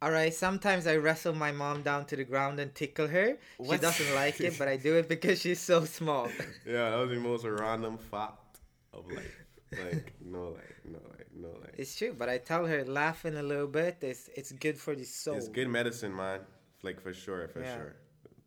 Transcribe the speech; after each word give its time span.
All 0.00 0.10
right. 0.12 0.32
Sometimes 0.32 0.86
I 0.86 0.96
wrestle 0.96 1.34
my 1.34 1.50
mom 1.50 1.82
down 1.82 2.04
to 2.06 2.16
the 2.16 2.24
ground 2.24 2.60
and 2.60 2.74
tickle 2.74 3.08
her. 3.08 3.36
What? 3.56 3.74
She 3.76 3.80
doesn't 3.80 4.14
like 4.14 4.40
it, 4.40 4.56
but 4.58 4.68
I 4.68 4.76
do 4.76 4.96
it 4.96 5.08
because 5.14 5.40
she's 5.40 5.60
so 5.60 5.84
small. 5.84 6.28
Yeah, 6.66 6.90
that 6.90 6.96
was 6.96 7.10
the 7.10 7.16
most 7.16 7.44
random 7.44 7.98
fact 7.98 8.58
of 8.92 9.10
life. 9.10 9.36
Like 9.72 10.14
no, 10.24 10.50
like 10.50 10.76
no, 10.84 10.98
like 11.10 11.26
no, 11.34 11.48
like. 11.60 11.74
It's 11.76 11.96
true, 11.96 12.14
but 12.16 12.28
I 12.28 12.38
tell 12.38 12.64
her 12.66 12.84
laughing 12.84 13.36
a 13.36 13.42
little 13.42 13.66
bit. 13.66 13.98
It's 14.02 14.28
it's 14.34 14.52
good 14.52 14.78
for 14.78 14.94
the 14.94 15.04
soul. 15.04 15.36
It's 15.36 15.48
good 15.48 15.68
medicine, 15.68 16.14
man. 16.14 16.40
Like 16.82 17.00
for 17.00 17.12
sure, 17.12 17.48
for 17.48 17.60
Yeah. 17.60 17.76
sure. 17.76 17.96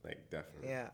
Like 0.04 0.30
definitely. 0.30 0.70
Yeah. 0.70 0.90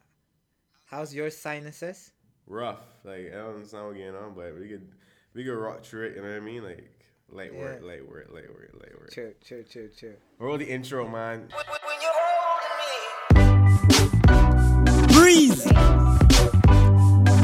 How's 0.85 1.13
your 1.13 1.29
sinuses? 1.29 2.11
Rough. 2.47 2.81
Like 3.03 3.31
I 3.31 3.37
don't 3.37 3.55
understand 3.55 3.85
what's 3.85 3.97
going 3.99 4.15
on, 4.15 4.33
but 4.33 4.57
we 4.59 4.67
could 4.67 4.89
we 5.33 5.43
could 5.43 5.53
rock 5.53 5.83
through 5.85 6.07
it. 6.07 6.15
You 6.15 6.21
know 6.23 6.29
what 6.29 6.37
I 6.37 6.39
mean? 6.39 6.63
Like 6.63 6.96
light 7.31 7.53
work, 7.55 7.79
Yeah. 7.81 7.87
light 7.87 8.07
work, 8.09 8.27
late 8.31 8.49
work, 8.49 8.71
light 8.79 8.99
work. 8.99 9.11
True, 9.11 9.33
true, 9.45 9.63
true, 9.63 9.89
true. 9.97 10.15
Roll 10.39 10.57
the 10.57 10.65
intro, 10.69 11.07
man. 11.07 11.49
Breeze. 15.13 15.63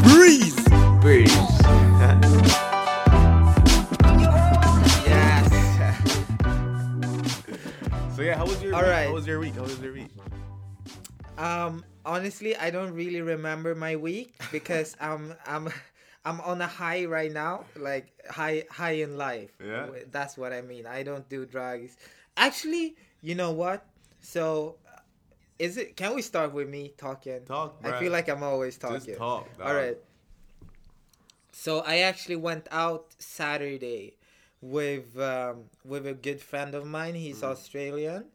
Breeze. 0.04 0.68
Breeze. 1.02 1.34
Yes. 5.05 5.46
so 8.16 8.22
yeah, 8.22 8.38
how 8.38 8.46
was 8.46 8.62
your 8.63 8.74
All 8.76 8.82
week? 8.82 8.90
right. 8.90 9.08
How 9.08 9.13
was 9.13 9.27
your 9.27 9.40
week? 9.40 9.55
How 9.55 9.63
was 9.63 9.80
your 9.80 9.94
week? 9.94 10.08
Um, 11.38 11.84
honestly, 12.05 12.55
I 12.55 12.70
don't 12.70 12.94
really 12.94 13.22
remember 13.22 13.76
my 13.76 13.96
week 13.96 14.36
because 14.52 14.96
I'm 15.02 15.34
I'm 15.46 15.70
I'm 16.26 16.40
on 16.41 16.62
a 16.62 16.68
high 16.68 17.05
right 17.05 17.32
now, 17.32 17.66
like 17.76 18.08
high 18.30 18.63
high 18.72 19.04
in 19.04 19.18
life. 19.18 19.52
Yeah. 19.63 19.88
That's 20.12 20.38
what 20.38 20.54
I 20.54 20.62
mean. 20.62 20.86
I 20.86 21.04
don't 21.04 21.27
do 21.27 21.46
drugs. 21.46 21.98
Actually, 22.38 22.96
you 23.22 23.36
know 23.36 23.52
what? 23.52 23.86
So, 24.22 24.77
uh, 24.88 24.99
is 25.59 25.77
it? 25.77 25.98
Can 25.98 26.16
we 26.16 26.22
start 26.22 26.54
with 26.54 26.70
me 26.70 26.94
talking? 26.98 27.41
Talk, 27.46 27.79
I 27.84 27.99
feel 27.99 28.12
like 28.12 28.29
I'm 28.29 28.44
always 28.44 28.77
talking. 28.77 29.01
Just 29.01 29.18
talk. 29.18 29.57
Dog. 29.57 29.68
All 29.68 29.76
right. 29.76 29.98
So 31.51 31.79
I 31.82 31.99
actually 31.99 32.38
went 32.38 32.68
out 32.71 33.13
Saturday 33.20 34.18
with 34.62 35.18
um, 35.20 35.66
with 35.85 36.07
a 36.07 36.13
good 36.13 36.41
friend 36.41 36.74
of 36.74 36.85
mine. 36.85 37.16
He's 37.16 37.41
Mm. 37.41 37.51
Australian, 37.51 38.26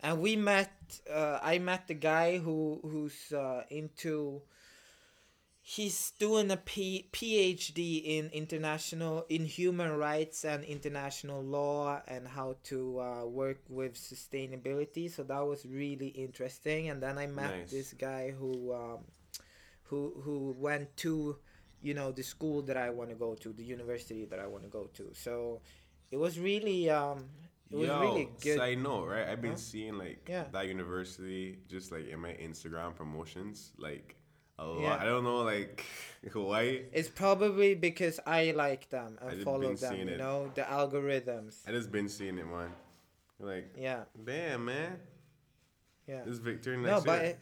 and 0.00 0.20
we 0.20 0.36
met. 0.36 0.72
Uh, 1.10 1.38
I 1.42 1.58
met 1.58 1.88
the 1.88 1.94
guy 1.94 2.38
who 2.38 2.80
who's 2.82 3.32
uh, 3.32 3.64
into. 3.70 4.42
He's 5.66 6.10
doing 6.18 6.50
a 6.50 6.58
P- 6.58 7.08
PhD 7.10 8.02
in 8.04 8.28
international 8.34 9.24
in 9.30 9.46
human 9.46 9.96
rights 9.96 10.44
and 10.44 10.62
international 10.62 11.42
law 11.42 12.02
and 12.06 12.28
how 12.28 12.56
to 12.64 13.00
uh, 13.00 13.24
work 13.24 13.60
with 13.70 13.94
sustainability. 13.94 15.10
So 15.10 15.22
that 15.24 15.40
was 15.40 15.64
really 15.64 16.08
interesting. 16.08 16.90
And 16.90 17.02
then 17.02 17.16
I 17.16 17.26
met 17.26 17.62
Nice. 17.62 17.70
this 17.70 17.94
guy 17.94 18.30
who 18.38 18.74
um, 18.74 18.98
who 19.84 20.12
who 20.22 20.54
went 20.58 20.96
to 20.98 21.36
you 21.80 21.94
know 21.94 22.12
the 22.12 22.22
school 22.22 22.62
that 22.62 22.76
I 22.76 22.90
want 22.90 23.10
to 23.10 23.16
go 23.16 23.34
to, 23.34 23.52
the 23.52 23.64
university 23.64 24.26
that 24.26 24.38
I 24.38 24.46
want 24.46 24.64
to 24.64 24.70
go 24.70 24.84
to. 24.98 25.10
So 25.14 25.60
it 26.10 26.18
was 26.18 26.38
really 26.38 26.90
um 26.90 27.24
it 27.70 27.76
was 27.76 27.88
Yo, 27.88 28.00
really 28.00 28.28
good. 28.40 28.60
I 28.60 28.74
know, 28.74 29.04
right? 29.04 29.26
I've 29.28 29.40
been 29.40 29.52
Huh? 29.52 29.56
seeing 29.56 29.96
like 29.98 30.28
Yeah. 30.28 30.44
that 30.52 30.68
university 30.68 31.58
just 31.68 31.90
like 31.90 32.08
in 32.08 32.20
my 32.20 32.34
Instagram 32.34 32.94
promotions, 32.94 33.72
like 33.78 34.16
a 34.58 34.64
lot. 34.66 34.80
Yeah. 34.80 34.96
I 35.00 35.04
don't 35.04 35.24
know, 35.24 35.38
like 35.42 35.84
why. 36.32 36.82
It's 36.92 37.08
probably 37.08 37.74
because 37.74 38.20
I 38.26 38.52
like 38.52 38.88
them 38.90 39.18
and 39.20 39.42
follow 39.42 39.74
them, 39.74 39.96
you 39.96 40.08
it. 40.08 40.18
know, 40.18 40.50
the 40.54 40.62
algorithms. 40.62 41.56
I 41.66 41.72
just 41.72 41.90
been 41.92 42.08
seeing 42.08 42.38
it, 42.38 42.46
man. 42.46 42.70
Like, 43.40 43.74
Yeah, 43.78 44.04
damn, 44.24 44.64
man, 44.64 44.96
yeah. 46.06 46.22
this 46.24 46.38
Victor 46.38 46.76
No, 46.76 46.92
next 46.92 47.04
but 47.04 47.20
year. 47.22 47.30
it, 47.30 47.38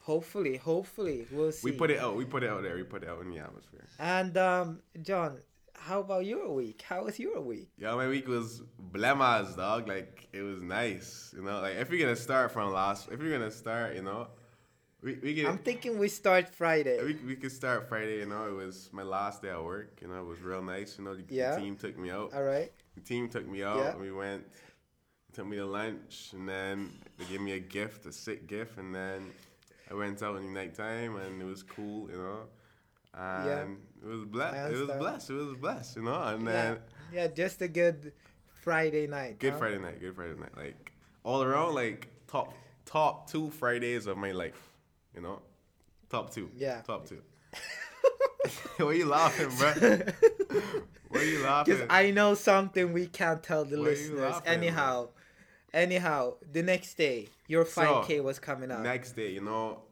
hopefully, 0.00 0.56
hopefully 0.56 1.26
we'll 1.30 1.52
see. 1.52 1.70
we 1.70 1.72
put 1.76 1.90
it 1.90 1.98
out. 1.98 2.16
We 2.16 2.24
put 2.24 2.42
it 2.42 2.48
out 2.50 2.62
there. 2.62 2.76
We 2.76 2.84
put 2.84 3.02
it 3.02 3.08
out 3.08 3.20
in 3.22 3.30
the 3.30 3.38
atmosphere. 3.38 3.86
And 3.98 4.36
um, 4.36 4.80
John, 5.02 5.38
how 5.74 6.00
about 6.00 6.24
your 6.24 6.52
week? 6.52 6.82
How 6.82 7.04
was 7.04 7.18
your 7.18 7.40
week? 7.40 7.70
Yeah, 7.78 7.94
my 7.94 8.06
week 8.08 8.28
was 8.28 8.62
blemas, 8.92 9.56
dog. 9.56 9.88
Like 9.88 10.28
it 10.32 10.42
was 10.42 10.60
nice, 10.60 11.34
you 11.36 11.42
know. 11.42 11.60
Like 11.60 11.76
if 11.76 11.90
you're 11.90 12.00
gonna 12.00 12.16
start 12.16 12.52
from 12.52 12.72
last, 12.72 13.08
if 13.10 13.20
you're 13.20 13.32
gonna 13.36 13.50
start, 13.50 13.96
you 13.96 14.02
know, 14.02 14.28
we 15.02 15.14
we 15.22 15.34
can. 15.34 15.46
I'm 15.46 15.58
thinking 15.58 15.98
we 15.98 16.08
start 16.08 16.48
Friday. 16.54 17.02
we, 17.04 17.14
we 17.26 17.36
could 17.36 17.52
start 17.52 17.88
Friday, 17.88 18.18
you 18.18 18.26
know. 18.26 18.46
It 18.48 18.52
was 18.66 18.88
my 18.92 19.02
last 19.02 19.42
day 19.42 19.50
at 19.50 19.62
work, 19.64 19.98
you 20.02 20.08
know. 20.08 20.20
It 20.20 20.26
was 20.26 20.40
real 20.40 20.62
nice, 20.62 20.98
you 20.98 21.04
know. 21.04 21.14
The, 21.14 21.24
Yeah. 21.28 21.54
the 21.54 21.60
team 21.62 21.76
took 21.76 21.98
me 21.98 22.10
out. 22.10 22.32
All 22.34 22.42
right. 22.42 22.70
The 22.94 23.00
team 23.00 23.28
took 23.28 23.46
me 23.48 23.62
out. 23.62 23.78
Yeah. 23.78 23.90
And 23.92 24.00
we 24.00 24.12
went, 24.12 24.44
took 25.32 25.46
me 25.46 25.56
to 25.56 25.66
lunch, 25.66 26.30
and 26.34 26.48
then 26.48 26.92
they 27.18 27.24
gave 27.26 27.40
me 27.40 27.52
a 27.52 27.60
gift, 27.60 28.06
a 28.06 28.12
sick 28.12 28.46
gift, 28.46 28.78
and 28.78 28.94
then 28.94 29.30
I 29.90 29.94
went 29.94 30.22
out 30.22 30.36
in 30.36 30.44
the 30.44 30.50
nighttime, 30.60 31.16
and 31.16 31.40
it 31.40 31.44
was 31.46 31.62
cool, 31.62 32.10
you 32.10 32.16
know. 32.18 32.40
And 33.14 33.46
Yeah. 33.46 34.06
it 34.08 34.08
was 34.08 34.24
blessed. 34.24 34.72
It 34.72 34.78
was 34.86 34.96
blessed. 34.98 35.30
It 35.30 35.34
was 35.34 35.54
blessed, 35.56 35.96
you 35.96 36.02
know. 36.02 36.22
And 36.22 36.44
Yeah, 36.44 36.52
then 36.52 36.78
yeah, 37.12 37.26
just 37.28 37.62
a 37.62 37.68
good 37.68 38.12
Friday 38.62 39.06
night. 39.06 39.38
good 39.38 39.52
huh? 39.54 39.58
Friday 39.58 39.78
night, 39.78 40.00
good 40.00 40.14
Friday 40.14 40.38
night, 40.38 40.56
like 40.56 40.92
all 41.24 41.42
around, 41.42 41.74
like 41.74 42.08
top 42.28 42.52
top 42.84 43.30
two 43.30 43.50
Fridays 43.50 44.06
of 44.06 44.16
my 44.18 44.32
life, 44.32 44.69
you 45.14 45.20
know, 45.20 45.40
top 46.08 46.32
two. 46.32 46.50
Yeah. 46.56 46.82
top 46.82 47.06
two. 47.08 47.20
Why 48.78 48.92
you 48.92 49.06
laughing, 49.06 49.48
bro? 49.58 49.72
Why 51.08 51.22
you 51.22 51.42
laughing? 51.42 51.74
Because 51.74 51.86
I 51.90 52.10
know 52.10 52.34
something 52.34 52.92
we 52.92 53.06
can't 53.06 53.42
tell 53.42 53.64
the 53.64 53.76
Why 53.76 53.84
listeners. 53.84 54.20
laughing, 54.20 54.46
Anyhow, 54.52 55.08
anyhow, 55.74 56.34
the 56.50 56.62
next 56.62 56.94
day 56.94 57.28
your 57.48 57.64
5K 57.64 58.22
was 58.22 58.38
coming 58.38 58.70
up. 58.70 58.80
Next 58.80 59.12
day, 59.12 59.30
you 59.32 59.40
know, 59.42 59.82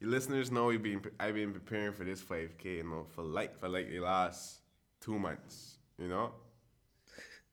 your 0.00 0.10
listeners 0.10 0.50
know 0.50 0.66
we've 0.66 0.82
been 0.82 1.02
I've 1.18 1.34
been 1.34 1.52
preparing 1.52 1.92
for 1.92 2.04
this 2.04 2.20
5K, 2.22 2.64
you 2.64 2.82
know, 2.84 3.06
for 3.14 3.22
like 3.22 3.58
for 3.58 3.68
like 3.68 3.88
the 3.88 4.00
last 4.00 4.60
two 5.00 5.18
months, 5.18 5.78
you 5.98 6.08
know, 6.08 6.30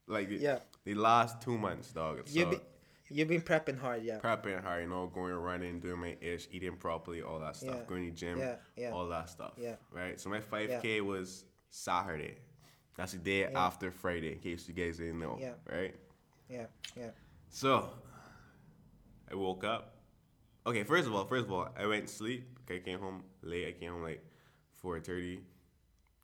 like 0.07 0.29
the, 0.29 0.35
Yeah. 0.37 0.59
the 0.85 0.93
last 0.95 1.41
two 1.41 1.57
months, 1.57 1.91
dog. 1.91 2.21
So, 2.27 2.39
You've 2.39 2.49
been, 2.51 2.61
you've 3.09 3.27
been 3.27 3.41
prepping 3.41 3.77
hard, 3.79 4.03
yeah. 4.03 4.19
prepping 4.19 4.61
hard, 4.63 4.83
you 4.83 4.89
know, 4.89 5.07
going 5.07 5.33
running, 5.33 5.79
doing 5.79 5.99
my 5.99 6.15
ish, 6.21 6.47
eating 6.51 6.75
properly, 6.77 7.21
all 7.21 7.39
that 7.39 7.55
stuff, 7.55 7.75
Yeah. 7.75 7.83
going 7.87 8.05
to 8.05 8.11
the 8.11 8.15
gym, 8.17 8.39
Yeah, 8.39 8.55
yeah. 8.75 8.91
all 8.91 9.07
that 9.07 9.29
stuff. 9.29 9.53
Yeah. 9.57 9.75
Right. 9.91 10.19
So 10.19 10.29
my 10.29 10.39
5K 10.39 11.01
was 11.01 11.45
Saturday. 11.69 12.37
That's 12.95 13.13
the 13.13 13.17
day 13.19 13.41
Yeah. 13.41 13.65
after 13.67 13.91
Friday, 13.91 14.33
in 14.33 14.39
case 14.39 14.67
you 14.67 14.73
guys 14.73 14.97
didn't 14.97 15.19
know. 15.19 15.37
Yeah. 15.39 15.53
Right. 15.69 15.95
Yeah, 16.49 16.65
yeah. 16.95 17.11
So 17.49 17.89
I 19.31 19.35
woke 19.35 19.63
up. 19.63 19.95
Okay, 20.65 20.83
first 20.83 21.07
of 21.07 21.15
all, 21.15 21.25
first 21.25 21.45
of 21.45 21.51
all, 21.51 21.69
I 21.77 21.85
went 21.85 22.07
to 22.07 22.13
sleep. 22.13 22.59
Okay, 22.65 22.77
I 22.77 22.79
came 22.79 22.99
home 22.99 23.23
late. 23.41 23.67
I 23.67 23.71
came 23.79 23.93
home 23.93 24.03
like 24.03 24.23
four 24.73 24.99
thirty 24.99 25.41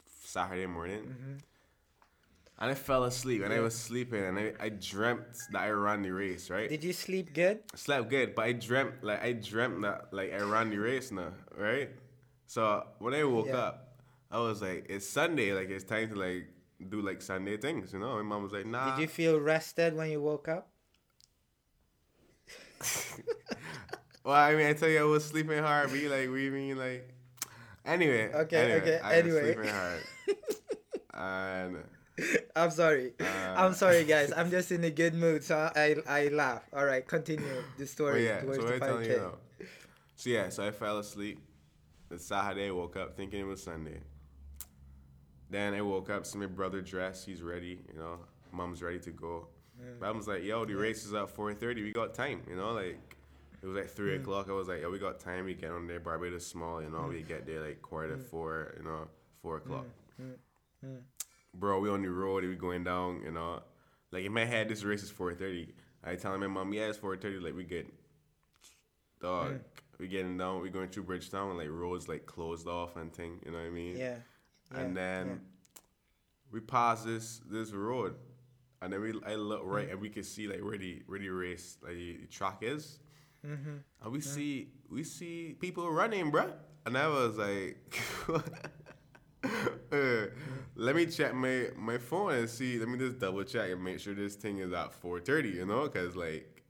Saturday 0.07 0.65
morning. 0.65 1.03
Mm-hmm. 1.03 1.33
And 2.59 2.71
I 2.71 2.73
fell 2.73 3.03
asleep 3.03 3.43
and 3.43 3.53
I. 3.53 3.59
Was 3.59 3.75
sleeping 3.75 4.23
and 4.23 4.39
I, 4.39 4.53
I 4.59 4.69
dreamt 4.69 5.25
that 5.51 5.61
I 5.61 5.69
ran 5.71 6.01
the 6.01 6.11
race, 6.11 6.49
right? 6.49 6.69
Did 6.69 6.83
you 6.83 6.93
sleep 6.93 7.33
good? 7.33 7.59
slept 7.75 8.09
good, 8.09 8.35
but 8.35 8.45
I 8.45 8.53
dreamt 8.53 9.03
like 9.03 9.21
I 9.23 9.33
dreamt 9.33 9.81
that 9.81 10.07
like 10.13 10.33
I 10.33 10.39
ran 10.39 10.69
the 10.69 10.77
race 10.77 11.11
now, 11.11 11.33
right? 11.57 11.89
So 12.47 12.85
when 12.99 13.13
I 13.13 13.23
woke 13.23 13.47
Yeah. 13.47 13.55
up, 13.55 13.99
I 14.31 14.39
was 14.39 14.61
like, 14.61 14.85
it's 14.89 15.07
Sunday, 15.07 15.51
like 15.53 15.69
it's 15.69 15.83
time 15.83 16.09
to 16.09 16.15
like 16.15 16.47
do 16.89 17.01
like 17.01 17.21
Sunday 17.21 17.57
things, 17.57 17.91
you 17.93 17.99
know. 17.99 18.15
My 18.15 18.21
mom 18.23 18.43
was 18.43 18.53
like, 18.53 18.65
nah. 18.65 18.91
Did 18.91 19.01
you 19.01 19.07
feel 19.07 19.39
rested 19.39 19.95
when 19.95 20.09
you 20.09 20.21
woke 20.21 20.47
up? 20.47 20.69
well, 24.23 24.35
I 24.35 24.55
mean, 24.55 24.67
I 24.67 24.73
tell 24.73 24.89
you, 24.89 24.99
I 24.99 25.03
was 25.03 25.25
sleeping 25.25 25.59
hard. 25.59 25.89
But 25.89 25.99
you 25.99 26.09
like, 26.09 26.29
we 26.29 26.49
mean 26.49 26.77
like, 26.77 27.09
anyway. 27.85 28.31
Okay, 28.33 28.57
anyway, 28.57 28.81
okay, 28.81 28.99
I 29.03 29.21
was 29.21 29.33
sleeping 29.39 29.69
hard, 29.69 30.03
and 31.13 31.77
I'm 32.55 32.71
sorry. 32.71 33.13
Uh, 33.19 33.25
I'm 33.55 33.73
sorry, 33.73 34.03
guys. 34.05 34.31
I'm 34.35 34.49
just 34.57 34.71
in 34.71 34.83
a 34.83 34.91
good 34.91 35.13
mood, 35.13 35.43
so 35.43 35.71
I 35.75 35.95
I 36.07 36.27
laugh. 36.29 36.63
All 36.73 36.85
right, 36.85 37.05
continue 37.05 37.63
the 37.77 37.85
story 37.85 38.25
yeah. 38.25 38.41
towards 38.41 38.59
So 38.59 38.67
the 38.67 38.73
I'm 38.73 38.79
telling 38.79 39.05
5K. 39.05 39.09
you 39.09 39.17
now. 39.17 39.67
So 40.15 40.29
yeah, 40.29 40.49
so 40.49 40.65
I 40.65 40.71
fell 40.71 40.99
asleep. 40.99 41.39
It's 42.11 42.25
Saturday. 42.25 42.71
Woke 42.71 42.95
up 42.97 43.17
thinking 43.17 43.41
it 43.41 43.43
was 43.43 43.61
Sunday. 43.61 43.99
Then 45.49 45.73
I 45.73 45.81
woke 45.81 46.09
up, 46.09 46.25
see 46.25 46.39
my 46.39 46.47
brother 46.47 46.81
dressed. 46.81 47.25
He's 47.25 47.41
ready. 47.41 47.79
You 47.93 47.99
know, 47.99 48.19
mom's 48.51 48.81
ready 48.81 48.99
to 48.99 49.11
go. 49.11 49.47
But 49.99 50.07
I 50.07 50.11
was 50.11 50.27
like, 50.27 50.43
yo, 50.43 50.63
the 50.65 50.75
race 50.75 51.05
is 51.05 51.13
at 51.13 51.35
4:30. 51.35 51.83
We 51.83 51.91
got 51.91 52.13
time. 52.13 52.41
You 52.49 52.55
know, 52.55 52.71
like 52.71 53.17
it 53.61 53.65
was 53.65 53.75
like 53.75 53.89
three 53.89 54.17
mm. 54.17 54.21
o'clock. 54.21 54.49
I 54.49 54.53
was 54.53 54.67
like, 54.67 54.81
yo, 54.81 54.89
we 54.89 54.99
got 54.99 55.19
time. 55.19 55.45
We 55.45 55.53
get 55.53 55.71
on 55.71 55.87
there. 55.87 55.99
Barbados 55.99 56.45
small. 56.45 56.81
You 56.81 56.89
know, 56.89 56.99
mm. 56.99 57.09
we 57.09 57.21
get 57.23 57.45
there 57.45 57.61
like 57.61 57.81
quarter 57.81 58.15
to 58.15 58.23
mm. 58.23 58.25
four. 58.25 58.75
You 58.77 58.85
know, 58.85 59.07
four 59.41 59.57
o'clock. 59.57 59.85
Bro, 61.57 61.79
we 61.79 61.89
on 61.89 62.01
the 62.01 62.09
road. 62.09 62.43
We 62.43 62.55
going 62.55 62.83
down. 62.83 63.21
You 63.23 63.31
know, 63.31 63.61
like 64.11 64.25
in 64.25 64.33
my 64.33 64.45
head, 64.45 64.69
this 64.69 64.83
race 64.83 65.03
is 65.03 65.11
4:30. 65.11 65.71
I 66.03 66.15
telling 66.15 66.39
my 66.39 66.47
mom, 66.47 66.73
yeah, 66.73 66.83
it's 66.87 66.97
4:30. 66.99 67.41
Like 67.41 67.55
we 67.55 67.63
get, 67.63 67.87
Dog, 69.21 69.59
we 69.99 70.07
getting 70.07 70.37
down. 70.37 70.61
We 70.61 70.69
going 70.69 70.89
through 70.89 71.03
Bridgetown. 71.03 71.49
And 71.49 71.57
like 71.57 71.69
roads 71.69 72.07
like 72.07 72.25
closed 72.25 72.67
off 72.67 72.95
and 72.95 73.13
thing. 73.13 73.39
You 73.45 73.51
know 73.51 73.57
what 73.57 73.67
I 73.67 73.69
mean? 73.71 73.97
Yeah. 73.97 74.15
and 74.73 74.95
yeah, 74.95 75.01
then 75.01 75.41
we 76.51 76.59
pass 76.59 77.03
this 77.03 77.41
this 77.49 77.71
road 77.71 78.15
and 78.81 78.91
then 78.93 79.01
we 79.01 79.13
I 79.25 79.35
look 79.35 79.61
right 79.63 79.89
and 79.89 79.99
we 79.99 80.09
can 80.09 80.23
see 80.23 80.47
like 80.47 80.63
where 80.63 80.77
the 80.77 81.01
where 81.07 81.19
the 81.19 81.29
race 81.29 81.77
like 81.83 81.93
the 81.95 82.27
track 82.29 82.57
is, 82.61 82.99
Mm-hmm. 83.45 83.75
and 84.03 84.11
we 84.11 84.21
see 84.21 84.69
we 84.89 85.03
see 85.03 85.55
people 85.59 85.89
running, 85.91 86.31
bruh. 86.31 86.51
And 86.85 86.97
I 86.97 87.07
was 87.07 87.37
like, 87.37 87.77
uh, 89.91 90.25
let 90.75 90.95
me 90.95 91.05
check 91.05 91.33
my 91.33 91.67
my 91.77 91.97
phone 91.97 92.33
and 92.33 92.49
see. 92.49 92.77
Let 92.79 92.87
me 92.89 92.97
just 92.97 93.19
double 93.19 93.43
check 93.43 93.71
and 93.71 93.83
make 93.83 93.99
sure 93.99 94.13
this 94.13 94.35
thing 94.35 94.59
is 94.59 94.73
at 94.73 94.93
four 94.93 95.19
thirty. 95.19 95.49
You 95.49 95.65
know, 95.65 95.87
cause 95.89 96.15
like 96.15 96.63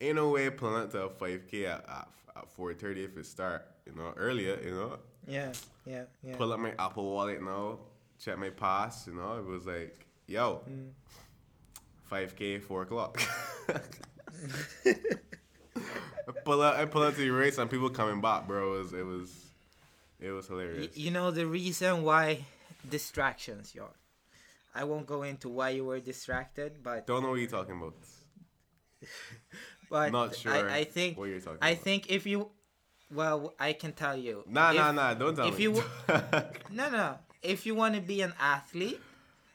ain't 0.00 0.16
no 0.16 0.28
way 0.30 0.50
pulling 0.50 0.88
to 0.90 1.02
a 1.04 1.08
five 1.10 1.46
k 1.50 1.66
at 1.66 1.84
at, 1.88 2.08
at 2.36 2.50
four 2.50 2.74
thirty 2.74 3.04
if 3.04 3.16
it 3.16 3.26
start. 3.26 3.66
You 3.86 3.94
know, 3.94 4.12
earlier. 4.16 4.58
You 4.62 4.70
know, 4.72 4.98
Yeah, 5.26 5.52
yeah, 5.86 6.02
yeah. 6.22 6.36
pull 6.36 6.52
up 6.52 6.60
my 6.60 6.72
Apple 6.78 7.10
Wallet 7.10 7.42
now, 7.42 7.78
check 8.22 8.38
my 8.38 8.50
pass. 8.50 9.06
You 9.06 9.14
know, 9.14 9.38
it 9.38 9.46
was 9.46 9.66
like, 9.66 10.06
yo, 10.26 10.60
Mm. 10.70 10.90
five 12.04 12.36
k, 12.36 12.58
four 12.58 12.82
o'clock. 12.82 13.18
I 14.86 14.92
pull 16.44 16.60
up, 16.62 16.76
I 16.76 16.84
pull 16.84 17.02
up 17.02 17.14
to 17.14 17.20
the 17.20 17.30
race 17.30 17.58
and 17.58 17.70
people 17.70 17.88
coming 17.90 18.20
back, 18.20 18.46
bro. 18.46 18.74
It 18.74 18.78
was, 18.78 18.92
it 18.92 19.06
was, 19.06 19.46
it 20.20 20.30
was 20.30 20.46
hilarious. 20.48 20.96
you 20.96 21.10
know 21.10 21.30
the 21.30 21.46
reason 21.46 22.02
why 22.02 22.44
distractions, 22.88 23.74
y'all. 23.74 23.94
I 24.74 24.84
won't 24.84 25.06
go 25.06 25.22
into 25.22 25.48
why 25.48 25.70
you 25.70 25.84
were 25.84 25.98
distracted, 26.00 26.82
but 26.82 27.06
Don't 27.06 27.22
know 27.22 27.30
what 27.30 27.40
you're 27.40 27.48
talking 27.48 27.76
about. 27.76 27.94
but 29.90 30.12
Not 30.12 30.36
sure. 30.36 30.52
I, 30.52 30.78
I 30.78 30.84
think 30.84 31.18
what 31.18 31.28
you're 31.28 31.40
talking 31.40 31.58
I 31.62 31.70
about. 31.70 31.84
think 31.84 32.10
if 32.10 32.26
you, 32.26 32.50
well, 33.12 33.54
I 33.58 33.72
can 33.72 33.92
tell 33.92 34.16
you. 34.16 34.44
Nah, 34.46 34.70
if, 34.70 34.76
nah, 34.76 34.92
nah. 34.92 35.14
Don't 35.14 35.34
tell 35.34 35.48
if 35.48 35.56
me. 35.58 35.64
you 35.64 35.82
No, 36.70 36.90
no. 36.90 37.18
If 37.42 37.66
you 37.66 37.74
want 37.74 37.94
to 37.94 38.00
be 38.00 38.20
an 38.22 38.34
athlete, 38.40 39.00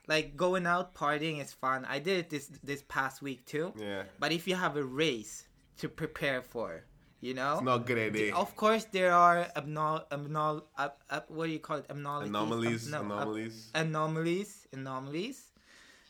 like 0.07 0.35
going 0.35 0.65
out 0.65 0.95
partying 0.95 1.41
is 1.41 1.53
fun. 1.53 1.85
I 1.87 1.99
did 1.99 2.17
it 2.19 2.29
this 2.29 2.49
this 2.63 2.83
past 2.87 3.21
week 3.21 3.45
too. 3.45 3.73
yeah, 3.77 4.03
But 4.19 4.31
if 4.31 4.47
you 4.47 4.55
have 4.55 4.77
a 4.77 4.83
race 4.83 5.45
to 5.77 5.89
prepare 5.89 6.41
for, 6.41 6.83
you 7.23 7.33
know, 7.33 7.53
it's 7.53 7.63
not 7.71 7.81
a 7.81 7.85
good 7.89 7.97
idea. 8.09 8.35
of 8.35 8.51
course 8.55 8.83
there 8.91 9.13
are 9.13 9.47
abnor- 9.55 10.03
abnor- 10.11 10.63
ab- 10.77 10.99
ab- 11.09 11.29
what 11.35 11.45
do 11.47 11.53
you 11.57 11.63
call 11.67 11.77
it? 11.81 11.85
Abnormalities. 11.89 12.29
Anomalies, 12.35 12.81
no, 12.91 12.97
ab- 12.97 13.05
anomalies. 13.05 13.55
anomalies, 13.83 14.51
anomalies. 14.73 15.39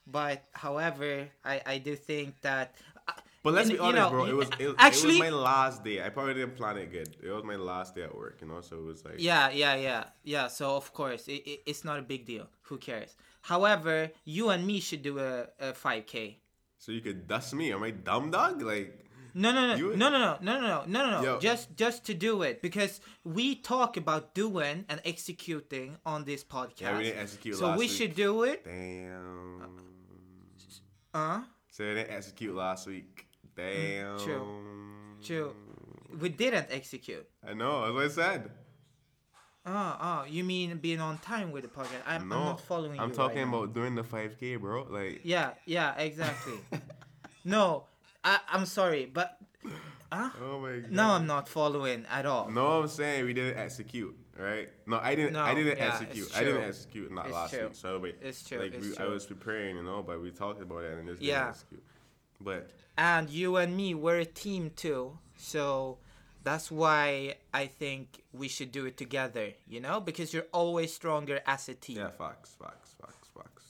But 0.06 0.44
however, 0.52 1.30
I 1.46 1.56
I 1.66 1.76
do 1.78 1.96
think 1.96 2.42
that. 2.42 2.76
uh, 3.08 3.14
But 3.44 3.54
let's 3.54 3.70
be 3.70 3.78
know- 3.78 3.84
you 3.84 3.90
honest, 3.90 4.04
know, 4.04 4.10
bro. 4.10 4.26
It 4.26 4.38
was 4.42 4.50
it, 4.60 4.76
actually. 4.78 5.18
it 5.20 5.24
was 5.24 5.32
my 5.32 5.36
last 5.52 5.78
day. 5.84 5.98
I 6.04 6.10
probably 6.10 6.34
didn't 6.34 6.56
plan 6.56 6.76
it 6.78 6.92
good. 6.92 7.16
It 7.22 7.32
was 7.32 7.44
my 7.44 7.56
last 7.56 7.96
day 7.96 8.04
at 8.04 8.16
work, 8.16 8.36
you 8.42 8.48
know. 8.48 8.60
So 8.62 8.78
it 8.82 8.84
was 8.92 9.04
like 9.06 9.16
Yeah, 9.20 9.50
yeah, 9.52 9.76
yeah, 9.76 10.04
yeah. 10.24 10.48
So 10.48 10.76
of 10.76 10.92
course, 10.94 11.28
it, 11.28 11.42
it, 11.52 11.60
it's 11.70 11.84
not 11.84 12.00
a 12.00 12.06
big 12.14 12.26
deal. 12.26 12.48
Who 12.68 12.78
cares? 12.78 13.16
However, 13.44 14.12
you 14.26 14.50
and 14.50 14.66
me 14.66 14.80
should 14.80 15.04
do 15.04 15.20
a, 15.20 15.48
a 15.60 15.74
5K. 15.74 16.38
So 16.80 16.92
you 16.92 17.00
could 17.02 17.28
dust 17.28 17.54
me? 17.54 17.72
Am 17.72 17.84
I 17.84 17.92
dumb 17.92 18.32
dog? 18.32 18.62
Like 18.62 19.03
No, 19.36 19.52
no, 19.52 19.68
no, 19.68 19.76
You- 19.76 19.96
no, 19.96 20.10
no, 20.10 20.20
no, 20.20 20.38
no, 20.42 20.60
no, 20.62 20.84
no, 20.86 21.12
no, 21.12 21.22
no. 21.22 21.40
Just, 21.40 21.76
just 21.76 22.06
to 22.06 22.14
do 22.14 22.44
it 22.44 22.62
because 22.62 23.02
we 23.24 23.56
talk 23.56 23.98
about 23.98 24.36
doing 24.36 24.86
and 24.90 25.02
executing 25.06 25.98
on 26.06 26.24
this 26.26 26.44
podcast. 26.44 26.82
yeah, 26.82 26.98
we 26.98 27.04
didn't 27.06 27.20
execute 27.22 27.56
so 27.56 27.72
we 27.74 27.78
week. 27.80 27.92
should 27.92 28.16
do 28.16 28.44
it. 28.44 28.64
Damn. 28.64 29.64
Uh, 31.14 31.42
So 31.70 31.84
we 31.88 31.94
didn't 31.96 32.12
execute 32.12 32.54
last 32.56 32.88
week. 32.88 33.28
Damn. 33.56 34.18
Mm, 34.18 34.24
true. 34.24 34.46
true. 35.24 35.56
We 36.20 36.30
didn't 36.30 36.68
execute. 36.70 37.28
I 37.48 37.54
know. 37.54 37.82
That's 37.82 38.16
what 38.18 38.26
I 38.26 38.32
said. 38.34 38.52
Oh, 39.66 39.98
oh, 40.02 40.26
you 40.28 40.44
mean 40.44 40.78
being 40.78 41.00
on 41.00 41.18
time 41.20 41.52
with 41.52 41.64
the 41.64 41.70
podcast? 41.70 42.04
I'm, 42.06 42.28
no, 42.28 42.36
I'm 42.36 42.46
not 42.46 42.62
following 42.62 42.96
you. 42.96 43.02
I'm 43.02 43.10
right 43.10 43.16
talking 43.16 43.50
now. 43.50 43.58
about 43.58 43.74
doing 43.74 43.96
the 43.96 44.04
5K, 44.04 44.60
bro. 44.60 44.84
Like 44.90 45.22
Yeah, 45.24 45.52
yeah, 45.66 45.96
exactly. 45.98 46.60
no, 47.46 47.86
I, 48.24 48.40
I'm 48.52 48.66
sorry, 48.66 49.06
but. 49.06 49.38
Huh? 50.12 50.30
Oh 50.44 50.60
my 50.60 50.78
god. 50.78 50.92
No, 50.92 51.10
I'm 51.10 51.26
not 51.26 51.50
following 51.50 52.06
at 52.12 52.26
all. 52.28 52.50
No, 52.52 52.82
I'm 52.82 52.88
saying 52.88 53.26
we 53.26 53.34
didn't 53.34 53.58
execute, 53.58 54.16
right? 54.38 54.70
No, 54.86 55.00
I 55.02 55.16
didn't. 55.16 55.36
I 55.36 55.56
didn't 55.56 55.78
yeah, 55.78 55.88
execute. 55.88 56.30
I 56.36 56.44
didn't 56.44 56.62
execute 56.64 57.12
not 57.12 57.26
It's 57.26 57.34
last 57.34 57.54
true. 57.54 57.64
week. 57.64 57.76
So 57.76 58.00
wait, 58.00 58.16
It's 58.22 58.48
true, 58.48 58.60
Like 58.60 58.74
it's 58.76 59.00
we, 59.00 59.04
I 59.04 59.08
was 59.08 59.26
preparing, 59.26 59.76
you 59.78 59.84
know, 59.84 60.04
but 60.04 60.22
we 60.22 60.30
talked 60.30 60.62
about 60.62 60.84
it 60.84 61.00
and 61.00 61.08
just 61.08 61.20
Yeah. 61.22 61.40
didn't 61.40 61.50
execute. 61.50 61.84
But 62.40 62.70
And 62.96 63.28
you 63.32 63.56
and 63.58 63.76
me, 63.76 63.96
we're 63.96 64.20
a 64.20 64.26
team 64.26 64.70
too. 64.76 65.18
So 65.36 65.98
that's 66.44 66.70
why 66.70 67.38
I 67.52 67.66
think 67.66 68.22
we 68.34 68.48
should 68.50 68.72
do 68.72 68.86
it 68.86 68.98
together, 68.98 69.54
you 69.68 69.80
know? 69.80 70.00
Because 70.00 70.32
you're 70.32 70.46
always 70.54 70.94
stronger 70.94 71.42
as 71.48 71.70
a 71.70 71.74
team. 71.74 71.98
yeah, 71.98 72.10
facts, 72.10 72.56
facts, 72.62 72.94
facts, 73.02 73.30
facts. 73.36 73.66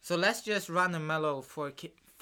So 0.00 0.14
let's 0.14 0.42
just 0.42 0.68
run 0.68 0.94
a 0.94 1.00
mellow 1.00 1.40
for 1.42 1.72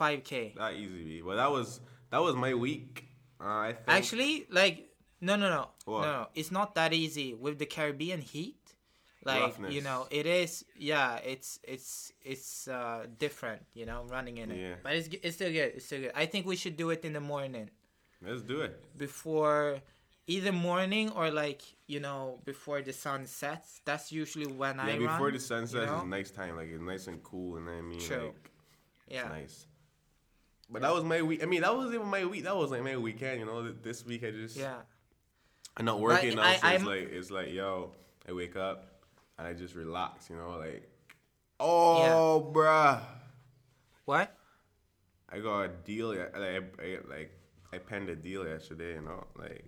5K. 0.00 0.56
That 0.56 0.73
easy, 0.75 1.05
be. 1.05 1.20
But 1.29 1.37
that 1.37 1.50
was 1.50 1.81
that 2.11 2.19
was 2.26 2.35
my 2.35 2.55
week. 2.55 3.06
Uh, 3.41 3.44
I 3.70 3.73
think. 3.73 3.88
Actually, 3.99 4.47
like, 4.50 4.76
no, 5.20 5.37
no, 5.37 5.49
no. 5.49 5.64
What? 5.85 6.02
No, 6.02 6.12
no. 6.12 6.26
It's 6.35 6.50
not 6.50 6.75
that 6.75 6.93
easy 6.93 7.29
with 7.35 7.58
the 7.58 7.67
Caribbean 7.67 8.20
heat. 8.20 8.56
Like, 9.23 9.43
Roughness. 9.43 9.75
you 9.75 9.82
know, 9.82 10.06
it 10.11 10.25
is, 10.25 10.64
yeah, 10.79 11.17
it's, 11.17 11.58
it's, 11.62 12.11
it's, 12.23 12.67
uh, 12.69 13.05
different, 13.19 13.61
you 13.75 13.85
know, 13.85 14.06
running 14.08 14.38
in 14.38 14.50
it. 14.50 14.58
Yeah. 14.58 14.75
But 14.82 14.93
it's, 14.94 15.08
it's 15.23 15.37
still 15.37 15.52
good. 15.52 15.73
It's 15.76 15.85
still 15.85 16.00
good. 16.00 16.12
I 16.14 16.25
think 16.25 16.47
we 16.47 16.56
should 16.56 16.76
do 16.79 16.88
it 16.88 17.05
in 17.05 17.12
the 17.12 17.20
morning. 17.20 17.69
let's 18.26 18.41
do 18.41 18.62
it. 18.62 18.75
before 18.97 19.81
either 20.26 20.52
morning 20.52 21.11
or 21.19 21.31
like 21.31 21.62
you 21.87 21.99
know 21.99 22.38
before 22.44 22.81
the 22.82 22.93
sun 22.93 23.26
sets 23.26 23.81
that's 23.85 24.12
usually 24.12 24.47
when 24.47 24.76
Yeah, 24.76 24.85
i 24.85 24.91
Yeah, 24.91 24.99
before 24.99 25.26
run, 25.26 25.35
the 25.35 25.41
sun 25.41 25.61
you 25.62 25.67
sets, 25.75 25.87
know? 25.91 25.97
it's 25.97 26.06
nice 26.19 26.31
time. 26.31 26.56
Like 26.56 26.69
it's 26.70 26.82
nice 26.93 27.06
and 27.08 27.23
cool, 27.23 27.56
and 27.58 27.69
I 27.69 27.81
mean, 27.81 27.99
True. 28.00 28.26
like 28.32 28.50
yeah 29.08 29.29
nice. 29.29 29.67
But 30.72 30.82
that 30.82 30.93
was 30.94 31.02
my 31.05 31.20
week. 31.22 31.43
I 31.43 31.46
mean, 31.46 31.62
that 31.62 31.75
wasn't 31.75 31.94
even 31.96 32.06
my 32.08 32.25
week. 32.25 32.44
That 32.44 32.56
was 32.56 32.70
like 32.70 32.82
my 32.82 32.96
weekend. 32.96 33.40
You 33.40 33.46
know, 33.46 33.72
this 33.72 34.05
week 34.06 34.22
I 34.25 34.31
just 34.31 34.56
yeah 34.56 34.76
I'm 35.76 35.84
not 35.84 36.00
working 36.00 36.37
now, 36.37 36.43
I- 36.43 36.56
so 36.56 36.69
it's 36.69 36.84
like 36.84 37.08
it's 37.12 37.31
like 37.31 37.52
yo, 37.52 37.93
I 38.28 38.32
wake 38.32 38.56
up 38.56 38.87
and 39.38 39.46
I 39.49 39.52
just 39.55 39.75
relax. 39.75 40.31
You 40.31 40.37
know, 40.37 40.50
like 40.58 40.88
oh, 41.58 42.50
bruh, 42.55 43.00
what 44.05 44.37
I 45.32 45.38
got 45.40 45.61
a 45.62 45.69
deal. 45.69 46.08
Like 46.08 46.37
I, 46.37 46.56
I 46.56 46.99
like 47.08 47.32
I 47.73 47.78
penned 47.78 48.08
a 48.08 48.16
deal 48.16 48.46
yesterday. 48.46 48.94
You 48.94 49.02
know, 49.02 49.26
like 49.38 49.64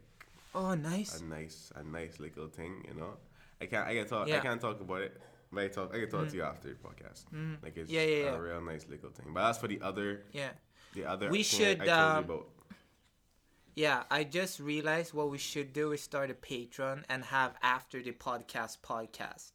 oh 0.54 0.74
nice 0.74 1.20
a 1.20 1.24
nice 1.24 1.72
a 1.76 1.82
nice 1.82 2.18
little 2.20 2.48
thing. 2.48 2.84
You 2.88 2.94
know, 2.98 3.16
I 3.60 3.66
can't 3.66 3.86
I 3.86 3.94
can 3.94 4.06
talk 4.06 4.26
I 4.26 4.30
Yeah. 4.30 4.40
can't 4.40 4.60
talk 4.60 4.80
about 4.80 5.02
it. 5.02 5.20
But 5.54 5.64
I 5.64 5.68
talk 5.68 5.94
I 5.94 6.00
can 6.00 6.08
talk 6.10 6.28
to 6.28 6.36
you 6.36 6.42
after 6.42 6.68
the 6.68 6.74
podcast. 6.74 7.24
Like 7.62 7.76
it's 7.76 7.90
Mm. 7.90 7.94
Yeah, 7.94 8.02
yeah, 8.02 8.24
yeah. 8.24 8.34
a 8.34 8.40
real 8.40 8.60
nice 8.62 8.86
little 8.88 9.10
thing. 9.10 9.26
But 9.34 9.44
that's 9.46 9.58
for 9.58 9.68
the 9.68 9.80
other 9.82 10.22
yeah 10.32 10.50
the 10.94 11.04
other. 11.06 11.30
We 11.30 11.42
should, 11.42 11.88
um, 11.88 12.26
yeah 13.74 14.02
i 14.10 14.22
just 14.22 14.60
realized 14.60 15.14
what 15.14 15.30
we 15.30 15.38
should 15.38 15.72
do 15.72 15.92
is 15.92 16.02
start 16.02 16.30
a 16.30 16.34
patreon 16.34 17.02
and 17.08 17.24
have 17.24 17.54
after 17.62 18.02
the 18.02 18.12
podcast 18.12 18.76
podcast 18.86 19.52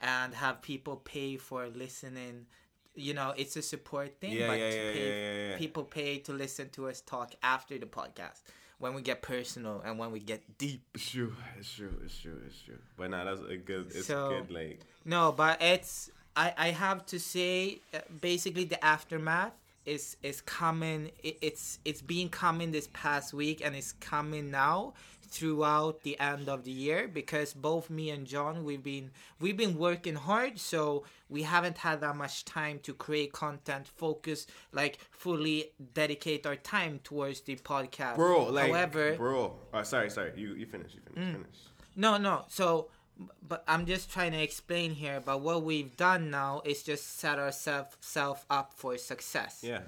and 0.00 0.34
have 0.34 0.62
people 0.62 0.96
pay 0.96 1.36
for 1.36 1.66
listening 1.68 2.46
you 2.94 3.12
know 3.12 3.34
it's 3.36 3.56
a 3.56 3.62
support 3.62 4.20
thing 4.20 4.32
Yeah, 4.34 4.46
but 4.46 4.58
yeah, 4.60 4.66
yeah, 4.68 4.92
pay, 4.92 5.48
yeah. 5.50 5.56
people 5.58 5.82
pay 5.82 6.18
to 6.18 6.32
listen 6.32 6.68
to 6.70 6.88
us 6.88 7.00
talk 7.00 7.34
after 7.42 7.76
the 7.76 7.86
podcast 7.86 8.42
when 8.78 8.94
we 8.94 9.02
get 9.02 9.20
personal 9.20 9.82
and 9.84 9.98
when 9.98 10.12
we 10.12 10.20
get 10.20 10.58
deep 10.58 10.82
It's 10.94 11.10
true. 11.10 11.34
It's 11.58 11.72
true. 11.72 11.94
It's 12.04 12.18
true. 12.18 12.38
It's 12.46 12.60
true. 12.60 12.78
But 12.98 13.08
now 13.10 13.24
that's 13.24 13.40
a 13.40 13.56
good. 13.56 13.86
It's 13.94 14.06
So- 14.06 14.28
good. 14.28 14.50
Like 14.50 14.80
No, 15.04 15.32
but 15.32 15.60
it's 15.62 16.10
I 16.36 16.52
I 16.58 16.68
have 16.72 17.06
to 17.06 17.18
say 17.18 17.78
uh, 17.94 18.00
basically 18.20 18.64
the 18.64 18.82
aftermath 18.84 19.54
is 19.86 20.16
is 20.22 20.40
coming. 20.40 21.10
It, 21.22 21.38
it's 21.40 21.78
it's 21.84 22.02
been 22.02 22.28
coming 22.28 22.72
this 22.72 22.88
past 22.92 23.32
week 23.32 23.62
and 23.64 23.74
it's 23.74 23.92
coming 23.92 24.50
now 24.50 24.94
throughout 25.28 26.02
the 26.02 26.18
end 26.20 26.48
of 26.48 26.64
the 26.64 26.70
year 26.70 27.08
because 27.08 27.52
both 27.52 27.90
me 27.90 28.10
and 28.10 28.26
John 28.26 28.64
we've 28.64 28.82
been 28.82 29.10
we've 29.40 29.56
been 29.56 29.76
working 29.76 30.14
hard 30.14 30.58
so 30.60 31.04
we 31.28 31.42
haven't 31.42 31.78
had 31.78 32.00
that 32.02 32.14
much 32.14 32.44
time 32.44 32.78
to 32.84 32.94
create 32.94 33.32
content 33.32 33.88
focus 33.88 34.46
like 34.72 34.98
fully 35.10 35.72
dedicate 35.94 36.46
our 36.46 36.54
time 36.54 37.00
towards 37.02 37.40
the 37.40 37.56
podcast 37.56 38.14
bro 38.14 38.44
like 38.44 38.68
however 38.68 39.16
bro 39.16 39.52
oh, 39.74 39.82
sorry 39.82 40.10
sorry 40.10 40.32
you 40.36 40.54
you 40.54 40.64
finish 40.64 40.94
you 40.94 41.00
finish 41.00 41.28
mm. 41.28 41.32
finish 41.32 41.56
no, 41.96 42.18
no. 42.18 42.44
So, 42.48 42.88
but 43.46 43.64
I'm 43.66 43.86
just 43.86 44.10
trying 44.10 44.32
to 44.32 44.42
explain 44.42 44.92
here. 44.92 45.20
But 45.24 45.40
what 45.40 45.62
we've 45.62 45.96
done 45.96 46.30
now 46.30 46.62
is 46.64 46.82
just 46.82 47.18
set 47.18 47.38
ourselves 47.38 47.96
self 48.00 48.44
up 48.50 48.72
for 48.74 48.96
success. 48.98 49.60
yeah 49.62 49.80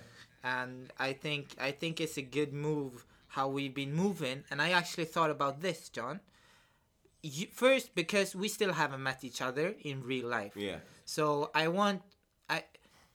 And 0.42 0.92
I 0.99 1.12
think 1.12 1.54
I 1.61 1.73
think 1.73 2.00
it's 2.00 2.16
a 2.16 2.23
good 2.23 2.52
move 2.52 3.04
how 3.28 3.49
we've 3.49 3.75
been 3.75 3.92
moving. 3.94 4.44
And 4.50 4.62
I 4.62 4.70
actually 4.70 5.04
thought 5.04 5.30
about 5.30 5.61
this, 5.61 5.88
John. 5.90 6.20
You, 7.23 7.49
first, 7.52 7.94
because 7.94 8.35
we 8.35 8.49
still 8.49 8.73
haven't 8.73 9.02
met 9.02 9.25
each 9.25 9.42
other 9.42 9.75
in 9.82 10.02
real 10.02 10.28
life. 10.28 10.52
yeah 10.56 10.78
So 11.04 11.50
I 11.54 11.68
want 11.68 12.02
I 12.49 12.64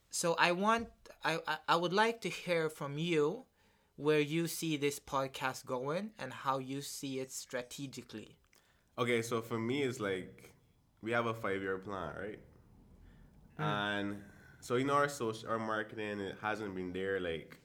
so 0.09 0.35
I 0.37 0.51
want 0.51 0.89
I, 1.23 1.39
I 1.47 1.57
I 1.69 1.75
would 1.75 1.93
like 1.93 2.21
to 2.21 2.29
hear 2.29 2.69
from 2.69 2.97
you 2.97 3.45
where 3.95 4.19
you 4.19 4.47
see 4.47 4.75
this 4.77 4.99
podcast 4.99 5.65
going 5.65 6.11
and 6.19 6.33
how 6.33 6.57
you 6.59 6.81
see 6.81 7.19
it 7.19 7.31
strategically. 7.31 8.37
Okay 8.97 9.21
so 9.21 9.41
for 9.41 9.57
me 9.59 9.83
it's 9.83 9.99
like 9.99 10.53
we 11.01 11.11
have 11.11 11.25
a 11.25 11.33
five 11.33 11.61
year 11.61 11.77
plan 11.77 12.13
right 12.19 12.39
Mm. 13.59 13.63
and 13.63 14.23
So 14.61 14.77
you 14.77 14.83
know 14.85 14.93
our 14.95 15.07
social, 15.09 15.47
our 15.47 15.59
marketing, 15.59 16.19
it 16.19 16.35
hasn't 16.41 16.73
been 16.73 16.91
there 16.91 17.19
like 17.19 17.57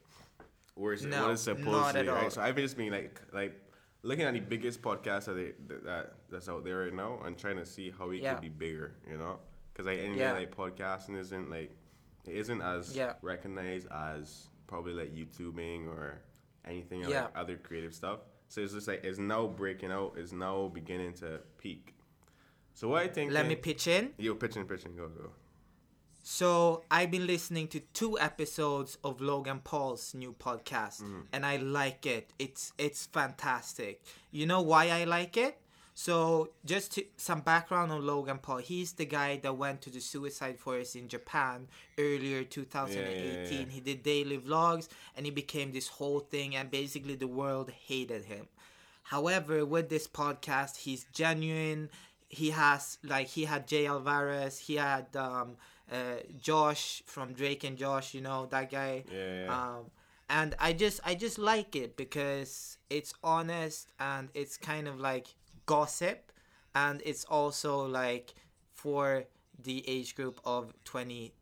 where's 0.75 1.03
No, 1.03 1.23
what 1.23 1.31
it's 1.33 1.43
supposed 1.43 1.95
to 1.95 2.03
be, 2.03 2.09
right? 2.11 2.31
So 2.31 2.43
I've 2.43 2.55
been 2.55 2.65
just 2.65 2.77
been 2.77 2.93
like 2.93 3.19
like 3.33 3.55
looking 4.03 4.27
at 4.27 4.35
the 4.35 4.41
biggest 4.41 4.83
podcasts 4.83 5.25
that, 5.25 5.35
they, 5.35 5.53
that- 5.69 5.85
that 5.85 6.15
that's 6.31 6.49
out 6.51 6.63
there 6.65 6.81
right 6.85 6.93
now 6.95 7.21
and 7.25 7.39
trying 7.39 7.57
to 7.57 7.65
see 7.65 7.91
how 7.91 8.07
we 8.09 8.21
Yeah. 8.21 8.35
could 8.35 8.43
be 8.43 8.49
bigger, 8.51 8.97
you 9.11 9.17
know? 9.17 9.39
Because 9.73 9.87
like 9.87 9.99
any 10.01 10.19
Yeah. 10.19 10.33
like 10.35 10.55
podcasting 10.55 11.17
isn't 11.19 11.49
like 11.49 11.71
it 12.27 12.35
isn't 12.35 12.61
as 12.61 12.95
Yeah. 12.95 13.15
recognized 13.23 13.87
as 13.91 14.51
probably 14.67 14.93
like 14.93 15.15
YouTubing 15.15 15.87
or 15.89 16.21
anything 16.67 17.01
Yeah. 17.01 17.23
like 17.25 17.31
other 17.35 17.57
creative 17.57 17.95
stuff. 17.95 18.21
So 18.49 18.63
it's 18.63 18.73
just 18.73 18.89
like 18.89 19.05
it's 19.05 19.19
now 19.19 19.47
breaking 19.47 19.93
out, 19.93 20.15
it's 20.17 20.33
now 20.33 20.71
beginning 20.73 21.13
to 21.15 21.41
peak. 21.59 21.95
So 22.75 22.89
what 22.89 23.03
I 23.03 23.09
think 23.09 23.33
Let 23.33 23.47
me 23.47 23.57
pitch 23.57 23.87
in. 23.87 24.11
Yo, 24.19 24.35
pitching, 24.35 24.65
pitching, 24.65 24.97
go, 24.97 25.09
go. 25.09 25.31
So 26.23 26.83
I've 26.91 27.11
been 27.11 27.27
listening 27.27 27.69
to 27.69 27.81
two 27.81 28.19
episodes 28.19 28.99
of 29.03 29.21
Logan 29.21 29.61
Paul's 29.65 30.15
new 30.15 30.35
podcast, 30.39 31.03
mm. 31.03 31.23
and 31.33 31.45
I 31.45 31.57
like 31.57 32.07
it. 32.07 32.33
It's 32.39 32.73
it's 32.79 33.07
fantastic. 33.07 34.03
You 34.31 34.47
know 34.47 34.61
why 34.61 34.91
I 34.91 35.05
like 35.05 35.37
it? 35.37 35.59
So 35.99 36.51
just 36.65 36.93
to, 36.93 37.05
some 37.17 37.41
background 37.41 37.91
on 37.91 38.07
Logan 38.07 38.39
Paul. 38.39 38.59
He's 38.59 38.93
the 38.93 39.05
guy 39.05 39.39
that 39.39 39.57
went 39.57 39.83
to 39.83 39.91
the 39.91 39.99
suicide 39.99 40.57
forest 40.57 40.95
in 40.95 41.09
Japan 41.09 41.67
earlier 41.99 42.45
2018. 42.45 43.59
yeah. 43.59 43.65
He 43.69 43.81
did 43.81 44.05
daily 44.05 44.39
vlogs, 44.39 44.87
and 45.17 45.27
he 45.27 45.33
became 45.33 45.73
this 45.73 45.89
whole 45.89 46.21
thing, 46.21 46.55
and 46.55 46.71
basically 46.71 47.17
the 47.17 47.27
world 47.27 47.71
hated 47.71 48.27
him. 48.27 48.47
However, 49.03 49.67
with 49.67 49.89
this 49.89 50.07
podcast, 50.07 50.77
he's 50.77 51.05
genuine. 51.13 51.91
He 52.29 52.51
has 52.51 52.99
like 53.03 53.27
he 53.27 53.47
had 53.47 53.67
Jay 53.67 53.89
Alvarrez. 53.89 54.57
He 54.61 54.77
had 54.77 55.17
um, 55.17 55.57
uh, 55.91 56.23
Josh 56.41 57.03
from 57.07 57.33
Drake 57.33 57.65
and 57.65 57.77
Josh. 57.77 58.15
You 58.15 58.21
know 58.21 58.47
that 58.53 58.71
guy. 58.71 59.03
Yeah, 59.13 59.47
yeah. 59.47 59.53
Um, 59.53 59.91
and 60.31 60.55
I 60.61 60.75
just 60.75 61.01
I 61.05 61.17
just 61.17 61.41
like 61.41 61.75
it 61.75 61.97
because 61.97 62.79
it's 62.89 63.15
honest 63.25 63.91
and 63.99 64.29
it's 64.33 64.57
kind 64.57 64.87
of 64.87 65.01
like 65.01 65.35
gossip, 65.69 66.33
and 66.75 67.03
it's 67.05 67.25
also 67.29 67.87
like 67.87 68.35
for 68.73 69.25
the 69.63 69.85
age 69.87 70.17
group 70.17 70.41
of 70.45 70.73
twenty 70.85 71.35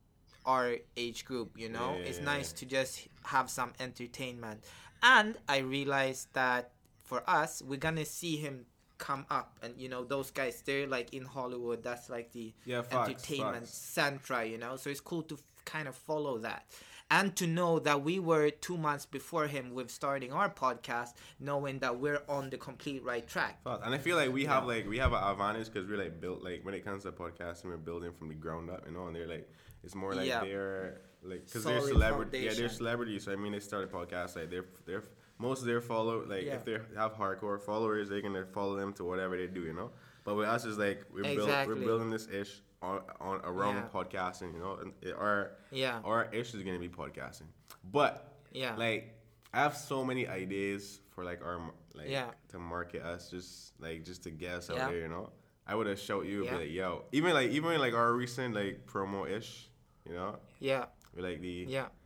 our 0.45 0.77
age 0.97 1.25
group 1.25 1.59
you 1.59 1.69
know? 1.69 1.97
Yeah, 1.99 2.09
it's 2.09 2.21
nice 2.21 2.53
to 2.53 2.65
just 2.67 3.09
have 3.25 3.51
some 3.51 3.73
entertainment. 3.81 4.65
And 5.03 5.37
i 5.49 5.59
realized 5.59 6.29
that 6.33 6.73
for 7.05 7.23
us 7.29 7.63
we're 7.63 7.85
gonna 7.89 8.05
see 8.05 8.37
him 8.37 8.67
come 8.99 9.27
up 9.31 9.59
and 9.63 9.75
you 9.79 9.89
know 9.89 10.05
those 10.05 10.31
guys 10.31 10.63
they're 10.65 10.87
like 10.87 11.13
in 11.13 11.25
hollywood 11.25 11.83
that's 11.83 12.09
like 12.09 12.33
the 12.33 12.53
Yeah, 12.65 12.83
facts, 12.83 13.09
entertainment 13.11 13.65
centra 13.67 14.49
you 14.51 14.59
know 14.59 14.77
so 14.77 14.91
it's 14.91 15.01
cool 15.01 15.23
to 15.25 15.35
f- 15.35 15.43
kind 15.65 15.87
of 15.89 15.95
follow 15.95 16.39
that 16.39 16.65
and 17.11 17.37
to 17.37 17.47
know 17.47 17.79
that 17.79 18.03
we 18.03 18.19
were 18.19 18.51
two 18.51 18.77
months 18.77 19.07
before 19.07 19.47
him 19.47 19.75
with 19.75 19.91
starting 19.91 20.33
our 20.33 20.51
podcast 20.51 21.11
knowing 21.39 21.79
that 21.81 21.99
we're 22.01 22.23
on 22.29 22.51
the 22.51 22.57
complete 22.59 23.03
right 23.05 23.27
track 23.29 23.61
And 23.85 23.95
I 23.95 23.99
feel 23.99 24.17
like 24.17 24.33
we 24.33 24.45
have 24.47 24.67
like 24.67 24.89
we 24.89 24.99
have 24.99 25.13
an 25.13 25.23
advantage 25.23 25.67
because 25.73 25.89
we're 25.89 25.99
like 25.99 26.21
built 26.21 26.43
like 26.43 26.65
when 26.65 26.75
it 26.75 26.85
comes 26.85 27.05
to 27.05 27.13
podcasting, 27.13 27.67
we're 27.67 27.77
building 27.77 28.13
from 28.13 28.29
the 28.29 28.35
ground 28.35 28.71
up, 28.71 28.85
you 28.87 28.93
know. 28.93 29.07
And 29.07 29.15
they're 29.15 29.29
like 29.29 29.49
it's 29.85 29.95
more 29.95 30.15
like 30.15 30.27
Yeah. 30.27 30.41
they're 30.41 31.01
like 31.23 31.45
because 31.47 31.63
they're 31.63 31.81
celebrity. 31.81 32.41
Yeah, 32.41 32.55
they're 32.55 32.69
celebrities. 32.69 33.25
So 33.25 33.33
I 33.33 33.37
mean, 33.37 33.53
they 33.53 33.61
started 33.61 33.93
podcasts 33.93 34.35
like 34.35 34.51
they're 34.51 34.65
they're 34.85 35.05
most 35.39 35.61
of 35.61 35.67
their 35.67 35.81
follow 35.81 36.25
like 36.27 36.45
Yeah. 36.45 36.55
if 36.55 36.65
they 36.65 36.79
have 36.97 37.15
hardcore 37.15 37.61
followers, 37.61 38.09
they're 38.09 38.23
gonna 38.23 38.47
follow 38.47 38.77
them 38.77 38.93
to 38.95 39.05
whatever 39.05 39.37
they 39.37 39.47
do, 39.47 39.63
you 39.63 39.73
know. 39.73 39.91
But 40.25 40.35
with 40.35 40.49
us, 40.49 40.65
is 40.65 40.79
like 40.79 41.05
we're 41.13 41.25
Exactly. 41.25 41.75
we're 41.75 41.81
building 41.85 42.11
this 42.11 42.27
ish 42.29 42.63
on, 42.83 43.03
on 43.21 43.41
around 43.45 43.77
Yeah. 43.77 43.89
podcasting, 43.93 44.53
you 44.55 44.59
know. 44.61 44.75
And 44.77 44.93
it, 45.03 45.15
our 45.15 45.53
Yeah. 45.71 46.01
our 46.05 46.29
ish 46.33 46.55
is 46.55 46.63
gonna 46.63 46.79
be 46.79 46.89
podcasting, 46.89 47.49
but 47.85 48.33
Yeah. 48.53 48.75
like 48.77 49.15
I 49.53 49.61
have 49.61 49.77
so 49.77 50.05
many 50.05 50.27
ideas 50.27 51.01
for 51.11 51.25
like 51.25 51.43
our 51.45 51.61
like 51.95 52.09
Yeah. 52.09 52.31
to 52.49 52.59
market 52.59 53.03
us 53.03 53.31
just 53.31 53.79
like 53.81 54.05
just 54.05 54.23
to 54.25 54.31
get 54.31 54.55
us 54.55 54.71
out 54.71 54.77
Yeah. 54.77 54.89
there, 54.91 54.99
you 55.01 55.09
know. 55.09 55.33
I 55.67 55.75
would 55.75 55.87
have 55.89 55.99
showed 55.99 56.27
you, 56.27 56.45
Yeah. 56.45 56.51
be 56.53 56.57
like, 56.65 56.71
yo, 56.71 57.05
even 57.13 57.33
like 57.35 57.51
even 57.51 57.79
like 57.79 57.95
our 57.95 58.13
recent 58.13 58.55
like 58.55 58.87
promo 58.87 59.29
ish, 59.29 59.69
you 60.05 60.13
know, 60.15 60.39
yeah 60.61 60.87
like 61.17 61.41
the, 61.41 61.65
yeah 61.69 61.87
the 61.87 62.06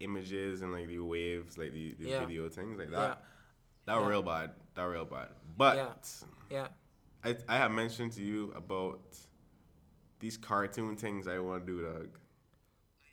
images 0.00 0.62
and 0.62 0.72
like 0.72 0.88
the 0.88 0.98
waves, 0.98 1.56
like 1.58 1.72
the, 1.72 1.94
the 1.98 2.08
Yeah. 2.10 2.20
video 2.20 2.48
things 2.48 2.78
like 2.78 2.90
yeah 2.90 2.98
that. 3.00 3.24
That 3.86 4.00
Yeah. 4.00 4.08
real 4.08 4.22
bad, 4.22 4.50
that 4.74 4.84
real 4.84 5.04
bad. 5.04 5.28
But 5.56 5.76
Yeah. 5.76 5.92
yeah 6.50 6.68
I 7.24 7.36
I 7.48 7.56
have 7.58 7.70
mentioned 7.70 8.12
to 8.12 8.22
you 8.22 8.52
about 8.56 9.00
these 10.20 10.36
cartoon 10.36 10.96
things 10.96 11.26
I 11.28 11.38
want 11.38 11.66
to 11.66 11.72
do, 11.72 11.82
dog. 11.82 12.08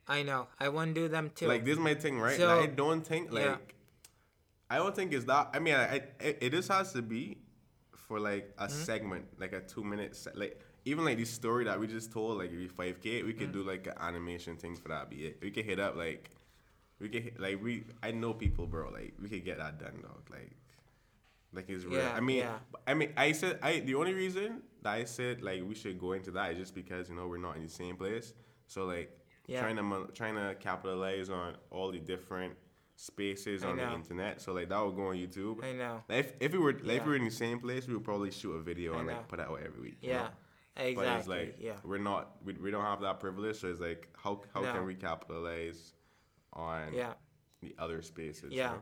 i 0.07 0.21
know 0.21 0.47
i 0.59 0.67
want 0.67 0.93
to 0.93 1.01
do 1.01 1.07
them 1.07 1.29
too 1.33 1.47
Like 1.47 1.63
this 1.65 1.73
is 1.73 1.79
my 1.79 1.93
thing, 1.95 2.19
right? 2.19 2.37
So- 2.37 2.47
Like, 2.47 2.69
I 2.69 2.73
don't 2.73 3.05
think 3.05 3.31
like 3.31 3.45
Yeah. 3.45 3.57
I 4.69 4.77
don't 4.77 4.95
think 4.95 5.13
it's 5.13 5.25
that. 5.25 5.51
I 5.53 5.59
mean, 5.59 5.75
I, 5.75 5.85
I, 5.97 6.01
it, 6.19 6.49
just 6.49 6.67
has 6.69 6.93
to 6.93 7.01
be 7.03 7.37
for 7.95 8.19
like 8.19 8.53
a 8.57 8.65
Mm-hmm. 8.65 8.83
segment, 8.89 9.25
like 9.37 9.53
a 9.53 9.61
two 9.61 9.83
minute, 9.83 10.15
se- 10.15 10.31
like 10.35 10.59
even 10.85 11.05
like 11.05 11.17
this 11.17 11.29
story 11.29 11.63
that 11.65 11.79
we 11.79 11.85
just 11.87 12.11
told, 12.11 12.39
like 12.39 12.51
if 12.51 12.71
five 12.71 12.99
k, 12.99 13.21
we 13.23 13.33
could 13.33 13.51
Mm-hmm. 13.51 13.61
do 13.63 13.71
like 13.73 13.85
an 13.87 13.93
animation 13.99 14.57
thing 14.57 14.75
for 14.75 14.87
that. 14.89 15.09
Be 15.11 15.27
it. 15.27 15.37
We 15.43 15.51
could 15.51 15.65
hit 15.65 15.79
up 15.79 15.95
like 15.95 16.31
we 17.03 17.09
could 17.09 17.23
hit, 17.27 17.39
like 17.39 17.61
we. 17.63 17.83
I 18.01 18.09
know 18.11 18.33
people, 18.33 18.65
bro. 18.73 18.89
Like 18.89 19.13
we 19.21 19.29
could 19.29 19.45
get 19.45 19.57
that 19.59 19.79
done, 19.79 19.97
dog. 20.01 20.23
Like. 20.31 20.53
Like 21.55 21.69
it's 21.69 21.85
real. 21.85 21.99
Yeah, 21.99 22.13
I 22.15 22.19
mean, 22.19 22.37
yeah. 22.37 22.57
I 22.87 22.93
mean, 22.95 23.11
I 23.15 23.31
said 23.33 23.59
I. 23.61 23.79
The 23.81 23.93
only 23.93 24.13
reason 24.15 24.63
that 24.81 24.93
I 24.93 25.03
said 25.03 25.43
like 25.43 25.61
we 25.69 25.75
should 25.75 25.99
go 25.99 26.13
into 26.13 26.31
that 26.31 26.51
is 26.53 26.57
just 26.57 26.73
because 26.73 27.09
you 27.09 27.15
know 27.15 27.27
we're 27.27 27.37
not 27.37 27.57
in 27.57 27.63
the 27.63 27.69
same 27.69 27.95
place. 27.95 28.33
So 28.65 28.85
like 28.85 29.09
Yeah. 29.45 29.61
trying 29.61 29.75
to 29.77 30.07
trying 30.19 30.35
to 30.35 30.55
capitalize 30.59 31.29
on 31.29 31.49
all 31.69 31.91
the 31.91 31.99
different 31.99 32.53
spaces 32.95 33.63
I 33.63 33.67
on 33.69 33.77
the 33.77 33.93
internet. 33.93 34.41
So 34.41 34.53
like 34.53 34.69
that 34.69 34.81
would 34.83 34.95
go 34.95 35.07
on 35.09 35.15
YouTube. 35.15 35.63
i 35.63 35.73
know 35.73 36.01
Like, 36.09 36.19
if 36.25 36.33
if 36.39 36.51
we 36.53 36.57
were 36.65 36.73
like, 36.73 36.97
if 37.01 37.03
we 37.05 37.09
were 37.11 37.15
in 37.17 37.25
the 37.25 37.37
same 37.45 37.59
place, 37.59 37.87
we 37.87 37.93
would 37.93 38.03
probably 38.11 38.31
shoot 38.31 38.53
a 38.53 38.63
video 38.71 38.95
I 38.95 38.97
and 38.99 39.07
know. 39.07 39.13
like 39.13 39.27
put 39.27 39.39
it 39.39 39.47
out 39.47 39.59
every 39.63 39.81
week. 39.89 39.97
you 40.01 40.09
yeah 40.09 40.21
know? 40.23 40.29
exactly 40.89 40.95
But 41.05 41.17
it's 41.19 41.27
like 41.35 41.55
yeah 41.59 41.73
we're 41.83 42.05
not 42.11 42.23
we, 42.45 42.53
we 42.53 42.71
don't 42.71 42.87
have 42.93 43.01
that 43.01 43.19
privilege. 43.19 43.57
So 43.61 43.67
it's 43.67 43.79
like 43.89 44.01
how 44.23 44.41
how 44.55 44.61
No. 44.61 44.73
can 44.73 44.85
we 44.87 44.95
capitalize 44.95 45.93
on 46.53 46.93
yeah 46.93 47.13
the 47.61 47.75
other 47.79 48.01
spaces? 48.01 48.51
Yeah, 48.51 48.69
know? 48.71 48.81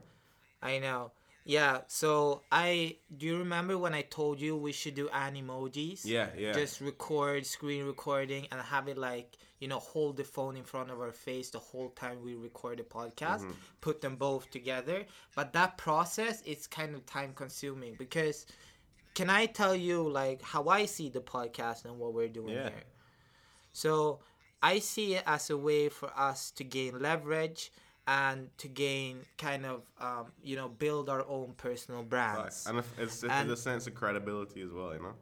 I 0.61 0.79
know. 0.79 1.11
Yeah, 1.43 1.79
so 1.87 2.41
I 2.51 2.97
do 3.17 3.25
you 3.25 3.37
remember 3.39 3.77
when 3.77 3.93
I 3.95 4.03
told 4.03 4.39
you 4.39 4.55
we 4.55 4.71
should 4.71 4.93
do 4.93 5.07
animojis? 5.09 6.01
Yeah, 6.05 6.27
yeah. 6.37 6.53
Just 6.53 6.81
record 6.81 7.45
screen 7.47 7.85
recording 7.85 8.47
and 8.51 8.61
have 8.61 8.87
it 8.87 8.97
like 8.97 9.37
you 9.59 9.67
know 9.67 9.79
hold 9.79 10.17
the 10.17 10.23
phone 10.23 10.55
in 10.55 10.63
front 10.63 10.91
of 10.91 10.99
our 11.01 11.11
face 11.11 11.49
the 11.49 11.57
whole 11.59 11.89
time 11.89 12.21
we 12.23 12.35
record 12.35 12.77
the 12.77 12.83
podcast. 12.83 13.41
Mm-hmm. 13.41 13.51
Put 13.81 14.01
them 14.01 14.17
both 14.17 14.51
together, 14.51 15.05
but 15.35 15.51
that 15.53 15.77
process 15.77 16.43
is 16.43 16.67
kind 16.67 16.93
of 16.93 17.05
time 17.07 17.33
consuming 17.33 17.95
because 17.97 18.45
can 19.15 19.29
I 19.29 19.47
tell 19.47 19.75
you 19.75 20.07
like 20.07 20.43
how 20.43 20.67
I 20.69 20.85
see 20.85 21.09
the 21.09 21.21
podcast 21.21 21.85
and 21.85 21.97
what 21.97 22.13
we're 22.13 22.27
doing 22.27 22.53
Yeah. 22.53 22.69
here? 22.69 22.83
So 23.73 24.19
I 24.63 24.79
see 24.79 25.15
it 25.15 25.23
as 25.25 25.49
a 25.49 25.57
way 25.57 25.89
for 25.89 26.11
us 26.17 26.51
to 26.51 26.63
gain 26.63 26.99
leverage 26.99 27.71
and 28.07 28.49
to 28.57 28.67
gain 28.67 29.19
kind 29.37 29.65
of 29.65 29.81
um, 29.99 30.25
you 30.43 30.55
know 30.55 30.69
build 30.69 31.09
our 31.09 31.25
own 31.27 31.53
personal 31.57 32.03
brands. 32.03 32.65
and 32.67 32.79
if- 32.79 32.99
it's, 32.99 33.23
it's 33.23 33.31
And- 33.33 33.49
a 33.51 33.57
sense 33.57 33.87
of 33.87 33.95
credibility 33.95 34.61
as 34.61 34.71
well. 34.71 34.93
You 34.93 35.01
know. 35.01 35.13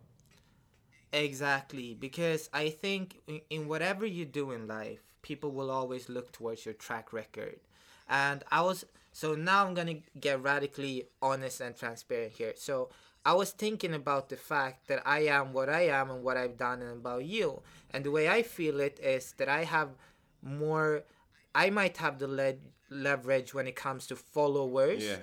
Exactly, 1.11 1.95
because 1.95 2.49
I 2.53 2.69
think 2.69 3.19
in, 3.27 3.41
in 3.49 3.67
whatever 3.67 4.05
you 4.05 4.25
do 4.25 4.51
in 4.51 4.67
life, 4.67 4.99
people 5.23 5.51
will 5.51 5.71
always 5.71 6.07
look 6.07 6.31
towards 6.31 6.65
your 6.65 6.75
track 6.75 7.11
record. 7.13 7.59
And 8.07 8.43
I 8.51 8.61
was 8.61 8.85
so 9.11 9.33
now 9.35 9.65
I'm 9.65 9.73
gonna 9.73 10.01
get 10.19 10.41
radically 10.43 11.05
honest 11.21 11.61
and 11.61 11.75
transparent 11.75 12.33
here. 12.33 12.53
So 12.55 12.89
I 13.25 13.33
was 13.33 13.51
thinking 13.51 13.93
about 13.93 14.29
the 14.29 14.37
fact 14.37 14.87
that 14.87 15.01
I 15.05 15.19
am 15.27 15.53
what 15.53 15.69
I 15.69 15.87
am 15.87 16.09
and 16.09 16.23
what 16.23 16.37
I've 16.37 16.57
done 16.57 16.81
and 16.81 16.93
about 16.93 17.25
you. 17.25 17.61
And 17.91 18.03
the 18.03 18.11
way 18.11 18.29
I 18.29 18.43
feel 18.43 18.79
it 18.79 18.99
is 18.99 19.33
that 19.37 19.49
I 19.49 19.63
have 19.65 19.89
more 20.41 21.03
I 21.53 21.69
might 21.69 21.97
have 21.97 22.19
the 22.19 22.27
le- 22.27 22.53
leverage 22.89 23.53
when 23.53 23.67
it 23.67 23.75
comes 23.75 24.07
to 24.07 24.15
followers 24.15 25.03
Yeah. 25.03 25.17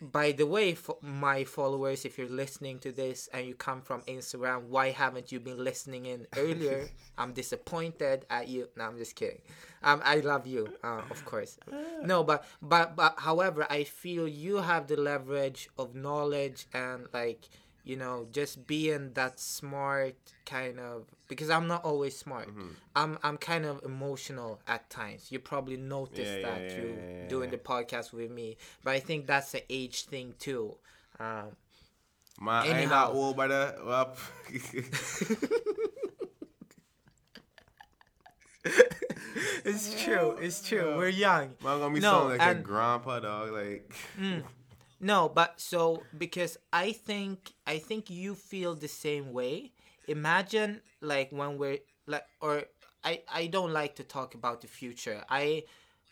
By 0.00 0.32
the 0.32 0.46
way, 0.46 0.74
fo- 0.74 0.98
my 1.00 1.44
followers, 1.44 2.04
if 2.04 2.18
you're 2.18 2.28
listening 2.28 2.78
to 2.80 2.92
this 2.92 3.28
and 3.32 3.46
you 3.46 3.54
come 3.54 3.80
from 3.80 4.02
Instagram, 4.02 4.64
why 4.64 4.90
haven't 4.90 5.30
you 5.32 5.40
been 5.40 5.62
listening 5.62 6.06
in 6.06 6.26
earlier? 6.36 6.88
I'm 7.18 7.32
disappointed 7.32 8.26
at 8.28 8.48
you. 8.48 8.68
No, 8.76 8.84
I'm 8.84 8.98
just 8.98 9.14
kidding. 9.14 9.40
Um, 9.82 10.02
I 10.04 10.16
love 10.16 10.46
you, 10.46 10.68
uh, 10.82 11.02
of 11.10 11.24
course. 11.24 11.58
No, 12.02 12.22
but 12.22 12.44
but 12.62 12.94
but 12.94 13.14
however, 13.18 13.66
I 13.70 13.84
feel 13.84 14.28
you 14.28 14.56
have 14.58 14.86
the 14.86 14.96
leverage 14.96 15.68
of 15.78 15.94
knowledge 15.94 16.66
and 16.72 17.08
like 17.12 17.48
you 17.84 17.96
know 17.96 18.26
just 18.32 18.66
being 18.66 19.12
that 19.14 19.40
smart 19.40 20.14
kind 20.44 20.78
of 20.78 21.04
because 21.28 21.50
I'm 21.50 21.66
not 21.66 21.84
always 21.84 22.16
smart. 22.16 22.48
Mm-hmm. 22.48 22.68
I'm 22.94 23.18
I'm 23.22 23.36
kind 23.36 23.64
of 23.64 23.82
emotional 23.84 24.60
at 24.66 24.88
times. 24.90 25.30
You 25.30 25.38
probably 25.38 25.76
noticed 25.76 26.20
Yeah, 26.32 26.42
that 26.42 26.62
yeah, 26.62 26.68
through 26.70 26.96
yeah, 26.98 27.28
doing 27.28 27.50
the 27.50 27.58
podcast 27.58 28.12
with 28.12 28.30
me. 28.30 28.56
But 28.84 28.92
I 28.94 29.00
think 29.00 29.26
that's 29.26 29.54
an 29.54 29.60
age 29.68 30.04
thing 30.04 30.34
too. 30.38 30.76
Um, 31.18 31.56
Man, 32.40 32.54
I 32.66 32.80
ain't 32.80 32.90
that 32.90 33.08
old, 33.08 33.36
brother. 33.36 33.74
Well, 33.84 34.14
it's 39.64 40.02
true. 40.04 40.36
It's 40.40 40.66
true. 40.66 40.96
We're 40.96 41.08
young. 41.08 41.54
I'm 41.64 41.80
gonna 41.80 41.94
be 41.94 42.00
No, 42.00 42.12
sounding 42.28 42.38
like 42.38 42.56
a 42.56 42.60
grandpa 42.60 43.20
dog. 43.20 43.52
Like, 43.52 43.92
No, 45.00 45.28
but 45.28 45.60
so 45.60 46.02
because 46.16 46.56
I 46.72 46.92
think 46.92 47.52
I 47.66 47.78
think 47.78 48.10
you 48.10 48.34
feel 48.34 48.74
the 48.74 48.88
same 48.88 49.32
way. 49.32 49.72
Imagine 50.08 50.80
like 51.00 51.30
when 51.30 51.58
we're 51.58 51.78
like 52.06 52.24
or 52.40 52.64
I 53.04 53.22
I 53.32 53.46
don't 53.46 53.72
like 53.72 53.96
to 53.96 54.04
talk 54.04 54.34
about 54.34 54.60
the 54.60 54.68
future. 54.68 55.22
I 55.28 55.64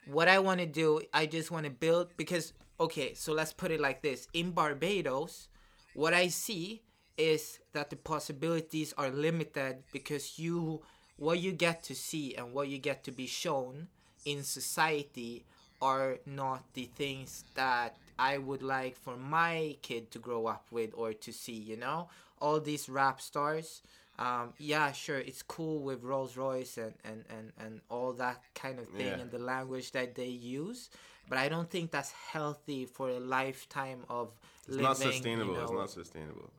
what 0.06 0.28
I 0.28 0.38
want 0.38 0.60
to 0.60 0.66
do, 0.66 1.00
I 1.12 1.26
just 1.26 1.50
want 1.50 1.64
to 1.64 1.70
build 1.70 2.08
because 2.16 2.52
okay, 2.78 3.14
so 3.14 3.32
let's 3.32 3.52
put 3.52 3.70
it 3.70 3.80
like 3.80 4.02
this. 4.02 4.28
In 4.32 4.50
Barbados, 4.50 5.48
what 5.94 6.12
I 6.14 6.28
see 6.28 6.82
is 7.16 7.60
that 7.72 7.90
the 7.90 7.96
possibilities 7.96 8.92
are 8.98 9.10
limited 9.10 9.84
because 9.92 10.38
you 10.38 10.82
what 11.16 11.38
you 11.38 11.52
get 11.52 11.82
to 11.84 11.94
see 11.94 12.34
and 12.34 12.52
what 12.52 12.68
you 12.68 12.78
get 12.78 13.04
to 13.04 13.12
be 13.12 13.26
shown 13.26 13.86
in 14.24 14.42
society 14.42 15.44
are 15.80 16.18
not 16.26 16.64
the 16.74 16.86
things 16.96 17.44
that 17.54 17.96
I 18.18 18.38
would 18.38 18.62
like 18.62 18.96
for 18.96 19.16
my 19.16 19.76
kid 19.82 20.10
to 20.12 20.18
grow 20.18 20.46
up 20.46 20.66
with 20.70 20.90
or 20.94 21.12
to 21.12 21.32
see, 21.32 21.52
you 21.52 21.76
know? 21.76 22.08
All 22.40 22.60
these 22.60 22.88
rap 22.88 23.20
stars. 23.20 23.82
Um, 24.18 24.52
yeah, 24.58 24.92
sure, 24.92 25.18
it's 25.18 25.42
cool 25.42 25.80
with 25.80 26.04
Rolls 26.04 26.36
Royce 26.36 26.78
and, 26.78 26.94
and, 27.04 27.24
and, 27.28 27.52
and 27.58 27.80
all 27.88 28.12
that 28.14 28.42
kind 28.54 28.78
of 28.78 28.86
thing 28.88 29.06
Yeah. 29.08 29.18
and 29.18 29.30
the 29.30 29.40
language 29.40 29.90
that 29.92 30.14
they 30.14 30.28
use. 30.28 30.90
But 31.28 31.38
I 31.38 31.48
don't 31.48 31.68
think 31.68 31.90
that's 31.90 32.12
healthy 32.12 32.84
for 32.86 33.08
a 33.08 33.18
lifetime 33.18 34.04
of 34.08 34.28
it's 34.60 34.68
living. 34.68 34.82
not 34.84 34.98
you 35.04 35.12
sustainable. 35.12 35.60
It's 35.60 35.72
not 35.72 35.90
sustainable. 35.90 36.50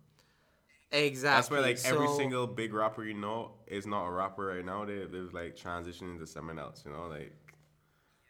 Exactly. 0.91 1.37
That's 1.37 1.51
why, 1.51 1.59
like, 1.59 1.79
every 1.85 2.07
single 2.15 2.47
big 2.47 2.73
rapper 2.73 3.03
you 3.03 3.13
know 3.13 3.51
is 3.67 3.85
not 3.85 4.05
a 4.05 4.11
rapper 4.11 4.47
right 4.47 4.65
now. 4.65 4.85
They, 4.85 5.05
they've, 5.05 5.33
like, 5.33 5.55
transitioning 5.55 6.19
to 6.19 6.27
someone 6.27 6.59
else, 6.59 6.83
you 6.85 6.91
know? 6.91 7.07
Like, 7.07 7.33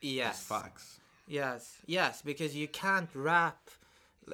Yes. 0.02 0.36
it's 0.40 0.48
facts. 0.48 1.00
Yes, 1.28 1.78
yes, 1.88 2.22
because 2.22 2.56
you 2.56 2.68
can't 2.68 3.10
rap. 3.16 3.58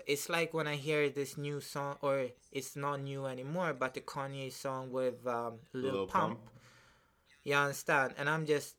It's 0.07 0.29
like 0.29 0.53
when 0.53 0.67
I 0.67 0.75
hear 0.75 1.09
this 1.09 1.37
new 1.37 1.59
song, 1.61 1.97
or 2.01 2.27
it's 2.51 2.75
not 2.75 3.01
new 3.01 3.25
anymore, 3.25 3.73
but 3.73 3.93
the 3.93 4.01
Kanye 4.01 4.51
song 4.51 4.91
with 4.91 5.25
um, 5.27 5.59
Lil, 5.73 5.93
Lil 5.93 6.07
Pump. 6.07 6.39
Pump. 6.39 6.49
You 7.43 7.55
understand? 7.55 8.13
And 8.17 8.29
I'm 8.29 8.45
just, 8.45 8.75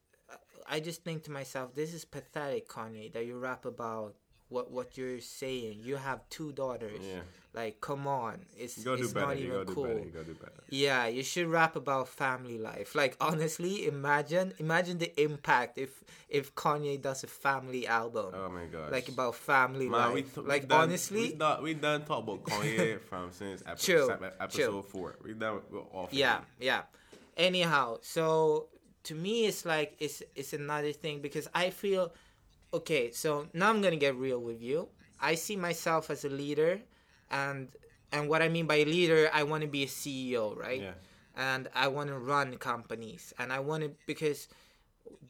I 0.69 0.81
just 0.81 1.04
think 1.04 1.25
to 1.25 1.31
myself, 1.31 1.75
this 1.75 1.92
is 1.92 2.04
pathetic, 2.04 2.69
Kanye, 2.69 3.12
that 3.12 3.26
you 3.26 3.38
rap 3.38 3.64
about 3.64 4.14
what 4.53 4.71
what 4.71 4.97
you're 4.99 5.21
saying. 5.21 5.81
You 5.83 5.97
have 5.97 6.21
two 6.29 6.53
daughters. 6.53 7.01
Yeah. 7.03 7.21
Like, 7.55 7.83
come 7.83 8.07
on, 8.07 8.47
it's 8.57 8.79
You 8.79 8.85
gotta 8.85 8.97
do 8.97 9.05
it's 9.05 9.13
better. 9.13 9.27
not 9.27 9.37
even 9.37 9.67
cool. 9.67 9.85
better. 9.85 10.63
You. 10.71 10.87
Yeah, 10.87 11.07
you 11.07 11.23
should 11.23 11.47
rap 11.49 11.77
about 11.77 12.09
family 12.09 12.57
life. 12.57 12.95
Like 12.95 13.15
honestly, 13.21 13.87
imagine 13.87 14.55
imagine 14.59 14.97
the 14.99 15.11
impact 15.21 15.77
if 15.77 16.03
if 16.31 16.55
Kanye 16.55 17.01
does 17.01 17.25
a 17.25 17.27
family 17.27 17.87
album. 17.87 18.33
Oh 18.35 18.49
my 18.49 18.65
god. 18.67 18.91
Like 18.91 19.09
about 19.09 19.35
family 19.35 19.87
Man, 19.89 20.15
we 20.15 20.23
life. 20.23 20.35
th- 20.35 20.47
like 20.47 20.63
we 20.63 20.69
done, 20.69 20.81
honestly, 20.89 21.21
we 21.21 21.33
done, 21.35 21.63
we 21.63 21.75
done 21.75 22.05
talk 22.05 22.23
about 22.25 22.43
Kanye 22.45 23.01
from 23.09 23.31
since 23.33 23.63
ep- 23.67 23.79
True, 23.79 24.11
ep- 24.11 24.37
episode 24.41 24.71
true. 24.71 24.83
four. 24.83 25.17
We 25.23 25.35
done 25.35 25.61
we're 25.71 25.81
off. 25.93 26.09
yeah, 26.15 26.41
yeah. 26.59 26.83
Anyhow, 27.37 27.99
so 28.03 28.69
to 29.05 29.15
me 29.15 29.47
it's 29.47 29.65
like 29.67 29.95
it's 29.99 30.23
it's 30.35 30.53
another 30.55 30.93
thing 30.93 31.21
because 31.21 31.49
I 31.55 31.69
feel 31.71 32.13
okay, 32.73 33.11
so 33.12 33.47
now 33.52 33.71
I'm 33.71 33.81
gonna 33.83 33.97
get 33.97 34.14
real 34.17 34.38
with 34.41 34.61
you. 34.62 34.88
I 35.21 35.35
see 35.37 35.57
myself 35.57 36.11
as 36.11 36.25
a 36.25 36.29
leader 36.29 36.81
and 37.31 37.69
and 38.12 38.29
what 38.29 38.43
I 38.43 38.49
mean 38.49 38.67
by 38.67 38.83
leader, 38.83 39.31
I 39.33 39.43
wanna 39.45 39.67
be 39.67 39.85
a 39.85 39.87
CEO, 39.87 40.57
right? 40.57 40.83
Yeah. 40.83 40.95
and 41.35 41.69
I 41.75 41.88
want 41.88 42.09
to 42.11 42.19
run 42.19 42.59
companies 42.59 43.33
and 43.38 43.50
I 43.50 43.61
want 43.61 43.83
to 43.85 43.91
because 44.07 44.49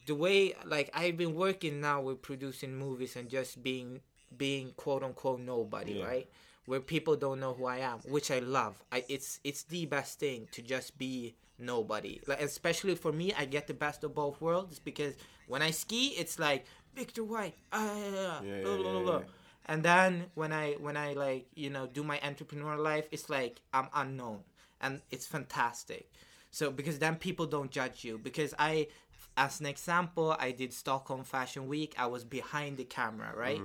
the 0.05 0.15
way 0.15 0.53
like 0.65 0.89
I've 0.93 1.15
been 1.15 1.33
working 1.33 1.79
now 1.79 2.01
with 2.01 2.21
producing 2.21 2.75
movies 2.75 3.15
and 3.15 3.29
just 3.29 3.63
being 3.63 4.01
being 4.37 4.71
quote 4.75 5.01
unquote 5.03 5.39
nobody 5.39 5.93
Yeah. 5.93 6.05
right 6.05 6.27
where 6.65 6.81
people 6.81 7.15
don't 7.15 7.39
know 7.39 7.53
who 7.53 7.65
I 7.65 7.77
am 7.77 7.99
which 7.99 8.31
I 8.31 8.39
love 8.39 8.83
I 8.91 9.05
it's 9.07 9.39
it's 9.45 9.63
the 9.63 9.85
best 9.85 10.19
thing 10.19 10.47
to 10.51 10.61
just 10.61 10.97
be 10.97 11.35
nobody 11.57 12.19
like 12.27 12.41
especially 12.41 12.95
for 12.95 13.13
me 13.13 13.33
I 13.37 13.45
get 13.45 13.67
the 13.67 13.73
best 13.85 14.03
of 14.03 14.13
both 14.13 14.41
worlds 14.41 14.79
because 14.79 15.13
when 15.47 15.61
I 15.61 15.71
ski 15.71 16.07
it's 16.21 16.37
like 16.37 16.65
Victor 16.95 17.23
White. 17.23 17.55
Ah, 17.71 18.41
yeah, 18.43 18.61
blah, 18.61 18.77
blah, 18.77 18.99
blah. 19.01 19.21
and 19.65 19.83
then 19.83 20.25
when 20.35 20.51
I 20.51 20.73
when 20.73 20.97
I 20.97 21.13
like 21.13 21.47
you 21.55 21.69
know 21.69 21.87
do 21.87 22.03
my 22.03 22.19
entrepreneur 22.23 22.77
life 22.77 23.07
it's 23.11 23.29
like 23.29 23.61
I'm 23.73 23.89
unknown. 23.93 24.39
And 24.81 25.01
it's 25.11 25.25
fantastic. 25.25 26.11
So 26.51 26.69
because 26.71 26.99
then 26.99 27.15
people 27.15 27.45
don't 27.45 27.71
judge 27.71 28.03
you. 28.03 28.17
Because 28.17 28.53
I 28.59 28.87
as 29.37 29.59
an 29.59 29.65
example 29.65 30.35
I 30.39 30.51
did 30.51 30.73
Stockholm 30.73 31.23
Fashion 31.23 31.67
Week. 31.67 31.95
I 31.97 32.07
was 32.07 32.23
behind 32.23 32.77
the 32.77 32.83
camera 32.83 33.31
right? 33.35 33.61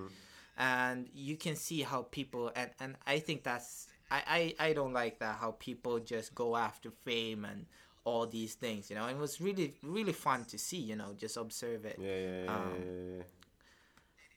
And 0.57 1.09
you 1.15 1.37
can 1.37 1.57
see 1.57 1.83
how 1.83 2.03
people 2.03 2.51
and 2.57 2.71
and 2.81 2.97
I 3.07 3.19
think 3.19 3.43
that's 3.43 3.89
I, 4.11 4.55
I 4.59 4.69
I 4.69 4.73
don't 4.73 4.93
like 4.93 5.19
that 5.19 5.37
how 5.41 5.53
people 5.59 5.99
just 5.99 6.35
go 6.35 6.57
after 6.57 6.91
fame 6.91 7.45
and 7.45 7.67
all 8.09 8.27
these 8.27 8.55
things 8.55 8.89
you 8.91 8.97
know 8.97 9.07
and 9.09 9.17
it 9.19 9.21
was 9.21 9.41
really 9.41 9.75
really 9.83 10.13
fun 10.27 10.45
to 10.53 10.57
see 10.59 10.79
you 10.91 10.97
know 10.97 11.11
just 11.25 11.37
observe 11.37 11.85
it. 11.85 11.97
Yeah, 12.01 12.19
yeah, 12.27 12.43
yeah, 12.45 12.55
Um, 12.55 12.73
yeah, 13.19 13.23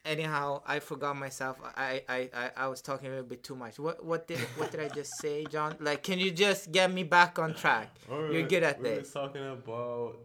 anyhow 0.04 0.62
i 0.66 0.80
forgot 0.80 1.16
myself. 1.16 1.56
I, 1.78 2.02
I 2.10 2.20
i 2.42 2.46
i 2.64 2.68
was 2.68 2.82
talking 2.82 3.08
a 3.08 3.12
little 3.12 3.26
bit 3.34 3.44
too 3.44 3.56
much. 3.56 3.78
What 3.80 4.04
what 4.04 4.28
did 4.28 4.40
what 4.58 4.72
did 4.72 4.80
i 4.82 4.90
just 4.90 5.12
say 5.24 5.46
john? 5.46 5.76
Like 5.80 6.02
can 6.04 6.18
you 6.20 6.32
just 6.32 6.72
get 6.72 6.92
me 6.92 7.04
back 7.04 7.38
on 7.40 7.54
track? 7.54 7.90
You're 8.10 8.48
good 8.54 8.64
at 8.64 8.78
we 8.82 8.90
this. 8.90 9.00
was 9.00 9.12
talking 9.14 9.46
about 9.48 10.18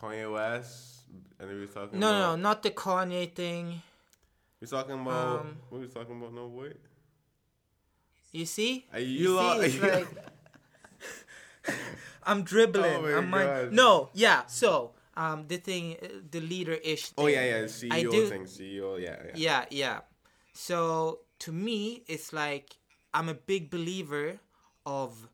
Kanye 0.00 0.30
West, 0.30 1.08
and 1.40 1.48
we 1.50 1.60
was 1.60 1.70
talking 1.70 1.98
no 1.98 2.10
no 2.12 2.18
about, 2.18 2.36
no 2.38 2.42
not 2.48 2.62
the 2.62 2.70
kanye 2.70 3.32
thing. 3.32 3.66
We 4.60 4.64
was 4.64 4.70
talking 4.70 4.98
about 5.00 5.40
Um, 5.40 5.56
what 5.70 5.80
we 5.80 5.86
talking 5.88 6.16
about. 6.20 6.32
No 6.34 6.46
wait. 6.48 6.76
you 8.32 8.44
see? 8.44 8.84
Are 8.92 9.00
you, 9.00 9.06
you 9.06 9.26
see 9.28 9.32
lo- 9.34 9.60
it's 9.60 9.78
like 9.96 10.08
i'm 12.24 12.42
dribbling 12.42 13.04
Oh 13.04 13.18
i'm 13.18 13.30
mind- 13.30 13.72
no 13.72 14.08
yeah 14.14 14.46
so 14.46 14.92
um 15.16 15.46
the 15.48 15.56
thing 15.56 15.96
the 16.30 16.40
leader 16.40 16.74
ish 16.84 17.06
thing. 17.10 17.24
Oh 17.24 17.28
yeah, 17.28 17.44
yeah. 17.44 17.62
CEO 17.64 17.92
I 17.92 18.02
do- 18.02 18.26
thing. 18.28 18.44
CEO. 18.44 19.00
Yeah, 19.00 19.16
yeah. 19.24 19.32
yeah 19.34 19.64
yeah 19.70 19.98
so 20.52 21.20
to 21.40 21.52
me 21.52 22.02
it's 22.06 22.32
like 22.32 22.76
i'm 23.14 23.28
a 23.28 23.34
big 23.34 23.70
believer 23.70 24.38
of 24.84 25.28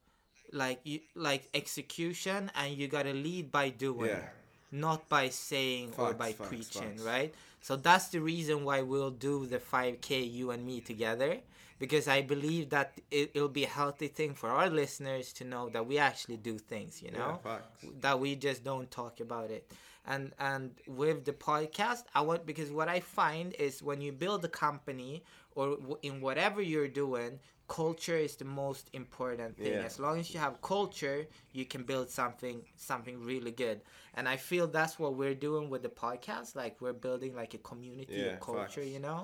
like 0.52 0.80
you 0.84 1.00
like 1.14 1.48
execution 1.54 2.50
and 2.54 2.76
you 2.76 2.88
gotta 2.88 3.12
lead 3.12 3.50
by 3.50 3.70
doing 3.70 4.10
Yeah. 4.10 4.28
not 4.70 5.08
by 5.08 5.28
saying 5.30 5.92
or 5.96 6.12
by 6.14 6.32
facts, 6.32 6.48
preaching 6.48 6.96
facts. 6.98 7.02
right 7.02 7.34
so 7.60 7.76
that's 7.76 8.08
the 8.08 8.20
reason 8.20 8.64
why 8.64 8.82
we'll 8.82 9.10
do 9.10 9.46
the 9.46 9.58
5k 9.58 10.30
you 10.30 10.50
and 10.50 10.66
me 10.66 10.80
together 10.80 11.38
because 11.82 12.06
i 12.16 12.20
believe 12.34 12.64
that 12.76 12.88
it, 13.18 13.26
it'll 13.34 13.56
be 13.62 13.66
a 13.70 13.74
healthy 13.80 14.08
thing 14.18 14.32
for 14.40 14.48
our 14.58 14.68
listeners 14.82 15.26
to 15.38 15.42
know 15.52 15.64
that 15.74 15.84
we 15.90 15.96
actually 16.10 16.38
do 16.50 16.54
things 16.72 16.92
you 17.04 17.10
know? 17.18 17.32
Yeah, 17.44 17.58
that 18.04 18.16
we 18.24 18.30
just 18.48 18.60
don't 18.70 18.88
talk 19.00 19.14
about 19.26 19.48
it. 19.56 19.64
And 20.12 20.24
and 20.50 20.64
with 21.00 21.18
the 21.28 21.36
podcast 21.48 22.02
i 22.18 22.20
want 22.28 22.40
because 22.52 22.70
what 22.80 22.88
i 22.96 22.98
find 23.20 23.46
is 23.66 23.72
when 23.88 23.98
you 24.06 24.12
build 24.24 24.40
a 24.50 24.52
company 24.66 25.12
or 25.58 25.66
w- 25.86 26.00
in 26.08 26.14
whatever 26.26 26.60
you're 26.72 26.92
doing 27.04 27.32
culture 27.80 28.18
is 28.26 28.34
the 28.42 28.48
most 28.64 28.84
important 29.02 29.52
thing. 29.64 29.76
Yeah. 29.80 29.88
as 29.90 29.96
long 30.04 30.16
as 30.22 30.26
you 30.32 30.40
have 30.46 30.54
culture 30.74 31.18
you 31.58 31.64
can 31.72 31.82
build 31.92 32.08
something 32.20 32.56
something 32.90 33.16
really 33.32 33.54
good. 33.64 33.78
And 34.16 34.24
i 34.34 34.36
feel 34.50 34.64
that's 34.78 34.96
what 35.02 35.12
we're 35.20 35.40
doing 35.48 35.64
with 35.72 35.82
the 35.88 35.94
podcast 36.04 36.48
like 36.62 36.74
we're 36.84 37.00
building 37.06 37.32
like 37.42 37.52
a 37.60 37.62
community 37.70 38.20
Yeah, 38.22 38.32
of 38.34 38.40
culture 38.52 38.82
facts. 38.86 38.94
you 38.94 39.00
know? 39.08 39.20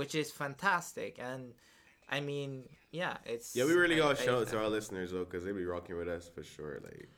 Which 0.00 0.14
is 0.22 0.28
fantastic. 0.44 1.12
And 1.30 1.42
i 2.08 2.20
mean 2.20 2.64
yeah 2.90 3.16
it's 3.24 3.54
Yeah, 3.56 3.64
we 3.64 3.72
really 3.74 3.96
gotta 3.96 4.16
shout 4.16 4.34
out 4.40 4.48
to 4.48 4.58
our 4.58 4.68
listeners 4.68 5.10
though, 5.12 5.24
cause 5.24 5.44
they 5.44 5.52
be 5.52 5.64
rocking 5.64 5.96
with 5.96 6.08
us 6.08 6.30
for 6.32 6.42
sure. 6.44 6.80
Like 6.82 7.08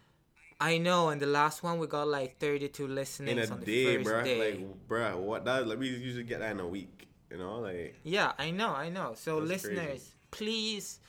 I 0.59 0.79
know, 0.79 1.11
and 1.11 1.21
the 1.21 1.27
last 1.27 1.63
one 1.63 1.79
we 1.79 1.87
got 1.87 2.09
like 2.09 2.39
32 2.39 2.87
listeners 2.89 3.31
in 3.31 3.39
a 3.39 3.47
on 3.55 3.61
the 3.61 3.67
day, 3.67 4.03
first 4.03 4.09
bruh. 4.09 4.25
day. 4.25 4.53
Like, 4.53 4.89
bruh, 4.89 5.17
what 5.19 5.45
that? 5.45 5.67
Like, 5.69 5.79
we 5.79 5.89
usually 5.89 6.25
get 6.25 6.41
that 6.41 6.53
in 6.53 6.61
a 6.61 6.67
week. 6.67 7.09
You 7.31 7.39
know, 7.39 7.59
like 7.59 7.95
yeah, 8.05 8.33
I 8.39 8.51
know, 8.53 8.71
I 8.71 8.89
know. 8.89 9.13
So 9.15 9.41
That's 9.41 9.65
crazy. 9.65 9.77
listeners, 9.77 10.15
please, 10.31 11.01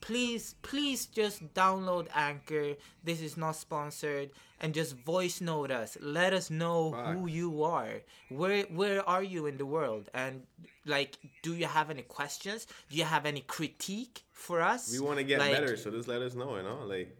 please, 0.00 0.54
please 0.62 1.06
just 1.06 1.54
download 1.54 2.08
Anchor. 2.14 2.74
This 3.04 3.20
is 3.20 3.36
not 3.36 3.54
sponsored, 3.54 4.30
and 4.60 4.74
just 4.74 4.96
voice 4.96 5.40
note 5.40 5.70
us. 5.70 5.96
Let 6.00 6.32
us 6.32 6.50
know 6.50 6.90
who 6.92 7.28
you 7.28 7.62
are. 7.62 8.02
Where 8.30 8.62
where 8.64 9.06
are 9.08 9.22
you 9.22 9.46
in 9.46 9.56
the 9.58 9.66
world? 9.66 10.08
And 10.14 10.42
like, 10.86 11.18
do 11.42 11.54
you 11.54 11.66
have 11.66 11.90
any 11.90 12.02
questions? 12.02 12.66
Do 12.90 12.96
you 12.96 13.04
have 13.04 13.26
any 13.26 13.40
critique 13.40 14.22
for 14.32 14.60
us? 14.60 14.92
we 14.92 15.00
want 15.00 15.18
to 15.18 15.24
get 15.24 15.38
Like, 15.40 15.52
better, 15.52 15.76
so 15.76 15.90
just 15.90 16.08
let 16.08 16.22
us 16.22 16.34
know. 16.34 16.56
You 16.56 16.62
know, 16.62 16.80
like 16.84 17.16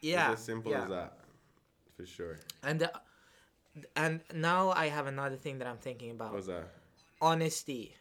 Yeah, 0.00 0.32
it's 0.32 0.40
as 0.40 0.46
simple 0.46 0.72
yeah. 0.72 0.82
as 0.82 0.88
that, 0.90 1.18
for 1.96 2.06
sure. 2.06 2.38
And 2.62 2.80
the, 2.80 2.92
and 3.96 4.20
now 4.34 4.70
I 4.70 4.86
have 4.88 5.06
another 5.06 5.36
thing 5.36 5.58
that 5.58 5.66
I'm 5.68 5.78
thinking 5.78 6.10
about. 6.10 6.32
What's 6.32 6.46
that? 6.46 6.68
honesty 7.20 7.94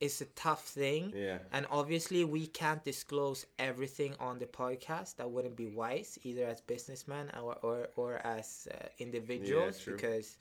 is 0.00 0.20
a 0.20 0.24
tough 0.34 0.64
thing. 0.64 1.12
Yeah. 1.14 1.38
And 1.52 1.66
obviously, 1.70 2.24
we 2.24 2.46
can't 2.46 2.82
disclose 2.84 3.46
everything 3.58 4.14
on 4.18 4.38
the 4.38 4.46
podcast. 4.46 5.16
That 5.16 5.30
wouldn't 5.30 5.56
be 5.56 5.68
wise, 5.68 6.18
either 6.24 6.44
as 6.46 6.60
businessmen 6.60 7.30
or 7.40 7.56
or, 7.62 7.88
or 7.96 8.26
as 8.26 8.66
uh, 8.72 8.86
individuals, 8.98 9.78
true. 9.78 9.94
because 9.94 10.38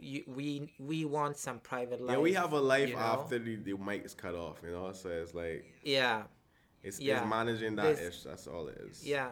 you, 0.00 0.24
we 0.26 0.72
we 0.78 1.04
want 1.04 1.36
some 1.36 1.58
private 1.60 2.00
life. 2.00 2.16
Yeah, 2.16 2.22
we 2.22 2.32
have 2.34 2.52
a 2.52 2.60
life 2.60 2.88
you 2.90 2.94
know? 2.96 3.00
after 3.00 3.38
the, 3.38 3.56
the 3.56 3.74
mic 3.76 4.04
is 4.04 4.14
cut 4.14 4.34
off, 4.34 4.58
you 4.64 4.70
know. 4.70 4.92
So 4.92 5.08
it's 5.10 5.34
like 5.34 5.64
Yeah, 5.82 6.22
it's, 6.82 7.00
Yeah. 7.00 7.20
it's 7.20 7.28
managing 7.30 7.76
that 7.76 7.98
ish. 7.98 8.22
That's 8.22 8.46
all 8.46 8.68
it 8.68 8.78
is. 8.90 9.06
yeah. 9.06 9.30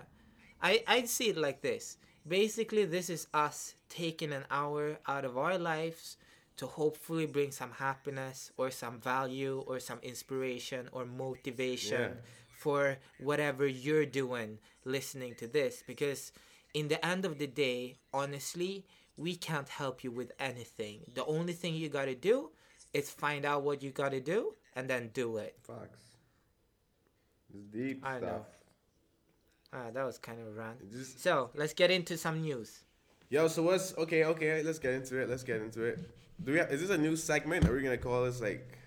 I 0.62 0.83
I'd 0.87 1.09
see 1.09 1.29
it 1.31 1.37
like 1.37 1.61
this. 1.62 1.98
Basically, 2.27 2.85
this 2.87 3.11
is 3.11 3.27
us 3.35 3.74
taking 3.88 4.33
an 4.33 4.44
hour 4.50 4.98
out 5.07 5.24
of 5.24 5.37
our 5.37 5.59
lives 5.59 6.16
to 6.57 6.66
hopefully 6.66 7.27
bring 7.27 7.50
some 7.50 7.72
happiness 7.72 8.50
or 8.57 8.70
some 8.70 9.00
value 9.00 9.62
or 9.66 9.79
some 9.81 9.98
inspiration 10.03 10.88
or 10.92 11.05
motivation 11.05 12.00
Yeah. 12.00 12.20
for 12.57 12.96
whatever 13.18 13.66
you're 13.66 14.07
doing 14.07 14.59
listening 14.85 15.35
to 15.35 15.46
this 15.46 15.83
because 15.87 16.33
in 16.72 16.88
the 16.88 17.05
end 17.05 17.24
of 17.24 17.38
the 17.38 17.46
day 17.46 17.96
honestly 18.12 18.85
we 19.16 19.35
can't 19.37 19.68
help 19.68 20.03
you 20.05 20.11
with 20.11 20.33
anything 20.38 21.00
the 21.14 21.24
only 21.27 21.53
thing 21.53 21.74
you 21.74 21.88
got 21.88 22.07
to 22.07 22.14
do 22.14 22.50
is 22.92 23.11
find 23.11 23.44
out 23.44 23.62
what 23.62 23.83
you 23.83 23.90
got 23.90 24.11
to 24.11 24.20
do 24.20 24.55
and 24.77 24.88
then 24.88 25.11
do 25.14 25.37
it 25.38 25.57
Facts. 25.62 26.00
It's 27.53 27.64
deep 27.72 28.00
I 28.05 28.18
stuff. 28.18 28.22
know. 28.31 28.44
ah, 29.72 29.90
that 29.92 30.05
was 30.05 30.18
kind 30.18 30.40
of 30.40 30.57
rant 30.57 30.90
Just, 30.90 31.22
so 31.22 31.50
let's 31.55 31.72
get 31.74 31.90
into 31.90 32.16
some 32.16 32.40
news 32.42 32.81
yo, 33.31 33.48
so 33.48 33.62
what's 33.62 33.96
okay? 33.98 34.24
Okay, 34.24 34.62
let's 34.62 34.79
get 34.79 34.94
into 34.94 35.18
it. 35.20 35.29
Let's 35.29 35.42
get 35.42 35.61
into 35.61 35.83
it. 35.83 35.98
Do 36.44 36.53
we? 36.53 36.59
Have, 36.59 36.70
is 36.70 36.81
this 36.83 36.90
a 36.90 36.98
new 36.98 37.16
segment? 37.16 37.66
Are 37.66 37.74
we 37.74 37.83
gonna 37.83 37.96
call 37.98 38.24
this 38.24 38.40
like 38.40 38.79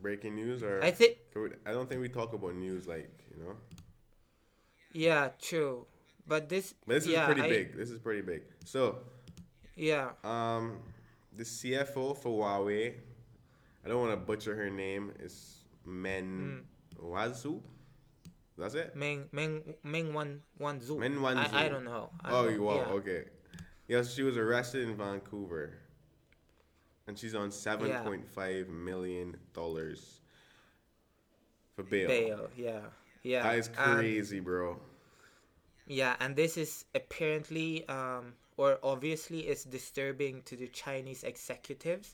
breaking 0.00 0.34
news 0.34 0.62
or? 0.62 0.82
i 0.82 0.90
think 0.90 1.18
I 1.66 1.72
don't 1.72 1.86
think 1.88 2.00
we 2.00 2.08
talk 2.08 2.32
about 2.32 2.54
news 2.54 2.86
like 2.86 3.10
you 3.30 3.44
know. 3.44 3.56
yeah 4.92 5.28
true 5.40 5.86
but 6.26 6.48
this 6.48 6.74
But 6.86 6.94
this 6.94 7.06
is 7.06 7.18
pretty 7.18 7.42
I- 7.42 7.48
big. 7.48 7.76
This 7.76 7.90
is 7.90 7.98
pretty 7.98 8.22
big. 8.22 8.42
So, 8.64 8.98
yeah 9.76 10.10
um, 10.24 10.78
the 11.36 11.44
CFO 11.44 12.16
for 12.16 12.44
Huawei, 12.44 12.94
I 13.84 13.88
don't 13.88 14.00
want 14.00 14.12
to 14.12 14.16
butcher 14.16 14.54
her 14.56 14.70
name. 14.70 15.12
Is 15.20 15.58
Men 15.86 16.62
Wazu. 17.02 17.60
That's 18.58 18.74
it. 18.74 18.94
Meng 18.94 19.24
Meng 19.32 19.74
Meng 19.82 20.12
Wan 20.12 20.40
Wanzhou. 20.60 20.98
Meng 20.98 21.18
I, 21.24 21.34
Wanzhou. 21.34 21.54
I 21.54 21.68
don't 21.68 21.84
know. 21.84 22.10
I 22.22 22.30
Oh, 22.30 22.48
you 22.48 22.62
wow, 22.62 22.74
yeah. 22.76 22.92
okay. 22.94 23.24
Yes, 23.88 24.12
she 24.14 24.22
was 24.22 24.36
arrested 24.36 24.86
in 24.88 24.96
Vancouver, 24.96 25.72
and 27.06 27.18
she's 27.18 27.34
on 27.34 27.50
seven 27.50 27.90
point 28.04 28.26
five 28.28 28.68
million 28.68 29.36
dollars 29.54 30.20
for 31.74 31.82
bail. 31.84 32.08
Bail, 32.08 32.48
yeah, 32.56 32.80
yeah. 33.22 33.42
That 33.42 33.58
is 33.58 33.68
crazy, 33.68 34.40
bro. 34.40 34.78
yeah, 35.86 36.14
and 36.20 36.36
this 36.36 36.56
is 36.56 36.84
apparently, 36.94 37.88
um, 37.88 38.34
or 38.60 38.70
obviously, 38.82 39.40
it's 39.50 39.64
disturbing 39.78 40.34
to 40.48 40.54
the 40.62 40.68
Chinese 40.82 41.22
executives, 41.32 42.08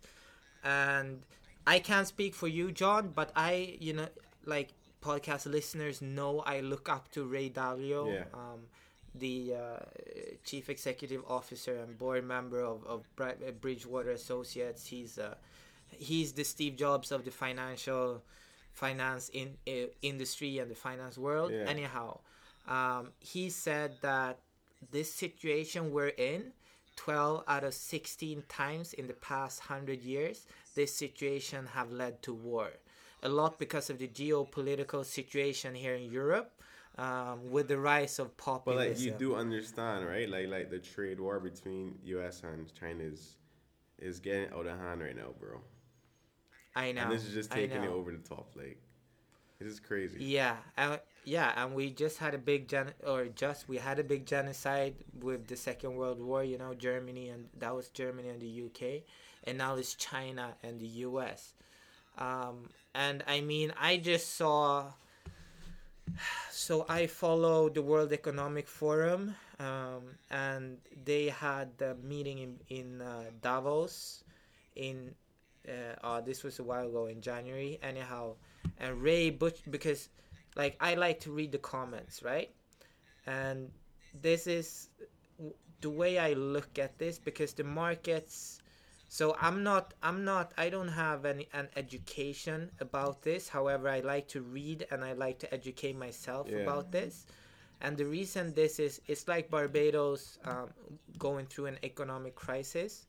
and 0.62 1.22
I 1.66 1.76
can't 1.88 2.06
speak 2.06 2.32
for 2.34 2.48
you, 2.58 2.66
John, 2.72 3.02
but 3.14 3.28
I, 3.34 3.76
you 3.86 3.92
know, 3.98 4.08
like 4.44 4.68
podcast 5.02 5.44
listeners 5.58 6.00
know, 6.00 6.32
I 6.54 6.60
look 6.72 6.88
up 6.96 7.04
to 7.14 7.20
Ray 7.34 7.48
Dalio, 7.50 8.02
Yeah. 8.14 8.24
um, 8.42 8.60
the 9.24 9.36
uh, 9.64 9.80
chief 10.44 10.68
executive 10.68 11.22
officer 11.38 11.74
and 11.82 11.96
board 11.98 12.24
member 12.36 12.60
of 12.72 12.78
of 12.86 13.00
Bridgewater 13.60 14.10
Associates. 14.20 14.82
He's 14.92 15.18
uh, 15.18 15.34
he's 16.10 16.32
the 16.38 16.44
Steve 16.44 16.76
Jobs 16.76 17.08
of 17.16 17.20
the 17.24 17.30
financial 17.44 18.22
finance 18.74 19.24
in 19.40 19.48
uh, 19.66 19.88
industry 20.02 20.58
and 20.60 20.70
the 20.70 20.74
finance 20.88 21.16
world. 21.26 21.50
Yeah. 21.52 21.64
Anyhow, 21.74 22.08
um, 22.68 23.12
he 23.20 23.44
said 23.50 23.90
that 24.02 24.38
this 24.90 25.12
situation 25.12 25.92
we're 25.92 26.08
in, 26.08 26.52
12 26.96 27.44
out 27.46 27.64
of 27.64 27.74
16 27.74 28.44
times 28.48 28.92
in 28.92 29.06
the 29.06 29.14
past 29.14 29.68
100 29.68 30.02
years, 30.02 30.46
this 30.74 30.94
situation 30.94 31.66
have 31.74 31.92
led 31.92 32.22
to 32.22 32.32
war. 32.32 32.70
A 33.22 33.28
lot 33.28 33.58
because 33.58 33.90
of 33.90 33.98
the 33.98 34.08
geopolitical 34.08 35.04
situation 35.04 35.74
here 35.74 35.94
in 35.94 36.10
Europe, 36.10 36.52
um, 36.98 37.50
with 37.50 37.68
the 37.68 37.78
rise 37.78 38.18
of 38.18 38.36
But 38.36 38.76
like 38.76 38.98
you 38.98 39.10
do 39.10 39.34
understand, 39.34 40.06
right? 40.06 40.28
Like 40.28 40.48
like 40.48 40.70
the 40.70 40.78
trade 40.78 41.20
war 41.20 41.40
between 41.40 41.98
U.S. 42.04 42.42
and 42.42 42.72
China 42.74 43.04
is 43.04 43.36
is 43.98 44.20
getting 44.20 44.52
out 44.52 44.66
of 44.66 44.78
hand 44.78 45.02
right 45.02 45.16
now, 45.16 45.34
bro. 45.38 45.60
I 46.74 46.92
know. 46.92 47.02
And 47.02 47.12
this 47.12 47.24
is 47.24 47.32
just 47.32 47.50
taking 47.50 47.82
it 47.82 47.90
over 47.90 48.12
the 48.12 48.18
top. 48.18 48.50
Like 48.54 48.78
this 49.58 49.68
is 49.68 49.80
crazy. 49.80 50.24
Yeah, 50.24 50.56
uh, 50.78 50.98
yeah, 51.26 51.52
and 51.56 51.74
we 51.74 51.90
just 51.90 52.18
had 52.18 52.34
a 52.34 52.38
big 52.38 52.68
gen 52.68 52.94
or 53.04 53.26
just 53.26 53.68
we 53.68 53.78
had 53.78 53.98
a 53.98 54.04
big 54.04 54.26
genocide 54.26 54.94
with 55.20 55.48
the 55.48 55.56
Second 55.56 55.96
World 55.96 56.20
War. 56.22 56.44
You 56.44 56.56
know, 56.56 56.72
Germany 56.72 57.30
and 57.30 57.48
that 57.58 57.74
was 57.74 57.88
Germany 57.88 58.28
and 58.28 58.40
the 58.40 58.62
UK, 58.66 59.02
and 59.42 59.58
now 59.58 59.74
it's 59.74 59.94
China 59.94 60.54
and 60.62 60.78
the 60.78 60.86
US. 61.02 61.52
Um, 62.16 62.70
and 62.94 63.24
I 63.26 63.40
mean, 63.40 63.72
I 63.78 63.98
just 63.98 64.36
saw. 64.36 64.92
So 66.50 66.86
I 66.88 67.06
follow 67.08 67.68
the 67.68 67.82
World 67.82 68.12
Economic 68.12 68.68
Forum, 68.68 69.34
um, 69.58 70.16
and 70.30 70.78
they 71.04 71.26
had 71.28 71.70
a 71.82 71.94
meeting 72.06 72.38
in 72.38 72.52
in 72.70 73.02
uh, 73.02 73.24
Davos, 73.42 74.22
in 74.76 75.12
uh, 75.68 76.06
uh, 76.06 76.20
this 76.20 76.44
was 76.44 76.60
a 76.60 76.62
while 76.62 76.86
ago 76.86 77.06
in 77.06 77.20
January. 77.20 77.78
Anyhow, 77.82 78.36
and 78.78 79.02
Ray 79.02 79.30
Butch 79.30 79.60
because 79.68 80.08
like 80.56 80.76
I 80.80 80.94
like 80.94 81.20
to 81.20 81.32
read 81.32 81.52
the 81.52 81.58
comments, 81.58 82.22
right? 82.22 82.50
And 83.26 83.70
this 84.22 84.46
is 84.46 84.88
the 85.80 85.90
way 85.90 86.18
I 86.18 86.32
look 86.32 86.78
at 86.78 86.98
this 86.98 87.18
because 87.18 87.52
the 87.52 87.64
markets 87.64 88.58
so 89.08 89.36
I'm 89.40 89.62
not 89.62 89.94
I'm 90.02 90.24
not 90.24 90.52
I 90.58 90.68
don't 90.68 90.88
have 90.88 91.24
any 91.24 91.48
an 91.52 91.68
education 91.76 92.70
about 92.80 93.22
this. 93.22 93.48
However, 93.48 93.88
I 93.88 94.00
like 94.00 94.26
to 94.28 94.42
read 94.42 94.86
and 94.90 95.04
I 95.04 95.12
like 95.12 95.38
to 95.40 95.54
educate 95.54 95.96
myself 95.96 96.48
Yeah. 96.50 96.62
about 96.62 96.90
this. 96.90 97.26
And 97.80 97.96
the 97.96 98.06
reason 98.06 98.54
this 98.54 98.78
is 98.80 99.00
it's 99.06 99.28
like 99.28 99.50
Barbados 99.50 100.38
um, 100.44 100.70
going 101.18 101.46
through 101.46 101.66
an 101.66 101.78
economic 101.84 102.34
crisis 102.34 103.06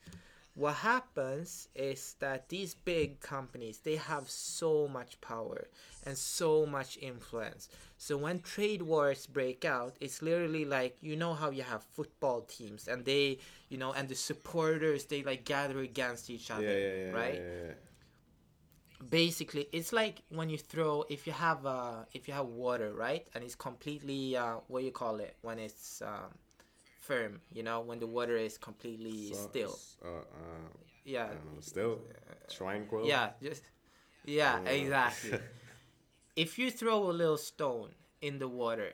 what 0.58 0.74
happens 0.94 1.70
is 1.76 2.16
that 2.20 2.50
these 2.50 2.74
big 2.74 3.20
companies 3.20 3.78
they 3.88 3.96
have 3.96 4.28
so 4.28 4.88
much 4.88 5.22
power 5.22 5.68
and 6.06 6.18
so 6.18 6.66
much 6.66 6.98
influence. 7.00 7.70
So 7.98 8.18
when 8.18 8.40
trade 8.42 8.82
wars 8.82 9.28
break 9.28 9.66
out 9.66 9.96
it's 10.02 10.22
literally 10.22 10.66
like 10.66 10.98
you 11.02 11.16
know 11.16 11.34
how 11.42 11.50
you 11.52 11.62
have 11.64 11.84
football 11.98 12.42
teams 12.42 12.88
and 12.88 13.06
they 13.06 13.38
you 13.70 13.78
know 13.78 13.92
and 13.94 14.10
the 14.10 14.16
supporters 14.16 15.06
they 15.06 15.22
like 15.22 15.46
gather 15.46 15.80
against 15.80 16.30
each 16.36 16.50
other 16.50 16.64
Yeah, 16.64 16.96
yeah, 17.06 17.12
right? 17.22 17.42
yeah. 17.42 17.74
basically 19.10 19.68
it's 19.72 19.94
like 19.94 20.22
when 20.30 20.50
you 20.50 20.58
throw 20.58 21.04
if 21.10 21.28
you 21.28 21.34
have 21.34 21.66
uh 21.66 22.04
if 22.14 22.28
you 22.28 22.34
have 22.34 22.48
water 22.48 22.94
right? 22.94 23.28
And 23.36 23.44
it's 23.44 23.56
completely 23.56 24.36
uh 24.36 24.56
what 24.68 24.84
you 24.84 24.92
call 24.92 25.18
it 25.20 25.36
when 25.42 25.60
it's 25.60 26.02
um 26.02 26.32
firm 27.08 27.34
you 27.58 27.64
know 27.68 27.80
when 27.88 28.00
the 28.04 28.08
water 28.18 28.38
is 28.48 28.58
completely 28.70 29.20
So- 29.34 29.48
still 29.50 29.76
Uh, 30.04 30.08
uh, 30.42 30.70
yeah 31.16 31.28
know. 31.28 31.62
Still 31.62 31.96
tranquil. 32.58 33.06
yeah 33.14 33.28
just 33.48 33.64
yeah 34.26 34.60
Yeah. 34.64 34.70
exactly 34.80 35.40
if 36.44 36.58
you 36.60 36.68
throw 36.72 37.00
a 37.10 37.14
little 37.22 37.38
stone 37.52 37.92
in 38.22 38.40
the 38.40 38.48
water 38.64 38.92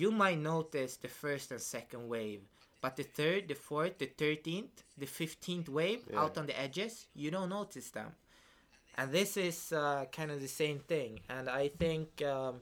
you 0.00 0.10
might 0.22 0.38
notice 0.38 0.92
the 1.04 1.08
first 1.22 1.50
and 1.52 1.60
second 1.60 2.08
wave 2.08 2.42
but 2.82 2.96
the 2.96 3.04
third 3.18 3.48
the 3.48 3.54
fourth 3.68 3.94
the 3.98 4.06
13th 4.22 4.74
the 4.98 5.06
15th 5.06 5.68
wave 5.68 6.00
Yeah. 6.10 6.20
out 6.22 6.34
on 6.38 6.46
the 6.46 6.56
edges 6.66 7.06
you 7.14 7.30
don't 7.30 7.48
notice 7.60 7.90
them 7.90 8.10
and 8.98 9.10
this 9.12 9.36
is 9.36 9.72
uh, 9.72 10.04
kind 10.12 10.30
of 10.30 10.38
the 10.40 10.48
same 10.62 10.78
thing 10.92 11.20
and 11.28 11.48
i 11.48 11.68
think 11.68 12.06
um, 12.34 12.60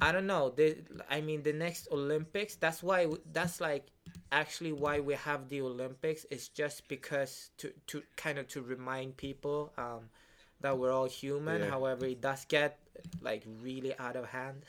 i 0.00 0.12
don't 0.12 0.26
know. 0.26 0.50
The, 0.50 0.78
i 1.08 1.20
mean 1.20 1.42
the 1.42 1.52
next 1.52 1.88
olympics 1.92 2.54
that's 2.54 2.82
why 2.82 3.06
that's 3.32 3.60
like 3.60 3.86
actually 4.32 4.72
why 4.72 5.00
we 5.00 5.14
have 5.14 5.48
the 5.48 5.60
olympics. 5.60 6.24
Is 6.30 6.48
just 6.48 6.88
because 6.88 7.50
to 7.58 7.72
to 7.88 8.02
kind 8.16 8.38
of 8.38 8.48
to 8.48 8.62
remind 8.62 9.16
people 9.16 9.72
um, 9.76 10.08
that 10.60 10.76
we're 10.78 10.92
all 10.92 11.06
human. 11.06 11.62
Yeah. 11.62 11.70
however 11.70 12.06
it 12.06 12.20
does 12.20 12.44
get 12.44 12.78
like 13.20 13.44
really 13.62 13.96
out 13.98 14.16
of 14.16 14.26
hand 14.26 14.62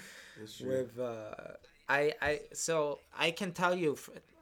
with 0.64 0.98
uh 0.98 1.54
i 1.88 2.12
i 2.20 2.40
so 2.52 2.98
i 3.16 3.30
can 3.30 3.52
tell 3.52 3.74
you 3.74 3.96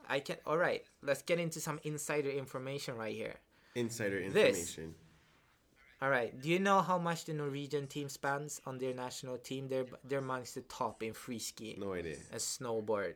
I 0.07 0.19
can 0.19 0.37
all 0.45 0.57
right 0.57 0.83
let's 1.01 1.21
get 1.21 1.39
into 1.39 1.59
some 1.59 1.79
insider 1.83 2.29
information 2.29 2.95
right 2.95 3.15
here. 3.15 3.35
Insider 3.75 4.29
This. 4.29 4.77
All 6.01 6.09
right 6.09 6.39
do 6.41 6.49
you 6.49 6.59
know 6.59 6.81
how 6.81 6.97
much 6.97 7.25
the 7.25 7.33
norwegian 7.33 7.87
team 7.87 8.09
spends 8.09 8.61
on 8.65 8.77
their 8.77 8.93
national 8.93 9.37
team 9.37 9.67
they're 9.67 9.85
they're 10.03 10.19
amongst 10.19 10.55
the 10.55 10.61
top 10.61 11.01
in 11.03 11.13
free 11.13 11.39
skiing 11.39 11.79
No 11.79 11.93
idea. 11.93 12.17
and 12.31 12.39
snowboard 12.41 13.15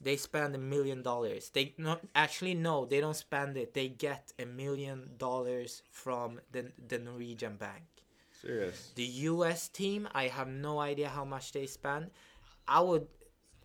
they 0.00 0.16
spend 0.16 0.52
a 0.54 0.58
million 0.58 1.00
dollars. 1.02 1.50
They 1.50 1.74
not 1.78 2.00
actually 2.16 2.54
no, 2.54 2.86
they 2.86 3.00
don't 3.00 3.14
spend 3.14 3.56
it. 3.56 3.72
They 3.72 3.88
get 3.88 4.32
a 4.38 4.44
million 4.44 5.10
dollars 5.16 5.82
from 5.92 6.40
the 6.50 6.72
the 6.88 6.98
Norwegian 6.98 7.54
bank. 7.56 7.84
Serious. 8.40 8.90
The 8.96 9.04
U.S. 9.30 9.68
team, 9.68 10.08
I 10.12 10.26
have 10.26 10.48
no 10.48 10.80
idea 10.80 11.08
how 11.08 11.24
much 11.24 11.52
they 11.52 11.66
spend. 11.66 12.10
I 12.66 12.80
would, 12.80 13.06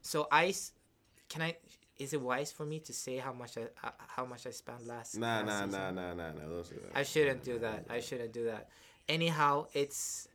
so 0.02 0.28
I, 0.32 0.54
can 1.28 1.42
I? 1.42 1.58
Is 2.00 2.14
it 2.14 2.22
wise 2.22 2.52
for 2.52 2.66
me 2.66 2.80
to 2.80 2.94
say 2.94 3.18
how 3.18 3.34
much 3.34 3.58
I 3.58 3.64
uh, 3.86 3.92
how 4.16 4.26
much 4.26 4.46
I 4.46 4.52
spent 4.52 4.86
last? 4.86 5.18
Nah, 5.18 5.42
last 5.42 5.46
nah, 5.46 5.66
season? 5.66 5.72
nah, 5.72 5.92
nah, 5.92 6.14
nah, 6.14 6.32
nah. 6.32 6.40
That. 6.40 6.92
I 6.96 7.04
shouldn't 7.04 7.44
do 7.44 7.60
that. 7.60 7.86
I 7.90 8.00
shouldn't 8.00 8.34
do 8.34 8.46
that. 8.46 8.70
Anyhow, 9.10 9.68
it's. 9.74 10.28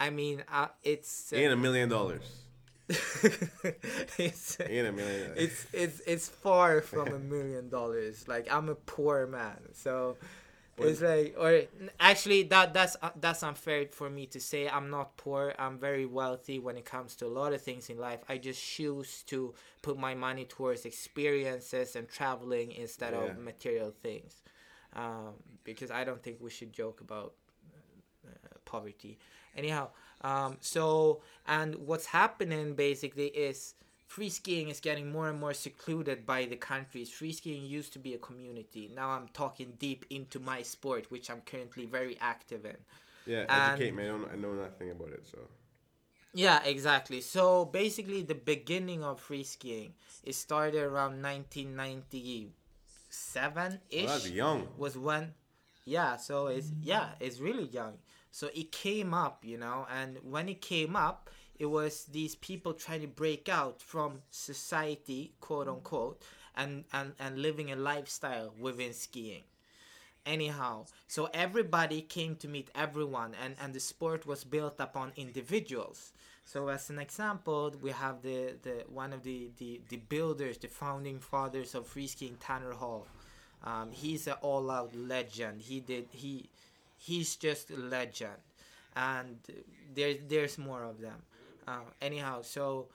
I 0.00 0.10
mean, 0.10 0.42
uh, 0.50 0.68
it's. 0.82 1.32
uh, 1.32 1.36
Ain't 1.36 1.52
a 1.52 1.56
million 1.56 1.88
dollars. 1.88 2.22
it's 4.18 4.58
Ain't 4.60 4.88
a 4.88 4.92
million. 4.92 5.32
it's 5.36 5.66
it's 5.72 6.00
it's 6.06 6.28
far 6.28 6.80
from 6.82 7.08
a 7.14 7.18
million 7.18 7.68
dollars. 7.70 8.28
Like 8.28 8.46
I'm 8.52 8.68
a 8.68 8.74
poor 8.74 9.26
man, 9.26 9.56
so 9.72 10.16
it's 10.78 11.00
like 11.00 11.34
or 11.38 11.62
actually 12.00 12.42
that 12.44 12.74
that's 12.74 12.96
uh, 13.02 13.10
that's 13.20 13.42
unfair 13.42 13.86
for 13.90 14.10
me 14.10 14.26
to 14.26 14.40
say. 14.40 14.68
I'm 14.68 14.90
not 14.90 15.16
poor. 15.16 15.54
I'm 15.58 15.78
very 15.78 16.06
wealthy 16.06 16.58
when 16.58 16.76
it 16.76 16.84
comes 16.84 17.14
to 17.16 17.26
a 17.26 17.28
lot 17.28 17.52
of 17.52 17.62
things 17.62 17.90
in 17.90 17.98
life. 17.98 18.20
I 18.28 18.38
just 18.38 18.62
choose 18.62 19.22
to 19.24 19.54
put 19.82 19.98
my 19.98 20.14
money 20.14 20.44
towards 20.44 20.84
experiences 20.84 21.96
and 21.96 22.08
traveling 22.08 22.72
instead 22.72 23.14
Yeah. 23.14 23.20
of 23.20 23.38
material 23.38 23.92
things, 24.02 24.42
um, 24.94 25.34
because 25.64 25.90
I 25.90 26.04
don't 26.04 26.22
think 26.22 26.38
we 26.40 26.50
should 26.50 26.72
joke 26.72 27.00
about 27.00 27.34
uh, 28.26 28.30
poverty. 28.64 29.18
Anyhow, 29.56 29.90
um, 30.22 30.56
so 30.60 31.22
and 31.46 31.74
what's 31.76 32.06
happening 32.06 32.74
basically 32.74 33.26
is 33.26 33.74
free 34.14 34.30
skiing 34.30 34.68
is 34.68 34.78
getting 34.78 35.10
more 35.10 35.28
and 35.28 35.40
more 35.40 35.52
secluded 35.52 36.24
by 36.24 36.44
the 36.44 36.54
countries. 36.54 37.10
Free 37.10 37.32
skiing 37.32 37.66
used 37.66 37.92
to 37.94 37.98
be 37.98 38.14
a 38.14 38.18
community. 38.18 38.88
Now 38.94 39.08
I'm 39.10 39.26
talking 39.42 39.72
deep 39.86 40.04
into 40.08 40.38
my 40.38 40.62
sport, 40.62 41.10
which 41.10 41.28
I'm 41.30 41.40
currently 41.40 41.86
very 41.86 42.16
active 42.20 42.64
in. 42.64 42.76
yeah, 43.26 43.44
and- 43.48 43.72
educate 43.72 43.92
me. 43.96 44.04
I 44.04 44.06
don't. 44.06 44.30
I 44.32 44.36
know 44.36 44.52
nothing 44.52 44.92
about 44.92 45.08
it. 45.18 45.26
So 45.32 45.38
Yeah, 46.32 46.62
exactly. 46.74 47.20
So 47.22 47.64
basically, 47.64 48.22
the 48.22 48.36
beginning 48.54 49.02
of 49.02 49.18
free 49.20 49.42
skiing 49.42 49.94
it 50.22 50.36
started 50.36 50.82
around 50.90 51.20
1997 51.20 53.80
ish. 53.90 54.04
well, 54.06 54.26
young. 54.28 54.68
was 54.78 54.96
when 54.96 55.34
yeah 55.86 56.16
so 56.16 56.46
it's 56.46 56.70
yeah 56.80 57.08
it's 57.20 57.40
really 57.40 57.66
young 57.66 57.98
so 58.30 58.48
it 58.54 58.72
came 58.72 59.12
up 59.12 59.44
you 59.44 59.58
know 59.58 59.86
and 59.98 60.16
when 60.22 60.48
it 60.48 60.62
came 60.62 60.96
up 60.96 61.28
it 61.58 61.66
was 61.66 62.04
these 62.06 62.34
people 62.36 62.74
trying 62.74 63.00
to 63.02 63.06
break 63.08 63.48
out 63.48 63.80
from 63.82 64.22
society 64.30 65.32
quote 65.40 65.68
unquote 65.68 66.22
and 66.56 66.84
and, 66.92 67.14
and 67.18 67.38
living 67.38 67.70
a 67.72 67.76
lifestyle 67.76 68.52
within 68.58 68.92
skiing. 68.92 69.42
Anyhow 70.26 70.86
so 71.06 71.28
everybody 71.34 72.00
came 72.02 72.36
to 72.36 72.48
meet 72.48 72.70
everyone 72.74 73.34
and 73.42 73.56
and 73.60 73.74
the 73.74 73.80
sport 73.80 74.26
was 74.26 74.44
built 74.44 74.76
upon 74.80 75.12
individuals. 75.16 76.12
So 76.44 76.68
as 76.68 76.90
an 76.90 76.98
example 76.98 77.74
we 77.82 77.90
have 77.90 78.22
the 78.22 78.54
the 78.62 78.84
one 78.88 79.12
of 79.12 79.22
the 79.22 79.50
the, 79.58 79.80
the 79.88 79.96
builders 79.96 80.58
the 80.58 80.68
founding 80.68 81.20
fathers 81.20 81.74
of 81.74 81.86
free 81.86 82.06
skiing 82.06 82.36
tanner 82.36 82.72
hall. 82.72 83.06
Um, 83.62 83.92
he's 83.92 84.26
an 84.26 84.34
all-out 84.42 84.94
legend. 84.94 85.62
He 85.62 85.80
did 85.80 86.08
he 86.10 86.48
he's 86.96 87.36
just 87.36 87.70
a 87.70 87.76
legend. 87.76 88.40
And 88.96 89.38
there 89.94 90.14
there's 90.28 90.58
more 90.58 90.84
of 90.84 91.00
them 91.00 91.22
uh, 91.66 91.78
anyhow 92.00 92.42
so 92.42 92.88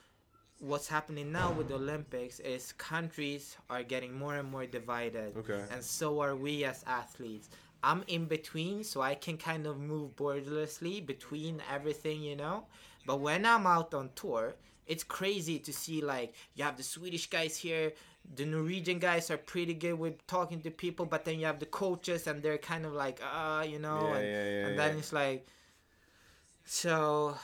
what's 0.59 0.87
happening 0.87 1.31
now 1.31 1.51
with 1.51 1.69
the 1.69 1.75
olympics 1.75 2.39
is 2.41 2.73
countries 2.73 3.55
are 3.69 3.83
getting 3.83 4.13
more 4.17 4.35
and 4.35 4.51
more 4.51 4.65
divided. 4.65 5.35
Okay. 5.37 5.63
and 5.71 5.83
so 5.83 6.19
are 6.19 6.35
we 6.35 6.65
as 6.65 6.83
athletes. 6.85 7.49
I'm 7.81 8.03
in 8.07 8.25
between 8.25 8.83
so 8.83 9.01
i 9.01 9.15
can 9.15 9.37
kind 9.37 9.65
of 9.65 9.79
move 9.79 10.15
borderlessly 10.17 11.05
between 11.05 11.61
everything 11.71 12.21
you 12.21 12.35
know? 12.35 12.65
But 13.05 13.21
when 13.21 13.45
i'm 13.45 13.65
out 13.65 13.93
on 13.93 14.09
tour 14.15 14.55
it's 14.85 15.03
crazy 15.03 15.59
to 15.59 15.71
see 15.71 16.01
like 16.01 16.33
you 16.55 16.63
have 16.65 16.75
the 16.75 16.83
swedish 16.83 17.29
guys 17.29 17.55
here 17.55 17.93
the 18.35 18.45
norwegian 18.45 18.99
guys 18.99 19.31
are 19.31 19.37
pretty 19.37 19.73
good 19.73 19.97
with 19.97 20.25
talking 20.27 20.59
to 20.61 20.71
people 20.71 21.05
but 21.05 21.23
then 21.23 21.39
you 21.39 21.45
have 21.45 21.59
the 21.59 21.65
coaches 21.65 22.27
and 22.27 22.43
they're 22.43 22.57
kind 22.57 22.85
of 22.85 22.91
like 22.93 23.21
uh 23.23 23.63
you 23.65 23.79
know? 23.79 24.01
Yeah, 24.09 24.15
and, 24.17 24.27
yeah, 24.27 24.49
yeah, 24.49 24.67
and 24.67 24.79
then 24.79 24.97
it's 24.97 25.13
like 25.13 25.47
so 26.65 27.37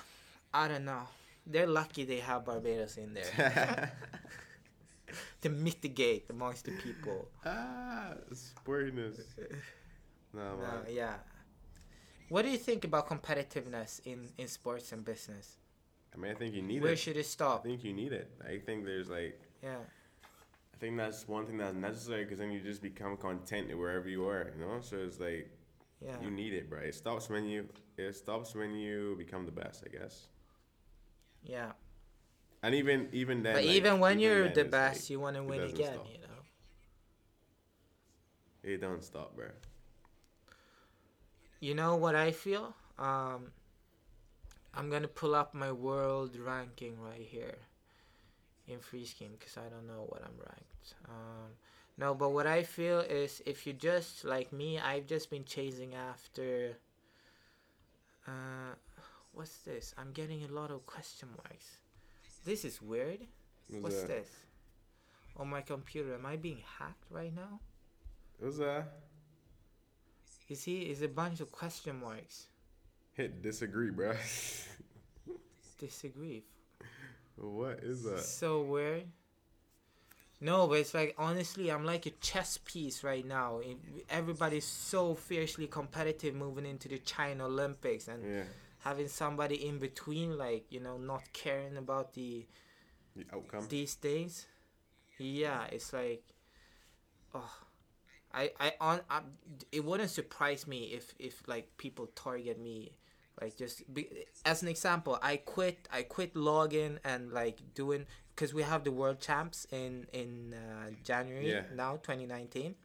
i 0.62 0.68
don't 0.70 0.86
know 0.92 1.06
they're 1.54 1.68
lucky 1.82 2.04
they 2.12 2.22
have 2.30 2.40
barbados 2.50 2.98
in 3.04 3.10
there 3.18 3.92
to 5.42 5.50
mitigate 5.50 6.24
amongst 6.30 6.66
the 6.66 6.72
people 6.86 7.20
ah, 7.46 8.14
sportiness. 8.34 9.20
No, 10.34 10.58
man. 10.58 10.66
Uh, 10.66 10.90
yeah. 11.02 11.14
What 12.30 12.42
do 12.44 12.50
you 12.50 12.58
think 12.58 12.84
about 12.84 13.08
competitiveness 13.08 14.02
in, 14.06 14.30
in 14.38 14.48
sports 14.48 14.92
and 14.92 15.06
business? 15.06 15.58
I 16.14 16.18
mean, 16.18 16.32
I 16.32 16.36
think 16.36 16.54
you 16.54 16.62
need 16.62 16.82
Where 16.82 16.90
it. 16.90 16.92
Where 16.92 16.98
should 16.98 17.18
it 17.18 17.26
stop? 17.26 17.62
I 17.62 17.70
think 17.70 17.84
you 17.84 17.94
need 17.94 18.12
it. 18.12 18.28
I 18.44 18.58
think 18.66 18.84
there's 18.86 19.10
like, 19.10 19.40
Yeah. 19.64 19.78
I 20.74 20.78
think 20.78 20.98
that's 20.98 21.26
one 21.28 21.46
thing 21.46 21.58
that's 21.58 21.76
necessary 21.76 22.24
because 22.26 22.40
then 22.40 22.52
you 22.52 22.60
just 22.60 22.82
become 22.82 23.16
content 23.16 23.66
wherever 23.78 24.10
you 24.10 24.28
are, 24.28 24.52
you 24.58 24.66
know. 24.66 24.80
So 24.82 24.98
it's 24.98 25.20
like 25.20 25.50
Yeah. 26.02 26.18
you 26.22 26.32
need 26.32 26.54
it, 26.54 26.70
bro. 26.70 26.80
It 26.80 26.96
stops 26.96 27.30
when 27.30 27.46
you 27.46 27.70
it 27.98 28.16
stops 28.16 28.56
when 28.56 28.74
you 28.74 29.16
become 29.18 29.46
the 29.46 29.52
best, 29.64 29.84
I 29.88 29.90
guess. 29.98 30.28
Yeah. 31.46 31.72
And 32.64 32.74
even 32.76 33.10
even 33.12 33.44
then, 33.44 33.54
But 33.54 33.64
like, 33.66 33.76
even 33.76 34.00
when 34.00 34.20
you're 34.20 34.46
then, 34.46 34.54
the 34.54 34.66
best, 34.66 35.02
like, 35.02 35.10
you 35.10 35.20
want 35.20 35.36
to 35.36 35.44
win 35.44 35.62
again, 35.62 35.94
stop. 35.94 36.08
you 36.12 36.20
know? 36.20 36.28
it 38.64 38.82
don't 38.82 39.04
stop, 39.04 39.36
bro. 39.36 39.46
You 41.60 41.76
know 41.76 41.96
what 41.96 42.16
I 42.16 42.32
feel? 42.32 42.76
Um, 42.98 43.52
I'm 44.74 44.90
going 44.90 45.04
to 45.04 45.08
pull 45.08 45.36
up 45.36 45.54
my 45.54 45.72
world 45.72 46.36
ranking 46.38 47.00
right 47.00 47.22
here 47.22 47.58
in 48.68 48.80
free 48.80 49.06
skiing 49.06 49.32
because 49.38 49.58
I 49.58 49.70
don't 49.70 49.88
know 49.88 50.06
what 50.10 50.22
I'm 50.24 50.38
ranked. 50.38 50.96
Um, 51.08 51.52
no, 51.98 52.14
but 52.14 52.30
what 52.30 52.46
I 52.48 52.64
feel 52.64 53.00
is 53.00 53.42
if 53.46 53.66
you 53.66 53.74
just 53.74 54.26
like 54.26 54.52
me, 54.52 54.80
I've 54.80 55.06
just 55.08 55.30
been 55.30 55.46
chasing 55.46 55.94
after. 55.96 56.78
Uh, 58.28 58.74
what's 59.36 59.58
this? 59.60 59.94
I'm 59.98 60.12
getting 60.12 60.44
a 60.44 60.48
lot 60.48 60.72
of 60.72 60.86
question 60.86 61.30
marks. 61.44 61.78
This 62.46 62.66
is 62.66 62.82
weird. 62.82 63.20
What's 63.70 63.84
What's 63.84 64.04
this? 64.04 64.30
On 65.38 65.50
my 65.50 65.62
computer, 65.62 66.16
am 66.16 66.26
I 66.26 66.38
being 66.38 66.62
hacked 66.80 67.04
right 67.10 67.36
now? 67.36 67.60
What's 68.40 68.58
that? 68.58 68.88
You 70.48 70.56
see, 70.56 70.82
it's 70.84 71.02
a 71.02 71.08
bunch 71.08 71.42
of 71.42 71.52
question 71.52 72.00
marks. 72.00 72.48
Hit 73.14 73.42
disagree, 73.42 73.90
bro. 73.90 74.14
Disagree. 75.80 76.44
what 77.36 77.80
is 77.82 78.04
that? 78.04 78.20
So 78.20 78.62
weird. 78.62 79.04
No, 80.40 80.68
but 80.68 80.76
it's 80.80 80.94
like 80.94 81.16
honestly, 81.18 81.72
I'm 81.72 81.86
like 81.86 82.06
a 82.06 82.12
chess 82.22 82.60
piece 82.64 83.04
right 83.04 83.26
now. 83.26 83.62
Everybody's 84.10 84.66
so 84.66 85.16
fiercely 85.16 85.68
competitive 85.68 86.36
moving 86.36 86.66
into 86.66 86.88
the 86.88 87.00
China 87.00 87.46
Olympics, 87.46 88.08
and 88.08 88.24
Yeah, 88.24 88.44
having 88.86 89.08
somebody 89.10 89.68
in 89.68 89.80
between, 89.80 90.38
like 90.38 90.66
you 90.70 90.80
know, 90.80 90.98
not 90.98 91.24
caring 91.34 91.76
about 91.78 92.14
the 92.14 92.46
the 93.16 93.26
outcome. 93.34 93.66
these 93.70 93.96
things. 93.96 94.46
Yeah, 95.18 95.66
it's 95.72 95.92
like, 95.94 96.24
oh, 97.34 97.54
I 98.34 98.52
I 98.60 98.74
on 98.80 99.02
I, 99.10 99.22
it 99.72 99.84
wouldn't 99.84 100.10
surprise 100.12 100.68
me 100.68 100.94
if 100.94 101.14
if 101.20 101.42
like 101.48 101.76
people 101.78 102.08
target 102.16 102.60
me, 102.60 102.92
like 103.42 103.58
just 103.58 103.92
be, 103.94 104.10
as 104.46 104.62
an 104.62 104.68
example, 104.68 105.18
I 105.22 105.38
quit 105.38 105.88
I 105.92 106.04
quit 106.04 106.36
logging 106.36 107.00
and 107.04 107.32
like 107.32 107.60
doing 107.74 108.06
because 108.36 108.54
we 108.54 108.64
have 108.64 108.84
the 108.84 108.92
world 108.92 109.20
champs 109.20 109.66
in 109.72 110.08
in 110.14 110.54
uh, 110.54 110.92
January 111.04 111.52
Yeah. 111.52 111.64
now 111.74 111.94
2019. 112.04 112.76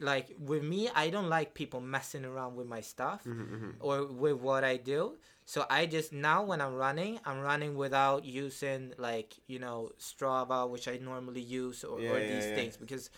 Like 0.00 0.34
with 0.38 0.62
me, 0.62 0.88
I 0.94 1.10
don't 1.10 1.28
like 1.28 1.54
people 1.54 1.80
messing 1.80 2.24
around 2.24 2.56
with 2.56 2.66
my 2.66 2.80
stuff 2.80 3.22
Mm-hmm, 3.26 3.70
or 3.80 4.06
with 4.06 4.36
what 4.40 4.64
I 4.64 4.76
do. 4.76 5.16
So 5.46 5.66
I 5.70 5.86
just 5.86 6.12
now 6.12 6.42
when 6.44 6.60
I'm 6.60 6.74
running, 6.74 7.20
I'm 7.24 7.40
running 7.40 7.76
without 7.76 8.24
using 8.24 8.92
like 8.98 9.34
you 9.46 9.58
know 9.58 9.90
Strava, 9.98 10.68
which 10.68 10.88
I 10.88 10.96
normally 10.98 11.40
use, 11.42 11.84
or, 11.84 12.00
Yeah, 12.00 12.10
or 12.10 12.20
yeah, 12.20 12.26
these 12.26 12.46
yeah. 12.48 12.54
things 12.54 12.76
because 12.76 13.10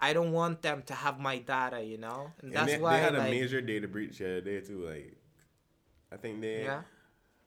I 0.00 0.12
don't 0.12 0.32
want 0.32 0.62
them 0.62 0.82
to 0.86 0.94
have 0.94 1.18
my 1.20 1.38
data. 1.38 1.82
You 1.82 1.98
know, 1.98 2.30
and 2.40 2.52
And 2.52 2.56
that's 2.56 2.72
they, 2.72 2.78
why 2.78 2.96
they 2.96 3.02
had 3.02 3.14
like, 3.14 3.28
a 3.28 3.30
major 3.30 3.60
data 3.60 3.88
breach 3.88 4.18
the 4.18 4.26
other 4.26 4.40
day 4.40 4.60
too. 4.60 4.84
Like, 4.84 5.16
I 6.12 6.16
think 6.16 6.40
they 6.40 6.62
yeah, 6.64 6.82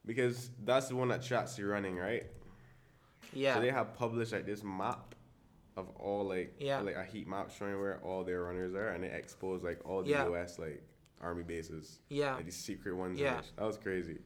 because 0.05 0.49
that's 0.63 0.87
the 0.89 0.95
one 0.95 1.09
that 1.09 1.23
tracks 1.23 1.57
you 1.57 1.67
running, 1.67 1.97
right? 1.97 2.25
yeah, 3.33 3.55
So 3.55 3.61
they 3.61 3.71
have 3.71 3.93
published 3.93 4.31
like 4.31 4.45
this 4.45 4.63
map 4.63 5.15
of 5.77 5.89
all 5.97 6.23
like 6.25 6.55
Yeah. 6.59 6.81
like 6.81 6.95
a 6.95 7.03
heat 7.03 7.27
map 7.27 7.51
showing 7.51 7.79
where 7.79 7.99
all 8.03 8.23
their 8.23 8.43
runners 8.43 8.73
are, 8.73 8.89
and 8.89 9.03
they 9.03 9.09
expose 9.11 9.63
like 9.63 9.79
all 9.85 10.03
the 10.03 10.09
Yeah. 10.09 10.25
U.S. 10.27 10.57
like 10.59 10.81
army 11.21 11.43
bases, 11.43 11.99
yeah, 12.09 12.35
like 12.35 12.45
these 12.45 12.55
secret 12.57 12.95
ones. 12.95 13.19
Yeah. 13.19 13.35
Yeah, 13.35 13.41
that 13.57 13.65
was 13.65 13.77
crazy. 13.77 14.19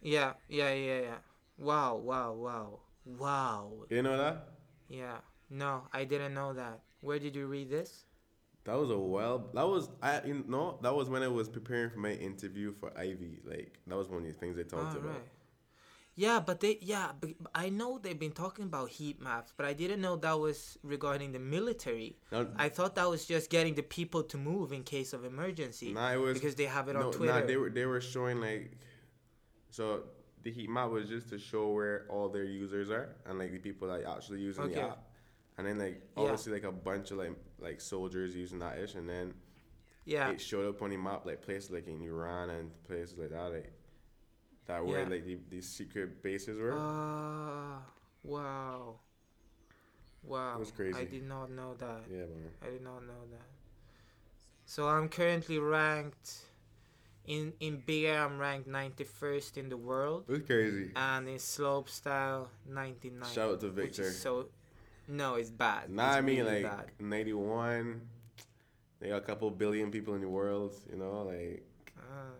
yeah, 0.00 0.32
yeah, 0.48 0.72
yeah, 0.72 1.00
yeah. 1.00 1.18
Wow, 1.58 1.96
wow, 1.96 2.32
wow, 2.32 2.80
wow. 3.04 3.72
You 3.90 4.02
know 4.02 4.16
that? 4.16 4.48
Yeah. 4.88 5.18
No, 5.50 5.82
I 5.92 6.04
didn't 6.04 6.34
know 6.34 6.52
that. 6.54 6.80
Where 7.00 7.18
did 7.18 7.36
you 7.36 7.46
read 7.46 7.70
this? 7.70 8.04
That 8.64 8.74
was 8.78 8.90
a 8.90 8.98
well. 8.98 9.50
That 9.54 9.66
was 9.68 9.90
I. 10.02 10.22
You 10.24 10.44
know, 10.46 10.78
that 10.82 10.94
was 10.94 11.10
when 11.10 11.22
I 11.22 11.28
was 11.28 11.48
preparing 11.48 11.90
for 11.90 11.98
my 11.98 12.12
interview 12.12 12.72
for 12.72 12.96
Ivy. 12.96 13.40
Like 13.44 13.78
that 13.86 13.96
was 13.96 14.08
one 14.08 14.22
of 14.22 14.28
the 14.28 14.32
things 14.34 14.56
they 14.56 14.62
talked 14.62 14.94
All 14.94 14.96
about. 15.02 15.10
right. 15.14 15.28
Yeah, 16.14 16.40
but 16.40 16.60
they 16.60 16.78
yeah, 16.82 17.12
I 17.54 17.70
know 17.70 17.98
they've 17.98 18.18
been 18.18 18.32
talking 18.32 18.64
about 18.66 18.90
heat 18.90 19.20
maps, 19.20 19.54
but 19.56 19.64
I 19.64 19.72
didn't 19.72 20.00
know 20.02 20.16
that 20.16 20.38
was 20.38 20.78
regarding 20.82 21.32
the 21.32 21.38
military. 21.38 22.16
Now, 22.30 22.48
I 22.56 22.68
thought 22.68 22.94
that 22.96 23.08
was 23.08 23.24
just 23.24 23.48
getting 23.48 23.74
the 23.74 23.82
people 23.82 24.22
to 24.24 24.36
move 24.36 24.72
in 24.72 24.82
case 24.82 25.14
of 25.14 25.24
emergency 25.24 25.92
nah, 25.92 26.12
it 26.12 26.16
was 26.20 26.38
because 26.38 26.54
they 26.54 26.66
have 26.66 26.88
it 26.88 26.96
on 26.96 27.12
Twitter. 27.12 27.40
nah, 27.40 27.46
they 27.46 27.56
were 27.56 27.70
they 27.70 27.86
were 27.86 28.00
showing 28.00 28.40
like, 28.40 28.76
so 29.70 30.02
the 30.42 30.50
heat 30.50 30.68
map 30.68 30.90
was 30.90 31.08
just 31.08 31.30
to 31.30 31.38
show 31.38 31.68
where 31.70 32.04
all 32.10 32.28
their 32.28 32.44
users 32.44 32.90
are 32.90 33.16
and 33.26 33.38
like 33.38 33.52
the 33.52 33.58
people 33.58 33.88
that 33.88 34.04
actually 34.04 34.40
using 34.40 34.64
Okay. 34.64 34.74
the 34.74 34.88
app, 34.88 34.98
and 35.56 35.66
then 35.66 35.78
like 35.78 36.02
Yeah. 36.16 36.24
obviously 36.24 36.52
like 36.52 36.64
a 36.64 36.72
bunch 36.72 37.10
of 37.10 37.18
like 37.18 37.32
like 37.58 37.80
soldiers 37.80 38.34
using 38.36 38.58
that 38.58 38.78
ish, 38.78 38.94
and 38.96 39.08
then 39.08 39.32
yeah, 40.04 40.30
it 40.30 40.40
showed 40.42 40.68
up 40.68 40.82
on 40.82 40.90
the 40.90 40.96
map 40.98 41.24
like 41.24 41.40
places 41.40 41.70
like 41.70 41.86
in 41.86 42.02
Iran 42.02 42.50
and 42.50 42.70
places 42.84 43.16
like 43.16 43.30
that 43.30 43.50
like 43.50 43.72
that 44.66 44.84
where 44.84 45.02
Yeah. 45.02 45.08
like 45.08 45.24
the, 45.24 45.38
these 45.50 45.68
secret 45.68 46.22
bases 46.22 46.58
were. 46.58 46.74
Ah, 46.76 47.80
wow, 48.24 48.96
wow. 50.22 50.54
It 50.56 50.60
was 50.60 50.70
crazy. 50.70 50.98
I 50.98 51.04
did 51.04 51.26
not 51.26 51.50
know 51.50 51.74
that. 51.78 52.02
yeah, 52.10 52.18
man. 52.18 52.50
I 52.62 52.66
did 52.70 52.82
not 52.82 53.02
know 53.06 53.22
that. 53.30 53.46
So 54.64 54.88
I'm 54.88 55.08
currently 55.08 55.58
ranked 55.58 56.38
in 57.26 57.52
in 57.60 57.82
big 57.84 58.04
air. 58.04 58.24
I'm 58.24 58.38
ranked 58.38 58.68
91st 58.68 59.56
in 59.58 59.68
the 59.68 59.76
world, 59.76 60.24
was 60.28 60.42
crazy. 60.42 60.90
and 60.96 61.28
in 61.28 61.38
slope 61.38 61.88
style 61.88 62.48
99. 62.68 63.28
Shout 63.30 63.50
out 63.50 63.60
to 63.60 63.66
which 63.70 63.96
Victor. 63.96 64.02
is 64.04 64.18
so 64.18 64.46
no, 65.08 65.34
it's 65.34 65.50
bad. 65.50 65.90
Nah, 65.90 66.08
It's 66.08 66.16
I 66.16 66.20
mean 66.20 66.44
really 66.44 66.62
like 66.62 66.76
bad. 66.76 66.90
91. 67.00 68.00
They 69.00 69.08
got 69.08 69.16
a 69.16 69.20
couple 69.20 69.50
billion 69.50 69.90
people 69.90 70.14
in 70.14 70.20
the 70.20 70.28
world, 70.28 70.72
you 70.90 70.96
know, 70.96 71.22
like 71.24 71.62
Ah, 71.98 72.30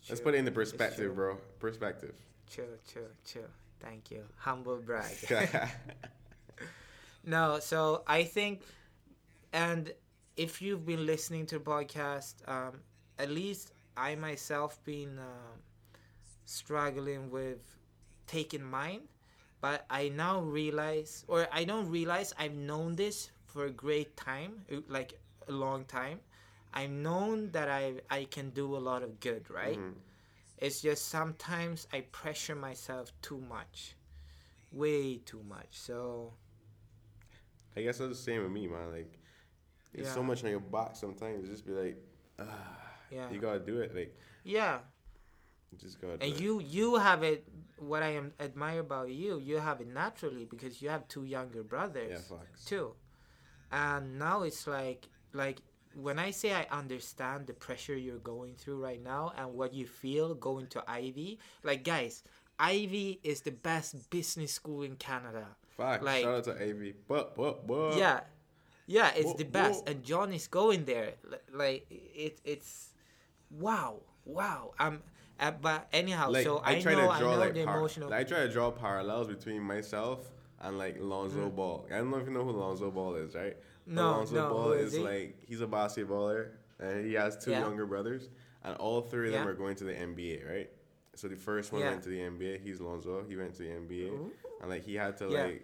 it's 0.00 0.10
let's 0.10 0.20
put 0.20 0.34
it 0.34 0.38
in 0.38 0.44
the 0.44 0.50
perspective, 0.50 1.14
bro. 1.14 1.36
Perspective. 1.58 2.14
Chill, 2.48 2.64
chill, 2.86 3.08
chill. 3.24 3.48
Thank 3.80 4.10
you. 4.10 4.22
Humble 4.38 4.78
brag. 4.78 5.14
No, 7.26 7.58
so 7.58 8.04
I 8.06 8.22
think, 8.22 8.62
and 9.52 9.92
if 10.36 10.62
you've 10.62 10.86
been 10.86 11.04
listening 11.06 11.44
to 11.46 11.58
the 11.58 11.64
podcast, 11.64 12.34
um, 12.46 12.78
at 13.18 13.30
least 13.30 13.72
I 13.96 14.14
myself 14.14 14.78
been 14.84 15.18
um, 15.18 15.58
struggling 16.44 17.28
with 17.30 17.58
taking 18.28 18.62
mine, 18.62 19.00
but 19.60 19.86
I 19.90 20.08
now 20.10 20.38
realize, 20.40 21.24
or 21.26 21.48
I 21.50 21.64
don't 21.64 21.90
realize, 21.90 22.32
I've 22.38 22.54
known 22.54 22.94
this 22.94 23.30
for 23.44 23.64
a 23.64 23.70
great 23.70 24.16
time, 24.16 24.64
like 24.88 25.18
a 25.48 25.52
long 25.52 25.84
time. 25.86 26.20
I've 26.72 26.90
known 26.90 27.50
that 27.52 27.68
I 27.68 28.00
I 28.10 28.24
can 28.24 28.50
do 28.50 28.76
a 28.76 28.78
lot 28.78 29.02
of 29.02 29.20
good, 29.20 29.50
right? 29.50 29.78
Mhm. 29.78 29.94
It's 30.58 30.80
just 30.82 31.08
sometimes 31.08 31.86
I 31.92 32.00
pressure 32.02 32.54
myself 32.56 33.12
too 33.22 33.40
much, 33.40 33.96
way 34.72 35.18
too 35.18 35.42
much. 35.42 35.78
So 35.78 36.34
I 37.76 37.82
guess 37.82 37.98
that's 37.98 38.10
the 38.10 38.14
same 38.14 38.42
with 38.42 38.52
me, 38.52 38.66
man. 38.66 38.90
Like 38.90 39.18
it's 39.92 40.12
so 40.12 40.22
much 40.22 40.44
on 40.44 40.50
your 40.50 40.60
box 40.60 41.00
sometimes. 41.00 41.44
You 41.44 41.50
just 41.50 41.66
be 41.66 41.72
like, 41.72 41.96
ah, 42.38 42.44
yeah, 43.10 43.30
you 43.30 43.38
gotta 43.38 43.60
do 43.60 43.80
it. 43.80 43.94
Like 43.94 44.16
yeah. 44.44 44.78
you 45.72 45.78
just 45.78 46.00
gotta. 46.00 46.18
Do 46.18 46.24
And 46.24 46.34
it. 46.34 46.40
you 46.40 46.60
you 46.60 46.96
have 46.96 47.22
it. 47.22 47.46
What 47.78 48.02
I 48.02 48.12
am 48.14 48.32
admire 48.40 48.80
about 48.80 49.10
you, 49.10 49.38
you 49.38 49.58
have 49.58 49.82
it 49.82 49.88
naturally 49.88 50.46
because 50.46 50.80
you 50.80 50.88
have 50.88 51.06
two 51.08 51.24
younger 51.24 51.62
brothers 51.62 52.26
yeah, 52.30 52.38
too, 52.64 52.94
and 53.70 54.18
now 54.18 54.42
it's 54.42 54.66
like 54.66 55.08
like 55.34 55.60
when 55.96 56.18
I 56.18 56.30
say 56.30 56.52
I 56.52 56.66
understand 56.70 57.46
the 57.46 57.54
pressure 57.54 57.96
you're 57.96 58.18
going 58.18 58.54
through 58.54 58.82
right 58.82 59.02
now 59.02 59.32
and 59.36 59.54
what 59.54 59.72
you 59.72 59.86
feel 59.86 60.34
going 60.34 60.66
to 60.68 60.84
Ivey. 60.88 61.38
Like 61.62 61.84
guys, 61.84 62.22
Ivey 62.58 63.20
is 63.22 63.40
the 63.40 63.50
best 63.52 64.10
business 64.10 64.52
school 64.52 64.82
in 64.82 64.96
Canada. 64.96 65.46
Facts. 65.76 66.04
like- 66.04 66.22
Shout 66.22 66.34
out 66.36 66.44
to 66.44 66.52
Ivey. 66.62 66.94
But 67.08 67.34
but 67.34 67.66
but. 67.66 67.96
yeah 67.96 68.20
yeah 68.88 69.10
it's 69.16 69.34
the 69.34 69.44
best 69.44 69.88
and 69.88 70.04
john 70.04 70.32
is 70.32 70.46
going 70.46 70.84
there 70.84 71.14
like 71.52 71.84
it 71.90 72.38
it's 72.44 72.90
wow 73.50 73.96
wow 74.24 74.70
i'm 74.78 75.02
uh, 75.40 75.50
but 75.50 75.88
anyhow 75.92 76.30
Like 76.30 76.44
so 76.44 76.58
I, 76.58 76.76
i, 76.76 76.80
try 76.80 76.92
know 76.94 77.00
to 77.02 77.08
i 77.10 77.18
draw 77.18 77.32
know 77.32 77.38
like 77.38 77.54
the 77.54 77.64
par- 77.64 77.78
emotional 77.78 78.12
I 78.14 78.22
try 78.22 78.38
to 78.46 78.48
draw 78.48 78.70
parallels 78.70 79.26
between 79.26 79.60
myself 79.62 80.30
and 80.60 80.78
like 80.78 80.96
Lonzo 81.00 81.50
Mm. 81.50 81.56
Ball. 81.56 81.86
I 81.92 81.96
don't 81.98 82.10
know 82.12 82.18
if 82.18 82.26
you 82.26 82.32
know 82.32 82.44
who 82.44 82.52
Lonzo 82.52 82.90
Ball 82.92 83.16
is, 83.16 83.34
right? 83.34 83.56
No, 83.86 84.10
Lonzo 84.12 84.34
no, 84.34 84.48
Ball 84.50 84.72
is, 84.72 84.94
is 84.94 85.00
like 85.00 85.36
he's 85.46 85.60
a 85.60 85.66
basketballer 85.66 86.48
and 86.80 87.06
he 87.06 87.14
has 87.14 87.36
two 87.42 87.52
Yeah. 87.52 87.60
younger 87.60 87.86
brothers, 87.86 88.28
and 88.64 88.76
all 88.76 89.00
three 89.00 89.28
of 89.28 89.32
them 89.34 89.44
Yeah. 89.44 89.50
are 89.50 89.54
going 89.54 89.76
to 89.76 89.84
the 89.84 89.94
NBA, 89.94 90.44
right? 90.48 90.70
So 91.14 91.28
the 91.28 91.36
first 91.36 91.72
one 91.72 91.80
Yeah. 91.80 91.90
went 91.90 92.02
to 92.02 92.08
the 92.10 92.20
NBA. 92.20 92.58
He's 92.58 92.80
Lonzo. 92.80 93.24
He 93.26 93.36
went 93.36 93.54
to 93.54 93.62
the 93.62 93.70
NBA, 93.70 94.08
Ooh. 94.10 94.30
and 94.60 94.68
like 94.70 94.84
he 94.84 94.94
had 94.96 95.16
to 95.18 95.28
Yeah. 95.30 95.44
like. 95.44 95.62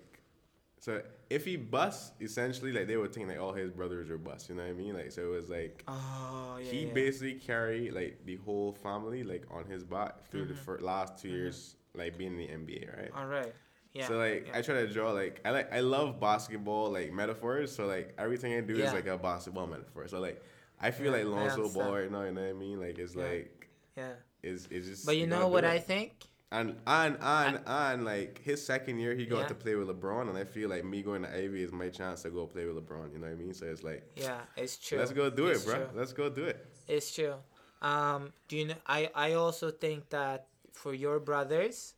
So 0.79 1.01
if 1.31 1.45
he 1.45 1.57
busts, 1.57 2.13
essentially, 2.21 2.73
like 2.73 2.87
they 2.89 2.97
would 2.97 3.13
think 3.13 3.29
like 3.29 3.39
all 3.39 3.53
his 3.53 3.71
brothers 3.71 4.09
were 4.09 4.19
bust. 4.19 4.49
You 4.49 4.57
know 4.57 4.63
what 4.63 4.71
I 4.71 4.73
mean? 4.73 4.95
Like 4.95 5.13
so 5.13 5.23
it 5.33 5.37
was 5.37 5.49
like 5.51 5.85
oh 5.87 6.59
yeah, 6.59 6.65
he 6.71 6.87
yeah. 6.87 6.93
basically 6.93 7.35
carried 7.35 7.93
like 7.93 8.25
the 8.25 8.37
whole 8.37 8.73
family 8.73 9.23
like 9.23 9.45
on 9.51 9.65
his 9.67 9.85
back 9.85 10.29
through 10.31 10.47
the 10.47 10.55
Mhm. 10.55 10.59
fir- 10.65 10.79
last 10.81 11.19
2 11.19 11.29
Mhm. 11.29 11.33
years 11.33 11.77
like 11.95 12.17
being 12.19 12.33
in 12.33 12.39
the 12.39 12.49
NBA, 12.49 12.89
right? 12.97 13.11
all 13.15 13.27
right 13.27 13.55
yeah 13.95 14.07
so 14.09 14.17
like 14.19 14.47
yeah. 14.49 14.59
I 14.59 14.63
try 14.63 14.75
to 14.77 14.87
draw 14.93 15.13
like 15.13 15.41
I 15.45 15.51
like 15.51 15.73
I 15.73 15.81
love 15.81 16.19
basketball 16.21 16.91
like 16.93 17.13
metaphors. 17.13 17.75
So 17.75 17.87
like 17.87 18.15
everything 18.19 18.55
I 18.55 18.61
do 18.61 18.77
Yeah. 18.77 18.87
is 18.87 18.93
like 18.93 19.07
a 19.07 19.19
basketball 19.19 19.67
metaphor. 19.67 20.09
So 20.09 20.21
like 20.21 20.43
I 20.81 20.91
feel 20.91 21.07
Yeah, 21.07 21.19
like 21.19 21.27
Lonzo. 21.27 21.69
Ball 21.69 21.93
right 21.95 22.11
now. 22.11 22.23
You 22.23 22.33
know 22.33 22.41
what 22.43 22.51
I 22.51 22.53
mean? 22.55 22.81
Like 22.81 22.99
it's 22.99 23.15
like 23.17 23.69
yeah 23.97 24.13
it's 24.43 24.67
it's 24.71 24.87
just. 24.89 25.07
but 25.07 25.17
you 25.17 25.27
gotta 25.27 25.41
know 25.43 25.49
what 25.49 25.65
i 25.65 25.79
think 25.79 26.13
And 26.53 26.77
and 26.87 27.17
and 27.23 27.61
and 27.67 28.05
like 28.05 28.39
his 28.45 28.61
second 28.65 28.99
year, 28.99 29.15
he 29.15 29.25
got 29.25 29.49
to 29.49 29.55
play 29.55 29.75
with 29.75 29.89
LeBron, 29.89 30.29
and 30.29 30.37
I 30.37 30.45
feel 30.45 30.69
like 30.69 30.85
me 30.85 31.01
going 31.03 31.23
to 31.23 31.31
Ivey 31.35 31.63
is 31.63 31.73
my 31.73 31.89
chance 31.89 32.23
to 32.25 32.31
go 32.31 32.47
play 32.47 32.67
with 32.67 32.77
LeBron. 32.77 33.13
You 33.13 33.19
know 33.21 33.27
what 33.27 33.33
I 33.33 33.43
mean? 33.45 33.55
So 33.55 33.65
it's 33.67 33.83
like, 33.83 34.03
yeah 34.17 34.41
it's 34.57 34.77
true 34.77 34.99
let's 34.99 35.13
go 35.13 35.31
do 35.31 35.47
It's 35.47 35.63
it, 35.63 35.67
bro. 35.67 35.77
true. 35.77 35.89
Let's 35.95 36.13
go 36.13 36.29
do 36.29 36.45
it. 36.45 36.59
It's 36.89 37.15
true. 37.15 37.37
Um, 37.81 38.33
do 38.49 38.57
you 38.61 38.67
know? 38.67 38.81
I 38.87 39.11
I 39.15 39.33
also 39.33 39.71
think 39.71 40.11
that 40.11 40.47
for 40.73 40.93
your 40.93 41.19
brothers, 41.21 41.95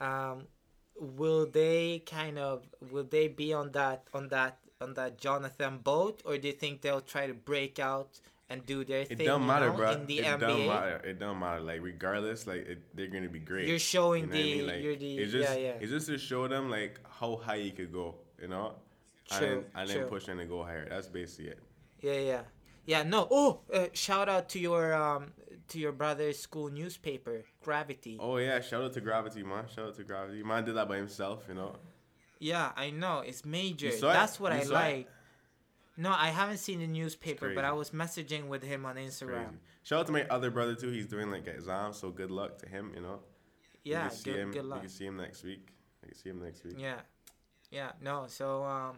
um, 0.00 0.46
will 0.98 1.46
they 1.46 2.02
kind 2.06 2.38
of 2.38 2.62
will 2.90 3.04
they 3.04 3.28
be 3.28 3.52
on 3.52 3.72
that 3.72 4.04
on 4.14 4.28
that 4.28 4.58
on 4.80 4.94
that 4.94 5.18
Jonathan 5.18 5.78
boat, 5.78 6.22
or 6.24 6.38
do 6.38 6.48
you 6.48 6.54
think 6.54 6.80
they'll 6.82 7.00
try 7.00 7.26
to 7.26 7.34
break 7.34 7.78
out 7.78 8.20
and 8.48 8.66
do 8.66 8.84
their 8.84 9.06
It 9.08 9.16
thing? 9.16 9.26
don't 9.26 9.42
you 9.42 9.46
matter, 9.46 9.70
know, 9.70 9.76
bro. 9.76 9.92
In 9.92 10.06
the 10.06 10.18
it 10.20 10.24
NBA, 10.24 10.40
don't 10.40 10.66
matter. 10.66 10.96
It 11.04 11.18
don't 11.18 11.38
matter. 11.38 11.60
Like 11.60 11.80
regardless, 11.82 12.46
like 12.46 12.66
it, 12.66 12.78
they're 12.96 13.06
gonna 13.08 13.28
be 13.28 13.38
great. 13.38 13.68
you're 13.68 13.78
showing 13.78 14.24
You 14.24 14.30
know 14.30 14.34
what 14.36 14.38
I 14.38 14.42
the 14.42 14.54
mean? 14.56 14.66
Like, 14.66 14.82
you're 14.82 14.96
the 14.96 15.18
it's 15.18 15.32
just, 15.32 15.50
yeah 15.50 15.56
yeah 15.56 15.72
It's 15.80 15.90
just 15.90 16.06
to 16.08 16.18
show 16.18 16.48
them 16.48 16.70
like 16.70 17.00
how 17.20 17.36
high 17.36 17.56
you 17.56 17.72
could 17.72 17.92
go, 17.92 18.16
you 18.40 18.48
know, 18.48 18.74
and 19.30 19.38
True, 19.38 19.64
then 19.74 19.86
true. 19.86 20.06
push 20.06 20.26
them 20.26 20.38
to 20.38 20.44
go 20.44 20.62
higher. 20.62 20.86
That's 20.88 21.06
basically 21.08 21.52
it. 21.52 21.58
yeah 22.00 22.18
yeah 22.18 22.40
yeah. 22.84 23.02
No, 23.04 23.28
oh, 23.30 23.60
uh, 23.72 23.86
shout 23.92 24.28
out 24.28 24.48
to 24.50 24.58
your 24.58 24.92
um 24.94 25.32
to 25.72 25.78
your 25.78 25.92
brother's 25.92 26.38
school 26.38 26.68
newspaper, 26.70 27.44
Gravity. 27.62 28.16
Oh 28.20 28.36
yeah, 28.38 28.60
shout 28.60 28.82
out 28.84 28.92
to 28.94 29.00
Gravity, 29.00 29.42
man. 29.42 29.64
Shout 29.74 29.88
out 29.88 29.96
to 29.96 30.04
Gravity. 30.04 30.42
Man 30.42 30.64
did 30.64 30.76
that 30.76 30.88
by 30.88 30.96
himself, 30.96 31.44
you 31.48 31.54
know. 31.54 31.76
Yeah, 32.38 32.72
I 32.76 32.90
know. 32.90 33.20
It's 33.20 33.44
major. 33.44 33.86
You 33.86 33.92
saw 33.92 34.10
it? 34.10 34.14
That's 34.14 34.40
what 34.40 34.52
You 34.52 34.58
I 34.58 34.62
saw 34.62 34.70
it? 34.70 34.96
like. 34.96 35.08
No, 35.96 36.10
I 36.10 36.28
haven't 36.28 36.56
seen 36.58 36.80
the 36.80 36.86
newspaper, 36.86 37.52
but. 37.54 37.64
I 37.64 37.72
was 37.72 37.90
messaging 37.90 38.48
with 38.48 38.62
him 38.62 38.86
on 38.86 38.96
Instagram. 38.96 39.56
Shout 39.82 40.00
out 40.00 40.06
to 40.06 40.12
my 40.12 40.24
other 40.28 40.50
brother 40.50 40.74
too. 40.74 40.90
He's 40.90 41.06
doing 41.06 41.30
like 41.30 41.46
exams, 41.46 41.98
so 41.98 42.10
good 42.10 42.30
luck 42.30 42.58
to 42.58 42.68
him. 42.68 42.92
You 42.94 43.02
know. 43.02 43.20
You 43.84 43.92
Yeah, 43.92 44.08
see 44.08 44.30
good, 44.30 44.38
him. 44.40 44.50
good 44.52 44.64
You 44.64 44.80
can 44.80 44.88
see 44.88 45.06
him 45.06 45.16
next 45.16 45.42
week. 45.44 45.68
You 46.02 46.08
can 46.08 46.16
see 46.18 46.30
him 46.30 46.42
next 46.42 46.64
week. 46.64 46.76
Yeah, 46.78 47.00
yeah. 47.70 47.92
No, 48.00 48.24
so 48.28 48.64
um, 48.64 48.96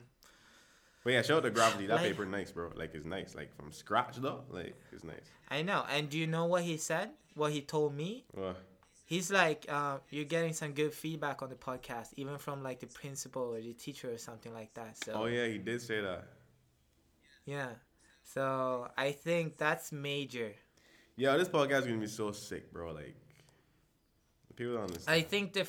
But 1.04 1.12
yeah, 1.12 1.22
shout 1.22 1.38
out 1.38 1.42
to 1.44 1.50
Gravity. 1.50 1.86
That 1.86 1.96
Like- 1.96 2.02
paper 2.12 2.24
nice, 2.24 2.50
bro. 2.50 2.70
Like 2.74 2.94
it's 2.94 3.04
nice. 3.04 3.34
Like 3.34 3.54
from 3.54 3.70
scratch 3.72 4.16
though. 4.16 4.44
Like 4.50 4.74
it's 4.92 5.04
nice. 5.04 5.30
I 5.50 5.62
know. 5.62 5.84
And 5.90 6.08
do 6.08 6.18
you 6.18 6.26
know 6.26 6.46
what 6.46 6.62
he 6.62 6.76
said? 6.78 7.10
What 7.34 7.52
he 7.52 7.60
told 7.60 7.94
me? 7.94 8.24
Well, 8.34 8.56
He's 9.06 9.30
like, 9.30 9.66
uh, 9.68 9.98
you're 10.08 10.24
getting 10.24 10.54
some 10.54 10.72
good 10.72 10.94
feedback 10.94 11.42
on 11.42 11.50
the 11.50 11.56
podcast, 11.56 12.08
even 12.16 12.38
from 12.38 12.62
like 12.62 12.80
the 12.80 12.86
principal 12.86 13.42
or 13.54 13.60
the 13.60 13.74
teacher 13.74 14.10
or 14.10 14.16
something 14.16 14.54
like 14.54 14.72
that. 14.74 14.96
So 15.04 15.12
oh 15.14 15.26
yeah, 15.26 15.46
he 15.46 15.58
did 15.58 15.82
say 15.82 16.00
that. 16.00 16.24
yeah. 17.44 17.68
So 18.22 18.88
I 18.96 19.12
think 19.12 19.58
that's 19.58 19.92
major. 19.92 20.52
Yeah, 21.16 21.36
this 21.36 21.48
podcast 21.50 21.80
is 21.80 21.86
gonna 21.88 21.98
be 21.98 22.06
so 22.06 22.32
sick, 22.32 22.72
bro. 22.72 22.92
Like 22.92 23.14
people 24.56 24.74
don't 24.74 24.84
understand. 24.84 25.14
I 25.14 25.20
think 25.20 25.52
the, 25.52 25.66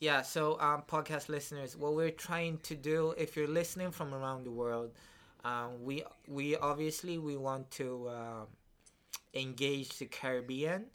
yeah. 0.00 0.22
So 0.22 0.58
um, 0.60 0.82
podcast 0.88 1.28
listeners, 1.28 1.76
what 1.76 1.94
we're 1.94 2.10
trying 2.10 2.58
to 2.58 2.74
do, 2.74 3.14
if 3.16 3.36
you're 3.36 3.48
listening 3.48 3.90
from 3.90 4.14
around 4.14 4.44
the 4.44 4.50
world, 4.50 4.92
um, 5.44 5.82
we 5.82 6.02
we 6.26 6.56
obviously 6.56 7.18
we 7.18 7.36
want 7.36 7.70
to 7.72 8.08
um, 8.10 8.46
engage 9.34 9.98
the 9.98 10.06
Caribbean 10.06 10.86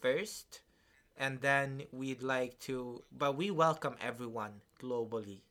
first, 0.00 0.60
and 1.18 1.40
then 1.40 1.82
we'd 1.92 2.22
like 2.22 2.58
to, 2.60 3.02
but 3.16 3.36
we 3.36 3.50
welcome 3.50 3.96
everyone 4.00 4.52
globally. 4.82 5.42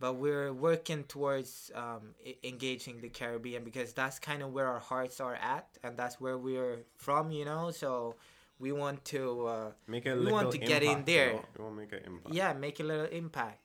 but 0.00 0.14
we're 0.14 0.52
working 0.52 1.04
towards 1.04 1.70
um, 1.74 2.14
engaging 2.42 3.00
the 3.00 3.08
Caribbean 3.08 3.64
because 3.64 3.92
that's 3.92 4.18
kind 4.18 4.42
of 4.42 4.52
where 4.52 4.66
our 4.66 4.80
hearts 4.80 5.20
are 5.20 5.36
at, 5.36 5.66
and 5.82 5.96
that's 5.96 6.20
where 6.20 6.36
we're 6.36 6.84
from, 6.96 7.30
you 7.30 7.44
know. 7.44 7.70
So 7.70 8.16
we 8.58 8.72
want 8.72 9.04
to, 9.06 9.46
uh, 9.46 9.72
Make 9.86 10.06
a 10.06 10.16
We 10.16 10.30
want 10.32 10.50
to 10.52 10.58
get 10.58 10.82
in 10.82 11.04
there. 11.04 11.32
You, 11.32 11.62
want 11.62 11.74
to 11.74 11.80
make 11.80 11.92
an 11.92 12.00
impact. 12.06 12.34
yeah, 12.34 12.52
make 12.52 12.80
a 12.80 12.84
little 12.84 13.06
impact. 13.06 13.60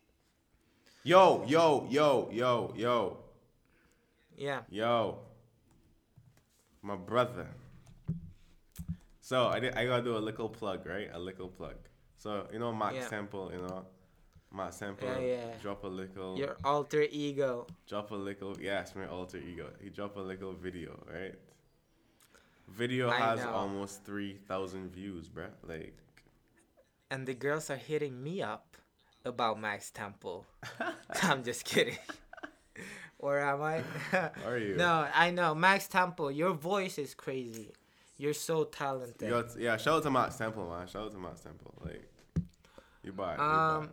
Yo, 1.03 1.43
yo, 1.47 1.87
yo, 1.89 2.29
yo, 2.31 2.73
yo, 2.75 3.17
Yeah, 4.35 4.61
yo. 4.69 5.19
My 6.81 6.95
brother. 6.95 7.47
So 9.21 9.47
I 9.47 9.59
did, 9.59 9.75
I 9.75 9.85
gotta 9.85 10.03
do 10.03 10.17
a 10.17 10.19
little 10.19 10.49
plug, 10.49 10.85
right? 10.85 11.09
A 11.13 11.19
little 11.19 11.49
plug. 11.49 11.75
So 12.17 12.47
you 12.51 12.59
know 12.59 12.73
Max 12.73 12.95
Yeah. 12.95 13.07
Temple, 13.07 13.51
you 13.53 13.61
know, 13.61 13.85
Max 14.53 14.77
Sample. 14.77 15.07
Yeah, 15.07 15.19
yeah. 15.19 15.53
Drop 15.61 15.83
a 15.83 15.87
little. 15.87 16.37
your 16.37 16.57
alter 16.63 17.05
ego. 17.11 17.67
Drop 17.87 18.11
a 18.11 18.15
little. 18.15 18.57
Yes, 18.59 18.95
my 18.95 19.07
alter 19.07 19.37
ego. 19.37 19.69
He 19.81 19.89
dropped 19.89 20.17
a 20.17 20.21
little 20.21 20.53
video, 20.53 20.97
right? 21.07 21.35
Video 22.75 23.09
has 23.09 23.43
almost 23.45 24.03
three 24.03 24.37
thousand 24.47 24.91
views, 24.91 25.27
bruh. 25.29 25.49
Like, 25.67 25.95
and 27.11 27.25
the 27.27 27.33
girls 27.33 27.69
are 27.69 27.75
hitting 27.77 28.21
me 28.23 28.41
up 28.41 28.77
about 29.25 29.59
Max 29.59 29.91
Temple. 29.91 30.45
I'm 31.23 31.43
just 31.43 31.65
kidding. 31.65 31.97
or 33.19 33.39
am 33.39 33.61
I? 33.61 33.83
Are 34.45 34.57
you? 34.57 34.75
No, 34.75 35.07
I 35.13 35.31
know 35.31 35.53
Max 35.55 35.87
Temple. 35.87 36.31
Your 36.31 36.53
voice 36.53 36.97
is 36.97 37.13
crazy. 37.13 37.73
You're 38.17 38.33
so 38.33 38.65
talented. 38.65 39.29
yo, 39.29 39.45
yeah. 39.57 39.77
Shout 39.77 39.95
out 39.97 40.03
to 40.03 40.11
Max 40.11 40.35
Temple, 40.37 40.69
man. 40.69 40.87
Shout 40.87 41.05
out 41.05 41.11
to 41.11 41.17
Max 41.17 41.41
Temple. 41.41 41.73
Like, 41.83 42.03
you 43.03 43.13
buy. 43.13 43.33
it, 43.35 43.37
you 43.37 43.43
Um, 43.43 43.85
buy. 43.87 43.91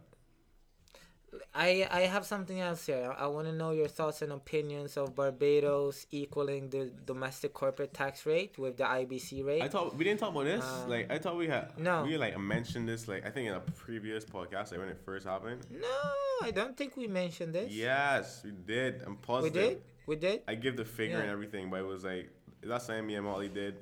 I 1.55 1.87
I 1.91 2.01
have 2.03 2.25
something 2.25 2.61
else 2.61 2.87
here. 2.87 3.13
I, 3.19 3.25
I 3.25 3.27
want 3.27 3.47
to 3.47 3.53
know 3.53 3.71
your 3.73 3.89
thoughts 3.89 4.23
and 4.23 4.33
opinions 4.33 4.97
of 4.97 5.15
Barbados 5.15 6.07
equaling 6.11 6.71
the 6.71 6.93
domestic 7.05 7.53
corporate 7.53 7.93
tax 7.93 8.25
rate 8.27 8.59
with 8.59 8.77
the 8.77 8.85
IBC 8.85 9.45
rate. 9.45 9.63
I 9.63 9.69
thought 9.69 9.97
we 9.97 10.05
didn't 10.05 10.21
talk 10.21 10.31
about 10.31 10.45
this. 10.45 10.65
um, 10.65 10.89
like, 10.89 11.11
I 11.11 11.19
thought 11.19 11.37
we 11.37 11.49
had. 11.49 11.79
no. 11.79 12.05
We 12.05 12.17
like 12.17 12.39
mentioned 12.39 12.89
this. 12.89 13.09
Like, 13.09 13.27
I 13.27 13.31
think 13.31 13.49
in 13.49 13.55
a 13.55 13.61
previous 13.61 14.25
podcast, 14.25 14.71
like 14.71 14.81
when 14.81 14.89
it 14.89 15.01
first 15.05 15.27
happened. 15.27 15.67
no, 15.71 15.99
I 16.43 16.51
don't 16.53 16.77
think 16.77 16.97
we 16.97 17.07
mentioned 17.07 17.55
this. 17.55 17.73
Yes, 17.73 18.43
we 18.45 18.53
did. 18.53 19.03
I'm 19.05 19.13
we 19.13 19.17
positive. 19.23 19.53
did. 19.71 19.83
We 20.07 20.17
did. 20.17 20.43
I 20.47 20.55
give 20.55 20.77
the 20.77 20.85
figure 20.85 21.19
and 21.19 21.31
everything, 21.31 21.71
but 21.71 21.81
it 21.81 21.87
was 21.87 22.05
like 22.05 22.31
that's 22.63 22.87
something 22.87 23.07
me 23.07 23.17
and 23.17 23.25
Molly 23.27 23.49
did. 23.49 23.77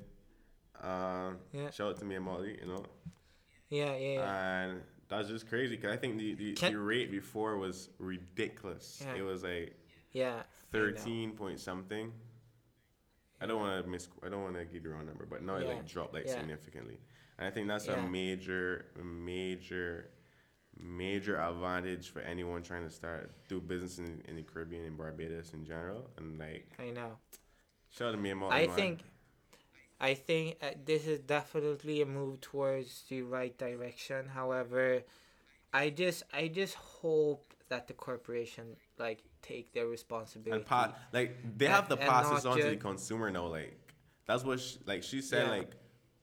Um, 0.81 1.37
Yeah. 1.53 1.69
shout 1.71 1.89
out 1.91 1.97
to 1.99 2.05
me 2.05 2.15
and 2.15 2.25
Molly, 2.25 2.57
you 2.59 2.67
know. 2.67 2.83
Yeah, 3.69 3.95
yeah. 3.95 4.13
yeah. 4.13 4.61
and 4.61 4.81
that's 5.07 5.27
just 5.29 5.47
crazy 5.47 5.75
because 5.75 5.91
I 5.93 5.97
think 5.97 6.17
the 6.17 6.33
the, 6.35 6.53
the 6.53 6.77
rate 6.77 7.11
before 7.11 7.57
was 7.57 7.89
ridiculous. 7.99 9.01
Yeah. 9.05 9.15
It 9.15 9.21
was 9.21 9.43
like 9.43 9.75
yeah. 10.11 10.43
Thirteen 10.71 11.31
point 11.31 11.59
something. 11.59 12.11
I 13.41 13.45
don't 13.45 13.59
want 13.59 13.83
to 13.83 13.89
miss. 13.89 14.07
I 14.25 14.29
don't 14.29 14.43
want 14.43 14.55
to 14.55 14.65
give 14.65 14.83
the 14.83 14.89
wrong 14.89 15.05
number, 15.05 15.25
but 15.25 15.43
no, 15.43 15.55
it 15.55 15.67
like 15.67 15.87
dropped 15.87 16.13
like 16.13 16.25
Yeah. 16.25 16.39
significantly. 16.39 16.99
And 17.37 17.47
I 17.47 17.51
think 17.51 17.67
that's 17.67 17.87
Yeah. 17.87 18.03
a 18.05 18.07
major, 18.07 18.85
major, 19.03 20.09
major 20.79 21.37
advantage 21.39 22.09
for 22.09 22.21
anyone 22.21 22.63
trying 22.63 22.83
to 22.83 22.89
start 22.89 23.31
do 23.49 23.59
business 23.59 23.97
in, 23.99 24.21
in 24.27 24.37
the 24.37 24.41
Caribbean 24.41 24.85
and 24.85 24.97
Barbados 24.97 25.53
in 25.53 25.65
general. 25.65 26.09
And 26.17 26.39
like, 26.39 26.69
I 26.79 26.91
know. 26.91 27.17
shout 27.89 28.09
out 28.09 28.11
to 28.11 28.17
me 28.17 28.31
and 28.31 28.39
Molly. 28.39 28.53
I 28.55 28.67
man. 28.67 28.99
I 29.99 30.13
think 30.13 30.57
uh, 30.61 30.71
this 30.83 31.07
is 31.07 31.19
definitely 31.21 32.01
a 32.01 32.05
move 32.05 32.41
towards 32.41 33.03
the 33.09 33.21
right 33.21 33.57
direction. 33.57 34.27
However, 34.27 35.03
I 35.73 35.89
just, 35.89 36.23
I 36.33 36.47
just 36.49 36.75
hope 36.75 37.53
that 37.69 37.87
the 37.87 37.93
corporation 37.93 38.75
like 38.99 39.23
take 39.41 39.73
their 39.73 39.87
responsibility. 39.87 40.51
and 40.59 40.65
pa- 40.65 40.93
like 41.13 41.35
they 41.57 41.65
And- 41.65 41.75
have 41.75 41.87
to 41.89 41.97
pass 41.97 42.29
this 42.29 42.45
on 42.45 42.57
to 42.57 42.69
the 42.69 42.75
consumer 42.77 43.31
now. 43.31 43.47
Like 43.47 43.77
that's 44.27 44.43
what 44.43 44.59
she, 44.59 44.77
like 44.85 45.03
she 45.03 45.21
said. 45.21 45.45
Yeah. 45.47 45.51
Like 45.51 45.71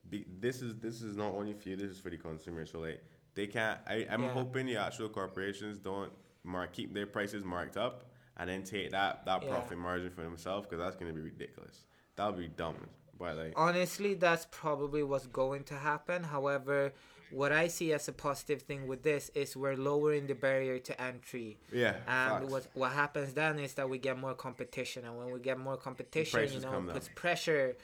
be, 0.08 0.26
this 0.40 0.60
is 0.62 0.76
this 0.76 1.00
is 1.02 1.16
not 1.16 1.32
only 1.34 1.54
for 1.54 1.68
you. 1.70 1.76
This 1.76 1.90
is 1.90 1.98
for 1.98 2.10
the 2.10 2.18
consumer. 2.18 2.66
So 2.66 2.80
like 2.80 3.02
they 3.34 3.46
can't. 3.46 3.78
I, 3.86 4.06
I'm 4.10 4.22
Yeah. 4.24 4.32
hoping 4.32 4.66
the 4.66 4.76
actual 4.76 5.08
corporations 5.08 5.78
don't 5.78 6.12
mark 6.44 6.72
keep 6.72 6.92
their 6.92 7.06
prices 7.06 7.44
marked 7.44 7.76
up 7.76 8.10
and 8.36 8.48
then 8.50 8.62
take 8.64 8.90
that 8.90 9.24
that 9.24 9.42
Yeah. 9.42 9.48
profit 9.48 9.78
margin 9.78 10.10
for 10.10 10.22
themselves 10.22 10.66
because 10.68 10.78
that's 10.84 10.96
gonna 10.96 11.12
be 11.14 11.20
ridiculous. 11.22 11.84
That 12.16 12.26
would 12.26 12.38
be 12.38 12.48
dumb. 12.48 12.76
Like 13.18 13.52
Honestly, 13.56 14.14
that's 14.14 14.46
probably 14.50 15.02
what's 15.02 15.26
going 15.28 15.62
to 15.64 15.74
happen. 15.74 16.24
However, 16.24 16.92
what 17.30 17.52
I 17.52 17.68
see 17.68 17.92
as 17.92 18.08
a 18.08 18.12
positive 18.12 18.62
thing 18.62 18.86
with 18.88 19.02
this 19.04 19.30
is 19.34 19.56
we're 19.56 19.76
lowering 19.76 20.26
the 20.26 20.34
barrier 20.34 20.78
to 20.80 21.00
entry. 21.00 21.56
yeah, 21.72 21.94
And 22.06 22.40
facts. 22.40 22.50
what 22.50 22.66
what 22.74 22.92
happens 22.92 23.32
then 23.34 23.58
is 23.60 23.74
that 23.74 23.88
we 23.88 23.98
get 23.98 24.18
more 24.18 24.34
competition, 24.34 25.04
and 25.04 25.16
when 25.16 25.30
we 25.32 25.38
get 25.40 25.58
more 25.58 25.76
competition, 25.76 26.40
you 26.52 26.60
know, 26.60 26.78
it 26.78 26.88
puts 26.92 27.06
down. 27.06 27.14
pressure, 27.14 27.76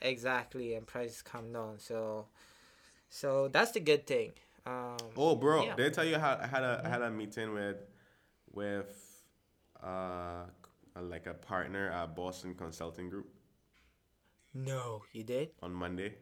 exactly, 0.00 0.74
and 0.74 0.86
prices 0.86 1.22
come 1.22 1.52
down. 1.52 1.78
So, 1.78 2.26
so 3.08 3.48
that's 3.48 3.72
the 3.72 3.80
good 3.80 4.06
thing. 4.06 4.32
Um, 4.66 4.96
Oh, 5.16 5.34
bro! 5.36 5.64
Yeah. 5.64 5.74
Did 5.76 5.86
I 5.86 5.90
tell 5.90 6.04
you 6.04 6.18
how 6.18 6.38
I 6.40 6.46
had 6.46 6.62
a 6.62 6.82
I 6.84 6.88
had 6.88 7.02
a 7.02 7.10
meeting 7.10 7.54
with 7.54 7.78
with 8.52 9.22
uh 9.82 10.44
like 11.00 11.26
a 11.26 11.34
partner 11.34 11.90
at 11.90 12.14
Boston 12.14 12.54
Consulting 12.54 13.08
Group 13.08 13.31
no, 14.54 15.02
you 15.12 15.24
did? 15.24 15.50
on 15.62 15.72
Monday. 15.72 16.14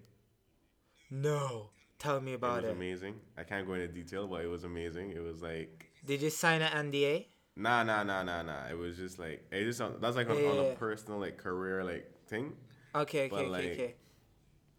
No, 1.10 1.70
tell 1.98 2.20
me 2.20 2.34
about 2.34 2.50
It 2.50 2.54
was 2.56 2.64
it. 2.64 2.68
Was 2.68 2.76
amazing. 2.76 3.14
I 3.36 3.42
can't 3.44 3.66
go 3.66 3.74
into 3.74 3.88
detail, 3.88 4.26
but 4.28 4.42
it 4.44 4.46
was 4.48 4.64
amazing. 4.64 5.10
It 5.12 5.20
was 5.20 5.42
like 5.42 5.90
Did 6.04 6.22
you 6.22 6.30
sign 6.30 6.62
an 6.62 6.90
NDA? 6.92 7.26
nah, 7.56 7.82
nah, 7.82 8.02
nah, 8.04 8.22
nah, 8.22 8.42
nah. 8.42 8.66
It 8.70 8.78
was 8.78 8.96
just 8.96 9.18
like 9.18 9.44
it 9.50 9.64
just 9.64 9.80
that's 10.00 10.16
like 10.16 10.28
on, 10.30 10.36
on 10.36 10.56
Yeah. 10.56 10.72
a 10.72 10.76
personal 10.76 11.18
like 11.18 11.36
career 11.38 11.82
like 11.84 12.06
thing. 12.28 12.54
Okay, 12.94 13.26
okay, 13.26 13.28
But, 13.28 13.40
okay, 13.40 13.48
like, 13.50 13.72
okay. 13.72 13.94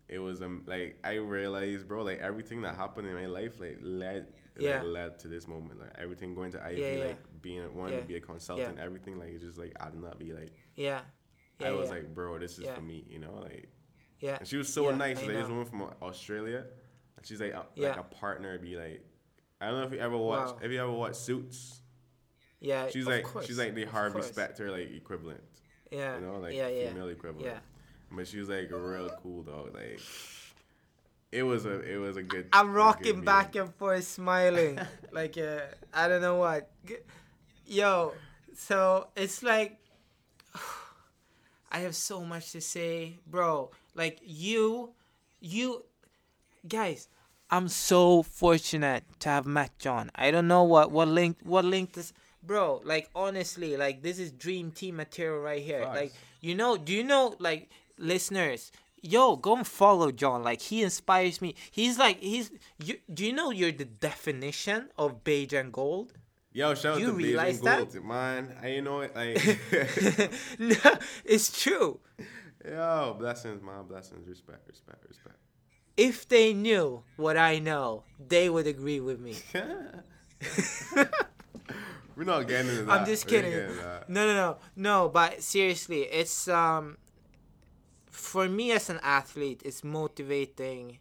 It 0.07 0.19
was 0.19 0.41
um 0.41 0.63
like 0.67 0.97
I 1.03 1.13
realized, 1.15 1.87
bro, 1.87 2.03
like 2.03 2.19
everything 2.19 2.61
that 2.61 2.75
happened 2.75 3.07
in 3.07 3.13
my 3.13 3.25
life 3.27 3.59
like 3.59 3.77
led 3.81 4.27
Yeah. 4.57 4.77
like, 4.77 4.85
led 4.85 5.19
to 5.19 5.27
this 5.27 5.47
moment. 5.47 5.79
Like 5.81 5.95
everything 5.97 6.33
going 6.35 6.51
to 6.53 6.63
Ivey, 6.63 6.81
Yeah, 6.81 6.91
yeah. 6.93 7.05
like 7.07 7.41
being 7.41 7.75
wanting 7.75 7.99
to 7.99 8.05
be 8.05 8.15
a 8.15 8.21
consultant, 8.21 8.79
everything 8.79 9.17
like 9.19 9.29
it's 9.29 9.43
just 9.43 9.57
like 9.57 9.73
adding 9.81 10.05
up. 10.05 10.17
Be 10.19 10.31
like 10.33 10.51
Yeah. 10.75 11.01
Yeah, 11.61 11.69
I 11.69 11.71
was 11.71 11.89
yeah. 11.89 11.95
like, 11.95 12.13
bro, 12.13 12.37
this 12.39 12.57
is 12.59 12.67
for 12.67 12.81
me, 12.81 13.05
you 13.09 13.19
know, 13.19 13.33
like. 13.41 13.69
yeah. 14.19 14.37
And 14.39 14.47
she 14.47 14.57
was 14.57 14.71
so 14.71 14.91
nice. 14.91 15.17
Like 15.17 15.27
this 15.27 15.47
woman 15.47 15.65
from 15.65 15.81
Australia, 16.01 16.65
and 17.17 17.25
she's 17.25 17.39
like, 17.41 17.53
a, 17.53 17.65
Yeah. 17.75 17.89
like 17.89 17.99
a 17.99 18.03
partner. 18.03 18.57
Be 18.57 18.75
like, 18.77 19.03
I 19.59 19.67
don't 19.67 19.79
know 19.79 19.85
if 19.87 19.93
you 19.93 19.99
ever 19.99 20.17
watch. 20.17 20.49
Wow. 20.49 20.57
Have 20.61 20.71
you 20.71 20.81
ever 20.81 20.91
watched 20.91 21.17
Suits? 21.17 21.81
Yeah, 22.59 22.89
She's 22.89 23.07
of 23.07 23.13
like, 23.13 23.23
course, 23.23 23.47
she's 23.47 23.57
like 23.57 23.73
the 23.73 23.85
Harvey. 23.85 24.21
Specter 24.21 24.69
like 24.71 24.91
equivalent. 24.91 25.41
Yeah, 25.91 26.15
You 26.19 26.21
know, 26.25 26.39
like 26.39 26.53
yeah, 26.53 26.67
female 26.67 27.09
equivalent. 27.09 27.45
yeah. 27.47 27.59
But 28.11 28.27
she 28.27 28.37
was 28.39 28.49
like 28.49 28.69
real 28.71 29.09
cool 29.23 29.41
dog. 29.43 29.73
Like, 29.73 29.99
it 31.31 31.43
was 31.43 31.65
a, 31.65 31.79
it 31.81 31.97
was 31.97 32.17
a 32.17 32.23
good. 32.23 32.47
I'm 32.53 32.67
a 32.69 32.71
good 32.71 32.75
rocking 32.77 33.21
back 33.21 33.55
and 33.55 33.73
forth, 33.75 34.03
smiling 34.03 34.79
like 35.11 35.37
uh, 35.37 35.61
I 35.93 36.07
don't 36.07 36.21
know 36.21 36.35
what. 36.35 36.69
Yo, 37.65 38.13
so 38.55 39.07
it's 39.15 39.41
like 39.41 39.79
I 41.71 41.79
have 41.79 41.95
so 41.95 42.23
much 42.23 42.51
to 42.51 42.61
say, 42.61 43.19
bro. 43.25 43.71
Like 43.95 44.19
you, 44.23 44.91
you 45.39 45.83
guys. 46.67 47.07
I'm 47.49 47.67
so 47.67 48.23
fortunate 48.23 49.03
to 49.19 49.29
have 49.29 49.45
met 49.45 49.77
John. 49.77 50.09
I 50.15 50.31
don't 50.31 50.47
know 50.47 50.63
what 50.63 50.91
what 50.91 51.09
link 51.09 51.37
what 51.43 51.65
link 51.65 51.93
this, 51.93 52.13
bro. 52.41 52.81
Like 52.85 53.09
honestly, 53.13 53.75
like 53.75 54.01
this 54.01 54.19
is 54.19 54.31
dream 54.31 54.71
team 54.71 54.95
material 54.95 55.39
right 55.39 55.61
here. 55.61 55.83
Facts. 55.83 55.99
Like 55.99 56.13
you 56.39 56.55
know, 56.55 56.77
do 56.77 56.93
you 56.93 57.03
know 57.03 57.35
like 57.39 57.69
listeners? 57.97 58.71
Yo, 59.01 59.35
go 59.35 59.57
and 59.57 59.67
follow 59.67 60.11
John. 60.11 60.43
Like 60.43 60.61
he 60.61 60.81
inspires 60.81 61.41
me. 61.41 61.55
He's 61.71 61.97
like 61.97 62.19
he's. 62.21 62.51
You, 62.81 62.97
do 63.13 63.25
you 63.25 63.33
know 63.33 63.51
you're 63.51 63.71
the 63.71 63.85
definition 63.85 64.89
of 64.97 65.23
beige 65.23 65.53
and 65.53 65.73
gold? 65.73 66.13
Yo, 66.53 66.75
shout 66.75 66.95
out 66.95 66.99
to 66.99 67.13
realize 67.13 67.61
Beijing 67.61 67.63
that? 67.63 67.93
Gold, 67.93 68.05
man. 68.05 68.55
I 68.61 68.67
you 68.67 68.81
know 68.81 68.99
it. 69.01 69.15
Like, 69.15 69.37
no, 70.59 70.97
it's 71.23 71.61
true. 71.61 71.99
yo, 72.65 73.15
blessings, 73.17 73.63
man. 73.63 73.85
Blessings. 73.87 74.27
Respect, 74.27 74.67
respect, 74.67 75.05
respect. 75.07 75.37
If 75.95 76.27
they 76.27 76.53
knew 76.53 77.03
what 77.15 77.37
I 77.37 77.59
know, 77.59 78.03
they 78.19 78.49
would 78.49 78.67
agree 78.67 78.99
with 78.99 79.19
me. 79.19 79.35
We're 82.15 82.25
not 82.25 82.47
getting 82.47 82.69
into 82.69 82.83
that. 82.83 82.99
I'm 82.99 83.05
just 83.05 83.27
kidding. 83.27 83.51
getting 83.51 83.69
into 83.69 83.81
that. 83.83 84.09
No, 84.09 84.27
no, 84.27 84.33
no, 84.33 84.57
no. 84.75 85.09
But 85.09 85.41
seriously, 85.41 86.01
it's 86.01 86.47
um, 86.49 86.97
for 88.09 88.49
me 88.49 88.71
as 88.73 88.89
an 88.89 88.99
athlete, 89.01 89.61
it's 89.63 89.83
motivating. 89.83 90.99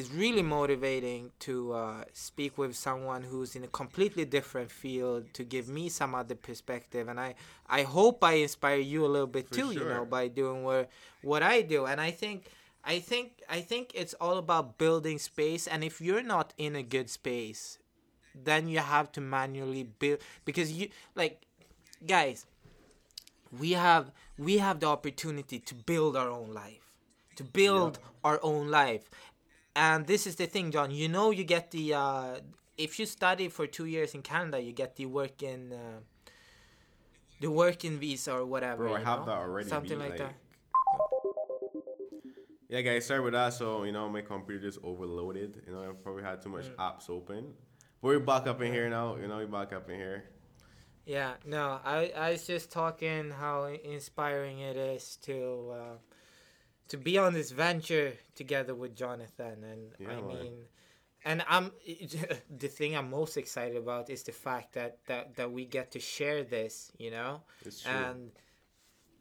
It's 0.00 0.10
really 0.10 0.40
motivating 0.40 1.30
to 1.40 1.72
uh, 1.74 2.04
speak 2.14 2.56
with 2.56 2.74
someone 2.74 3.22
who's 3.22 3.54
in 3.54 3.64
a 3.64 3.68
completely 3.68 4.24
different 4.24 4.70
field 4.70 5.26
to 5.34 5.44
give 5.44 5.68
me 5.68 5.90
some 5.90 6.14
other 6.14 6.34
perspective, 6.34 7.06
and 7.08 7.20
I 7.20 7.34
I 7.68 7.82
hope 7.82 8.24
I 8.24 8.34
inspire 8.40 8.78
you 8.78 9.04
a 9.04 9.10
little 9.14 9.26
bit 9.26 9.48
For 9.48 9.56
too. 9.56 9.72
You 9.72 9.84
know, 9.84 10.06
by 10.06 10.28
doing 10.28 10.64
what 10.64 10.88
what 11.20 11.42
I 11.42 11.60
do, 11.60 11.84
and 11.84 12.00
I 12.00 12.12
think. 12.22 12.48
I 12.82 12.98
think 12.98 13.42
I 13.46 13.60
think 13.60 13.92
it's 13.94 14.14
all 14.14 14.38
about 14.38 14.78
building 14.78 15.18
space 15.18 15.66
and 15.66 15.84
if 15.84 16.00
you're 16.00 16.22
not 16.22 16.54
in 16.56 16.74
a 16.76 16.82
good 16.82 17.10
space 17.10 17.76
then 18.34 18.68
you 18.68 18.78
have 18.78 19.12
to 19.12 19.20
manually 19.20 19.82
build 19.82 20.20
because 20.46 20.72
you 20.72 20.88
like 21.14 21.44
guys 22.06 22.46
we 23.52 23.72
have 23.72 24.10
we 24.38 24.56
have 24.56 24.80
the 24.80 24.86
opportunity 24.86 25.58
to 25.58 25.74
build 25.74 26.16
our 26.16 26.30
own 26.30 26.54
life 26.54 26.86
to 27.36 27.44
build 27.44 27.98
our 28.24 28.40
own 28.42 28.68
life 28.68 29.10
and 29.76 30.06
this 30.06 30.26
is 30.26 30.36
the 30.36 30.46
thing 30.46 30.70
john 30.70 30.90
you 30.90 31.08
know 31.08 31.30
you 31.30 31.44
get 31.44 31.70
the 31.70 31.94
uh 31.94 32.36
if 32.76 32.98
you 32.98 33.06
study 33.06 33.48
for 33.48 33.66
two 33.66 33.86
years 33.86 34.14
in 34.14 34.22
canada 34.22 34.60
you 34.60 34.72
get 34.72 34.96
the 34.96 35.06
work 35.06 35.42
in 35.42 35.72
uh, 35.72 36.00
the 37.40 37.50
working 37.50 37.98
visa 37.98 38.32
or 38.34 38.44
whatever 38.44 38.84
Bro, 38.84 38.94
I 38.94 38.98
have 39.00 39.20
know? 39.20 39.24
that 39.26 39.38
already. 39.38 39.68
something 39.68 39.98
B, 39.98 40.04
like, 40.08 40.18
that 40.18 40.34
Yeah, 42.68 42.82
guys, 42.82 43.06
sorry 43.06 43.18
about 43.26 43.32
that. 43.32 43.54
So, 43.54 43.82
you 43.82 43.90
know, 43.90 44.08
my 44.08 44.20
computer 44.20 44.62
just 44.68 44.78
overloaded. 44.84 45.62
You 45.66 45.72
know, 45.72 45.82
I 45.82 45.92
probably 45.92 46.22
had 46.22 46.40
too 46.40 46.50
much 46.50 46.66
Mm. 46.66 46.76
apps 46.76 47.10
open. 47.10 47.54
But 48.00 48.08
we're 48.08 48.20
back 48.20 48.46
up 48.46 48.60
in 48.62 48.72
here 48.72 48.88
now. 48.88 49.16
You 49.16 49.26
know, 49.26 49.38
we're 49.38 49.48
back 49.48 49.72
up 49.72 49.90
in 49.90 49.96
here. 49.96 50.24
Yeah, 51.04 51.34
no, 51.44 51.80
I 51.84 52.12
I 52.14 52.30
was 52.32 52.46
just 52.46 52.70
talking 52.70 53.30
how 53.30 53.64
inspiring 53.64 54.60
it 54.60 54.76
is 54.76 55.16
to 55.26 55.36
uh, 55.74 55.96
to 56.90 56.96
be 56.96 57.18
on 57.18 57.32
this 57.34 57.50
venture 57.50 58.12
together 58.34 58.74
with 58.74 58.94
Jonathan, 58.94 59.56
and 59.64 59.82
Yeah, 59.98 60.18
I 60.18 60.20
mean, 60.20 60.52
and 61.24 61.44
I'm 61.48 61.72
the 62.64 62.68
thing 62.68 62.96
I'm 62.96 63.10
most 63.10 63.36
excited 63.36 63.76
about 63.76 64.10
is 64.10 64.22
the 64.22 64.32
fact 64.32 64.74
that 64.74 64.98
that 65.06 65.36
that 65.36 65.50
we 65.50 65.64
get 65.64 65.90
to 65.92 66.00
share 66.00 66.44
this, 66.44 66.92
you 66.98 67.10
know, 67.10 67.42
It's 67.64 67.82
true. 67.82 67.92
and. 67.92 68.30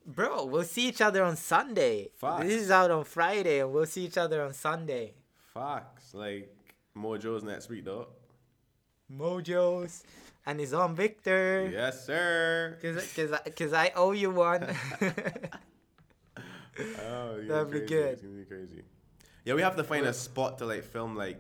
Bro, 0.06 0.46
we'll 0.46 0.64
see 0.64 0.88
each 0.88 1.02
other 1.02 1.24
on 1.24 1.36
Sunday. 1.36 2.10
Facts. 2.18 2.44
This 2.44 2.62
is 2.64 2.72
out 2.72 2.90
on 2.90 3.04
Friday, 3.04 3.60
and 3.60 3.72
we'll 3.72 3.86
see 3.86 4.06
each 4.06 4.18
other 4.18 4.42
on 4.42 4.54
Sunday. 4.54 5.14
Fox, 5.54 6.16
Like, 6.16 6.50
Mojo's 6.98 7.44
next 7.44 7.70
week, 7.70 7.86
though. 7.86 8.08
Mojos, 9.12 10.02
and 10.48 10.60
it's 10.62 10.74
on 10.74 10.96
Victor. 10.96 11.70
Yes, 11.72 12.06
sir. 12.08 12.80
Cause, 12.82 13.14
cause, 13.16 13.32
I- 13.34 13.50
cause 13.52 13.74
I 13.74 13.92
owe 13.96 14.14
you 14.14 14.32
one. 14.32 14.66
Oh, 17.08 17.42
That'd 17.48 17.72
be 17.72 17.80
crazy. 17.80 17.86
good. 17.88 18.14
It's 18.14 18.22
gonna 18.22 18.34
be 18.36 18.46
crazy. 18.46 18.84
Yeah, 19.46 19.54
we 19.56 19.62
have 19.62 19.76
to 19.78 19.84
find 19.84 20.06
a 20.06 20.14
spot 20.14 20.58
to 20.60 20.66
like 20.66 20.84
film 20.84 21.16
like 21.16 21.40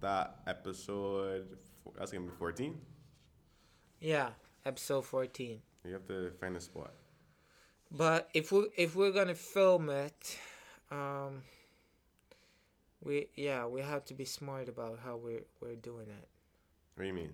that 0.00 0.36
episode. 0.46 1.46
four- 1.82 1.92
That's 1.98 2.12
gonna 2.12 2.26
be 2.26 2.32
fourteen. 2.38 2.80
yeah, 4.00 4.30
episode 4.64 5.04
fourteen. 5.04 5.60
You 5.84 5.92
have 5.94 6.06
to 6.08 6.30
find 6.40 6.56
a 6.56 6.60
spot. 6.60 6.92
But 7.90 8.28
if 8.34 8.52
we 8.52 8.68
if 8.76 8.94
we're 8.94 9.12
gonna 9.12 9.34
film 9.34 9.88
it, 9.90 10.38
um, 10.90 11.42
we 13.02 13.28
yeah 13.34 13.66
we 13.66 13.80
have 13.80 14.04
to 14.06 14.14
be 14.14 14.24
smart 14.24 14.68
about 14.68 14.98
how 15.04 15.16
we're 15.16 15.44
we're 15.60 15.76
doing 15.76 16.06
it. 16.08 16.28
What 16.94 17.02
do 17.04 17.06
you 17.08 17.14
mean? 17.14 17.32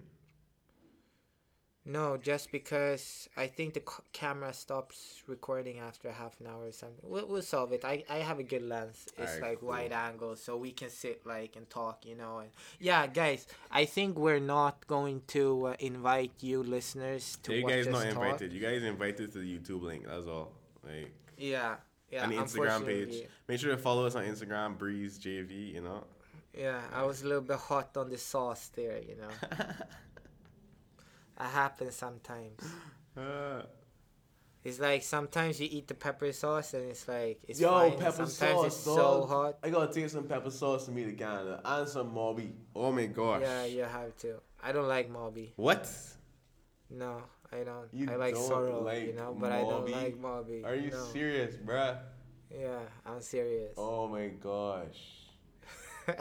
No, 1.87 2.17
just 2.17 2.51
because 2.51 3.29
I 3.37 3.47
think 3.47 3.75
the 3.75 3.81
c- 3.87 4.03
camera 4.15 4.55
stops 4.55 5.23
recording 5.27 5.81
after 5.81 6.11
half 6.11 6.41
an 6.41 6.47
hour 6.47 6.65
or 6.65 6.73
something. 6.73 6.99
We'll, 7.03 7.27
we'll 7.29 7.43
solve 7.43 7.73
it. 7.73 7.85
I, 7.85 8.05
I 8.09 8.19
have 8.19 8.39
a 8.39 8.43
good 8.43 8.63
lens. 8.63 9.07
It's 9.19 9.35
Alright, 9.35 9.43
like 9.43 9.61
cool. 9.61 9.69
wide 9.69 9.93
angle, 9.93 10.35
so 10.37 10.57
we 10.57 10.71
can 10.73 10.89
sit 10.89 11.27
like 11.27 11.57
and 11.57 11.69
talk, 11.69 12.07
you 12.07 12.15
know. 12.15 12.39
And 12.39 12.49
yeah, 12.81 13.07
guys, 13.07 13.47
I 13.71 13.85
think 13.85 14.19
we're 14.19 14.41
not 14.41 14.87
going 14.87 15.23
to 15.29 15.67
uh, 15.67 15.75
invite 15.79 16.33
you 16.41 16.63
listeners 16.63 17.37
to 17.43 17.55
you 17.55 17.65
watch 17.65 17.73
guys 17.75 17.87
not 17.89 17.99
talk. 18.05 18.13
invited. 18.13 18.53
You 18.55 18.61
guys 18.61 18.83
invited 18.83 19.33
to 19.33 19.39
the 19.41 19.59
YouTube 19.59 19.83
link. 19.83 20.05
That's 20.09 20.27
all. 20.27 20.53
Like 20.83 21.13
Yeah, 21.37 21.75
yeah. 22.11 22.25
and 22.25 22.33
the 22.33 22.37
Instagram 22.37 22.87
page. 22.87 23.25
Make 23.47 23.61
sure 23.61 23.73
to 23.73 23.77
follow 23.79 24.07
us 24.07 24.15
on 24.15 24.25
Instagram, 24.25 24.79
Breeze 24.79 25.19
JV. 25.19 25.75
You 25.75 25.83
know. 25.83 26.05
Yeah, 26.57 26.81
I 26.95 27.03
was 27.03 27.23
a 27.23 27.27
little 27.27 27.43
bit 27.43 27.57
hot 27.59 27.95
on 27.99 28.09
the 28.09 28.17
sauce 28.17 28.71
there, 28.75 29.01
you 29.03 29.17
know. 29.17 29.59
It 31.41 31.45
happens 31.47 31.95
sometimes. 31.97 32.61
Uh, 33.17 33.63
It's 34.65 34.81
like 34.81 35.05
sometimes 35.05 35.61
you 35.61 35.69
eat 35.71 35.87
the 35.87 35.95
pepper 35.95 36.33
sauce 36.33 36.75
and 36.75 36.91
it's 36.91 37.07
like 37.07 37.39
it's 37.47 37.61
Yo, 37.61 37.71
fine. 37.71 37.93
pepper 37.99 38.27
sometimes 38.27 38.37
sauce, 38.37 38.67
it's 38.67 38.77
so 38.79 39.25
hot. 39.27 39.59
I 39.63 39.71
gotta 39.71 39.93
take 39.93 40.09
some 40.11 40.25
pepper 40.25 40.51
sauce 40.51 40.87
to 40.87 40.91
me 40.91 41.05
to 41.05 41.13
Canada 41.13 41.61
and 41.65 41.89
some 41.89 42.13
Mauby. 42.13 42.51
oh 42.75 42.91
my 42.91 43.07
gosh. 43.07 43.43
Yeah, 43.43 43.67
you 43.67 43.83
have 43.83 44.17
to. 44.19 44.41
I 44.63 44.73
don't 44.73 44.89
like 44.89 45.13
Mauby. 45.13 45.53
What? 45.55 45.87
No, 46.91 47.23
I 47.53 47.63
don't. 47.63 47.87
You 47.93 48.11
I 48.11 48.17
like 48.17 48.35
don't 48.35 48.49
sorrow, 48.49 48.79
you 48.81 48.85
like 48.85 49.15
know, 49.15 49.37
but 49.39 49.53
I 49.53 49.61
don't 49.61 49.89
like 49.91 50.17
Mauby. 50.21 50.65
Are 50.65 50.75
you 50.75 50.91
no. 50.91 51.05
serious, 51.13 51.55
bruh? 51.55 51.99
Yeah, 52.51 52.81
I'm 53.07 53.21
serious. 53.21 53.75
Oh 53.79 54.09
my 54.09 54.27
gosh. 54.43 54.99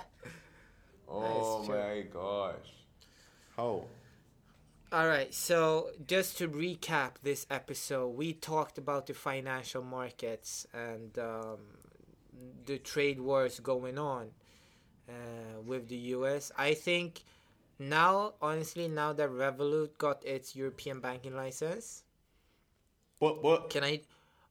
Oh 1.07 1.63
true. 1.65 1.75
my 1.75 2.01
gosh. 2.11 2.69
How? 3.55 3.85
All 4.93 5.07
right, 5.07 5.33
so 5.33 5.89
just 6.05 6.37
to 6.37 6.47
recap 6.47 7.13
this 7.23 7.47
episode, 7.49 8.09
we 8.09 8.31
talked 8.33 8.77
about 8.77 9.07
the 9.07 9.15
financial 9.15 9.81
markets 9.81 10.67
and 10.71 11.17
um, 11.17 11.57
the 12.67 12.77
trade 12.77 13.19
wars 13.19 13.59
going 13.59 13.97
on 13.97 14.27
uh, 15.09 15.61
with 15.65 15.87
the 15.89 15.95
US. 16.17 16.51
I 16.55 16.75
think 16.75 17.23
now, 17.79 18.35
honestly, 18.39 18.87
now 18.87 19.13
that 19.13 19.31
Revolut 19.31 19.97
got 19.97 20.23
its 20.23 20.55
European 20.55 20.99
banking 20.99 21.35
license, 21.35 22.03
What 23.17 23.41
what? 23.43 23.71
can 23.71 23.83
I? 23.83 24.01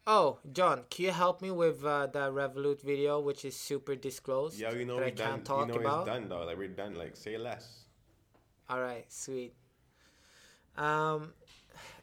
Oh, 0.09 0.39
John, 0.53 0.83
can 0.91 1.05
you 1.05 1.13
help 1.13 1.41
me 1.41 1.53
with 1.53 1.85
uh, 1.85 2.09
the 2.09 2.33
Revolut 2.33 2.83
video, 2.83 3.21
which 3.21 3.45
is 3.45 3.55
super 3.55 3.95
disclosed? 3.95 4.59
Yeah, 4.59 4.73
you 4.75 4.85
know 4.85 4.97
we 4.97 5.05
I 5.05 5.11
done. 5.11 5.29
can't 5.29 5.45
talk 5.45 5.69
you 5.69 5.75
know 5.75 5.81
about? 5.81 6.01
it's 6.01 6.07
done 6.17 6.29
though. 6.29 6.45
Like 6.45 6.59
we're 6.59 6.67
done. 6.83 6.97
Like 6.97 7.17
say 7.17 7.39
less. 7.39 7.85
All 8.69 8.81
right, 8.81 9.05
sweet. 9.13 9.55
Um, 10.77 11.33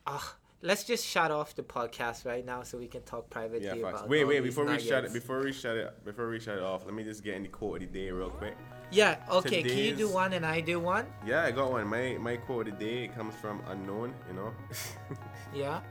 ah, 0.05 0.36
let's 0.61 0.84
just 0.84 1.05
shut 1.05 1.32
off 1.32 1.55
the 1.55 1.63
podcast 1.63 2.26
right 2.26 2.45
now 2.45 2.63
so 2.63 2.78
we 2.78 2.88
can 2.88 3.01
talk 3.03 3.30
privately 3.30 3.65
Yeah, 3.67 3.76
about. 3.76 4.09
Wait, 4.09 4.26
wait. 4.26 4.41
Before 4.43 4.65
we 4.65 4.80
shut 4.80 5.05
it, 5.05 5.13
before 5.13 5.41
we 5.41 5.51
shut 5.51 5.78
it, 5.78 6.05
before 6.05 6.30
we 6.30 6.39
shut 6.39 6.57
it 6.57 6.63
off, 6.63 6.86
let 6.86 6.93
me 6.93 7.03
just 7.03 7.24
get 7.24 7.36
in 7.36 7.43
the 7.43 7.49
quote 7.49 7.82
of 7.82 7.91
the 7.91 7.99
day 7.99 8.11
real 8.11 8.30
quick. 8.30 8.55
Yeah. 8.91 9.17
Okay. 9.32 9.61
Can 9.63 9.78
you 9.78 9.95
do 9.95 10.09
one 10.09 10.34
and 10.34 10.45
I 10.45 10.61
do 10.61 10.80
one? 10.80 11.05
Yeah, 11.26 11.43
I 11.43 11.51
got 11.51 11.72
one. 11.72 11.88
My 11.88 12.17
my 12.20 12.38
quote 12.38 12.67
of 12.67 12.80
the 12.80 12.86
day 12.86 13.07
comes 13.09 13.36
from 13.36 13.61
unknown. 13.67 14.13
You 14.28 14.36
know. 14.36 14.53
Yeah. 15.53 15.82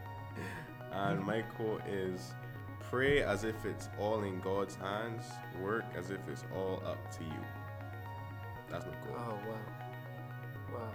And 0.92 1.22
my 1.24 1.42
quote 1.42 1.82
is 1.86 2.32
Pray 2.90 3.22
as 3.22 3.44
if 3.44 3.64
it's 3.66 3.88
all 3.98 4.22
in 4.22 4.40
God's 4.40 4.74
hands, 4.76 5.24
work 5.60 5.84
as 5.96 6.10
if 6.10 6.20
it's 6.28 6.44
all 6.54 6.82
up 6.86 7.10
to 7.18 7.24
you. 7.24 7.44
That's 8.70 8.86
my 8.86 8.92
quote. 8.92 9.18
Oh 9.18 9.38
wow. 9.48 10.78
Wow. 10.78 10.90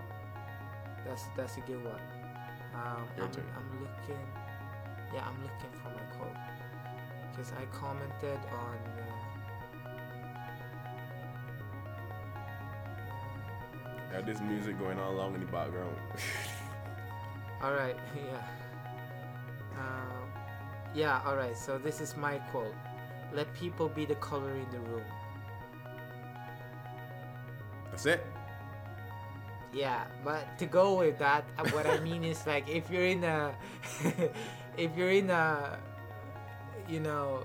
That's 1.06 1.24
that's 1.36 1.58
a 1.58 1.62
good 1.62 1.84
one. 1.84 2.00
Um, 2.74 3.08
Your 3.18 3.26
I'm, 3.26 3.32
turn. 3.32 3.46
I'm 3.56 3.82
looking. 3.82 4.24
Yeah, 5.14 5.28
I'm 5.28 5.42
looking 5.44 5.72
for 5.82 5.90
my 5.90 6.04
quote 6.18 6.38
because 7.32 7.52
I 7.54 7.66
commented 7.76 8.40
on. 8.52 8.78
Uh, 9.00 9.04
Got 14.12 14.26
this 14.26 14.42
music 14.42 14.78
going 14.78 15.00
on 15.00 15.16
long 15.18 15.34
in 15.34 15.40
the 15.40 15.48
background. 15.48 15.96
All 17.64 17.74
right, 17.74 17.96
yeah. 18.16 18.42
Um, 19.80 20.30
yeah, 20.94 21.22
all 21.26 21.36
right. 21.36 21.58
So 21.58 21.78
this 21.78 22.02
is 22.02 22.16
my 22.16 22.38
quote. 22.52 22.76
Let 23.34 23.52
people 23.54 23.90
be 23.90 24.06
the 24.06 24.16
color 24.16 24.52
in 24.52 24.70
the 24.70 24.80
room. 24.80 25.06
That's 27.90 28.06
it. 28.06 28.26
Yeah, 29.74 30.06
but 30.24 30.46
to 30.60 30.66
go 30.66 30.94
with 31.00 31.18
that, 31.18 31.46
uh, 31.58 31.68
what 31.70 31.88
I 31.88 32.00
mean 32.00 32.24
is 32.24 32.46
like 32.46 32.70
if 32.70 32.90
you're 32.92 33.06
in 33.06 33.24
a, 33.24 33.56
if 34.78 34.96
you're 34.96 35.10
in 35.12 35.30
a, 35.30 35.80
you 36.88 37.00
know, 37.00 37.44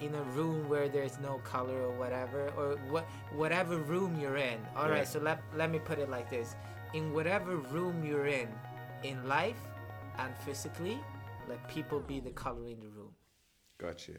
in 0.00 0.14
a 0.14 0.22
room 0.34 0.68
where 0.68 0.88
there's 0.88 1.18
no 1.20 1.38
color 1.44 1.76
or 1.82 1.92
whatever, 1.92 2.48
or 2.56 2.76
what 2.90 3.04
whatever 3.36 3.76
room 3.76 4.18
you're 4.18 4.36
in. 4.38 4.58
All 4.74 4.88
right, 4.88 5.04
Yeah. 5.04 5.12
so 5.14 5.18
let 5.20 5.42
let 5.54 5.70
me 5.70 5.78
put 5.78 5.98
it 5.98 6.08
like 6.08 6.30
this: 6.30 6.56
in 6.94 7.12
whatever 7.12 7.56
room 7.56 8.02
you're 8.04 8.26
in, 8.26 8.48
in 9.02 9.28
life 9.28 9.60
and 10.18 10.32
physically, 10.38 10.98
let 11.48 11.60
people 11.68 12.00
be 12.00 12.18
the 12.20 12.30
color 12.32 12.66
in 12.66 12.80
the 12.80 12.88
room. 12.88 13.12
Gotcha. 13.78 14.12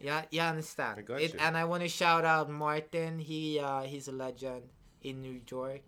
Yeah, 0.00 0.22
yeah 0.30 0.50
understand. 0.50 0.98
I 0.98 1.02
got 1.02 1.20
it, 1.20 1.34
you. 1.34 1.40
and 1.40 1.56
I 1.56 1.64
want 1.64 1.82
to 1.82 1.88
shout 1.88 2.24
out 2.24 2.50
Martin. 2.50 3.18
He 3.18 3.60
uh, 3.60 3.82
he's 3.82 4.08
a 4.08 4.12
legend 4.12 4.64
in 5.02 5.20
New 5.20 5.40
York. 5.48 5.82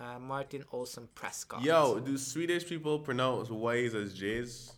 Uh, 0.00 0.18
Martin 0.18 0.64
Olsen 0.72 1.08
Prescott. 1.14 1.62
Yo, 1.62 2.00
do 2.00 2.16
Swedish 2.16 2.66
people 2.66 3.00
pronounce 3.00 3.50
Y's 3.50 3.94
as 3.94 4.14
J's? 4.14 4.72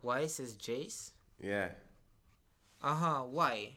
Why 0.00 0.20
as 0.20 0.54
Jace? 0.54 1.10
Yeah. 1.38 1.68
Uh 2.82 2.94
huh. 2.94 3.22
Why? 3.28 3.74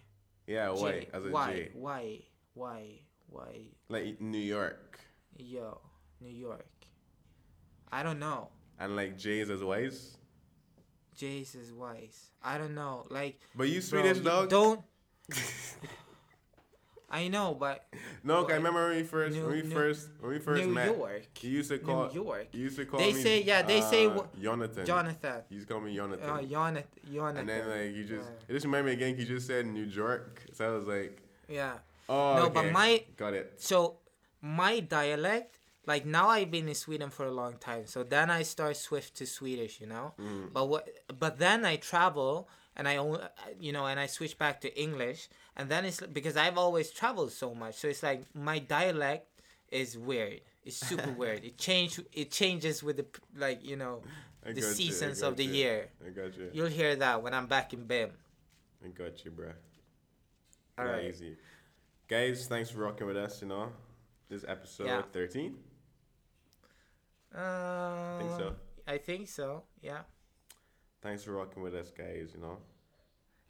Yeah, 0.48 0.70
Y 0.70 0.92
J- 0.92 1.08
as 1.12 1.26
a 1.26 1.30
why? 1.30 1.54
J. 1.54 1.70
Why? 1.74 2.20
Why? 2.54 2.84
Why? 3.30 3.66
Like 3.90 4.22
New 4.22 4.38
York. 4.38 5.02
Yo, 5.38 5.82
New 6.22 6.30
York. 6.30 6.66
I 7.92 8.04
don't 8.04 8.20
know. 8.20 8.50
And 8.80 8.96
like 8.96 9.18
J's 9.18 9.50
as 9.50 9.62
Y's. 9.62 10.16
Jace 11.20 11.56
is 11.56 11.74
wise. 11.74 12.30
I 12.42 12.58
don't 12.58 12.74
know. 12.74 13.06
Like, 13.10 13.40
But 13.54 13.68
you 13.68 13.82
bro, 13.82 14.02
Swedish 14.02 14.18
you 14.18 14.24
dog? 14.24 14.50
Don't. 14.50 14.82
I 17.14 17.28
know, 17.28 17.54
but 17.54 17.86
No, 18.24 18.42
'cause 18.44 18.54
I 18.54 18.56
remember 18.56 18.88
when 18.88 18.98
we 18.98 19.04
first, 19.04 19.36
New- 19.36 19.44
when 19.46 19.52
we 19.52 19.62
New- 19.62 19.70
first, 19.70 20.10
when 20.20 20.32
we 20.32 20.40
first 20.40 20.66
New 20.66 20.74
met. 20.74 20.98
York. 20.98 21.44
You 21.44 21.50
used 21.52 21.70
to 21.70 21.78
call. 21.78 22.08
New 22.08 22.24
York. 22.26 22.48
You 22.52 22.62
used 22.64 22.78
to 22.78 22.86
call 22.88 23.00
They 23.00 23.14
me. 23.14 23.22
say- 23.22 23.44
yeah, 23.44 23.62
they 23.62 23.82
say 23.82 24.08
uh, 24.08 24.18
wh- 24.18 24.42
Jonathan. 24.42 24.84
Jonathan. 24.84 25.44
You 25.50 25.56
used 25.58 25.68
to 25.68 25.74
call 25.76 25.84
me 25.84 25.96
Jonathan. 25.96 26.28
Uh, 26.28 26.42
Jonathan. 26.42 26.90
Jonathan. 27.14 27.38
and 27.42 27.50
then 27.50 27.70
like 27.70 27.96
you 27.96 28.04
just, 28.04 28.28
Yeah. 28.30 28.46
it 28.48 28.54
just 28.54 28.66
reminded 28.66 28.86
me 28.88 28.94
again. 28.94 29.20
You 29.20 29.26
just 29.26 29.46
said 29.46 29.68
New 29.68 29.84
York, 29.86 30.42
so 30.54 30.66
I 30.68 30.76
was 30.76 30.88
like, 30.88 31.22
yeah. 31.48 31.78
oh. 32.10 32.36
No, 32.38 32.50
but 32.50 32.66
okay, 32.66 32.72
my- 32.72 33.06
got 33.16 33.34
it. 33.36 33.62
So 33.62 34.00
my 34.42 34.80
dialect, 34.80 35.60
like 35.86 36.06
now 36.08 36.30
I've 36.30 36.50
been 36.50 36.68
in 36.68 36.74
Sweden 36.76 37.12
for 37.12 37.26
a 37.28 37.32
long 37.32 37.58
time. 37.58 37.86
So 37.86 38.04
then 38.04 38.32
I 38.32 38.42
start 38.42 38.76
swift 38.76 39.16
to 39.18 39.28
Swedish, 39.28 39.80
you 39.80 39.86
know. 39.88 40.14
But 40.52 40.66
what? 40.66 40.90
But 41.20 41.38
then 41.38 41.64
I 41.64 41.76
travel 41.76 42.50
and 42.76 42.88
I 42.88 42.98
only, 42.98 43.20
you 43.60 43.72
know, 43.72 43.86
and 43.86 44.00
I 44.00 44.08
switch 44.08 44.38
back 44.38 44.62
to 44.62 44.82
English, 44.82 45.30
and 45.56 45.70
then 45.70 45.86
it's 45.86 46.00
because 46.02 46.38
I've 46.38 46.58
always 46.58 46.92
traveled 46.92 47.32
so 47.32 47.54
much. 47.54 47.76
So 47.76 47.88
it's 47.88 48.04
like 48.04 48.24
my 48.36 48.60
dialect 48.60 49.28
is 49.72 49.98
weird. 49.98 50.42
It's 50.64 50.78
super 50.78 51.12
weird. 51.18 51.44
It 51.44 51.58
change. 51.58 52.00
It 52.14 52.32
changes 52.32 52.82
with 52.84 52.98
the 52.98 53.06
like 53.36 53.64
you 53.66 53.76
know 53.76 54.02
I 54.46 54.54
the 54.54 54.62
got 54.62 54.68
you, 54.68 54.74
seasons 54.74 55.22
of 55.22 55.38
the 55.38 55.46
you. 55.46 55.54
year. 55.54 55.90
I 56.06 56.10
got 56.10 56.38
you. 56.38 56.50
You'll 56.54 56.68
hear 56.68 56.96
that 56.98 57.22
when 57.24 57.34
I'm 57.34 57.48
back 57.48 57.74
in 57.74 57.86
BIM. 57.86 58.12
I 58.84 58.88
got 58.90 59.24
you, 59.26 59.32
bro. 59.32 59.52
All 60.78 60.86
right. 60.86 61.06
Easy. 61.06 61.38
Guys, 62.08 62.48
thanks 62.48 62.70
for 62.70 62.80
rocking 62.80 63.08
with 63.08 63.18
us. 63.18 63.42
You 63.42 63.48
know, 63.48 63.70
this 64.30 64.44
episode 64.48 64.88
Yeah. 64.88 65.02
thirteen. 65.12 65.56
Uh, 67.36 67.40
I 67.40 68.18
think 68.20 68.32
so. 68.40 68.56
I 68.88 68.98
think 68.98 69.28
so. 69.28 69.64
Yeah. 69.82 70.02
Thanks 71.04 71.24
for 71.24 71.34
rocking 71.34 71.62
with 71.62 71.76
us, 71.76 71.92
guys. 71.92 72.32
You 72.34 72.42
know. 72.42 72.58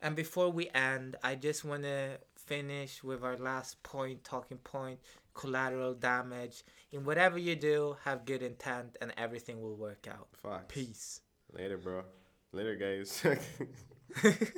And 0.01 0.15
before 0.15 0.49
we 0.49 0.69
end, 0.73 1.15
I 1.23 1.35
just 1.35 1.63
want 1.63 1.83
to 1.83 2.17
finish 2.35 3.03
with 3.03 3.23
our 3.23 3.37
last 3.37 3.81
point, 3.83 4.23
talking 4.23 4.57
point, 4.57 4.99
collateral 5.33 5.93
damage. 5.93 6.63
In 6.91 7.05
whatever 7.05 7.37
you 7.37 7.55
do, 7.55 7.95
have 8.03 8.25
good 8.25 8.41
intent 8.41 8.97
and 8.99 9.13
everything 9.17 9.61
will 9.61 9.75
work 9.75 10.07
out. 10.09 10.27
Fuck. 10.41 10.67
Peace. 10.67 11.21
Later, 11.53 11.77
bro. 11.77 12.03
Later, 12.51 12.75
guys. 12.75 13.23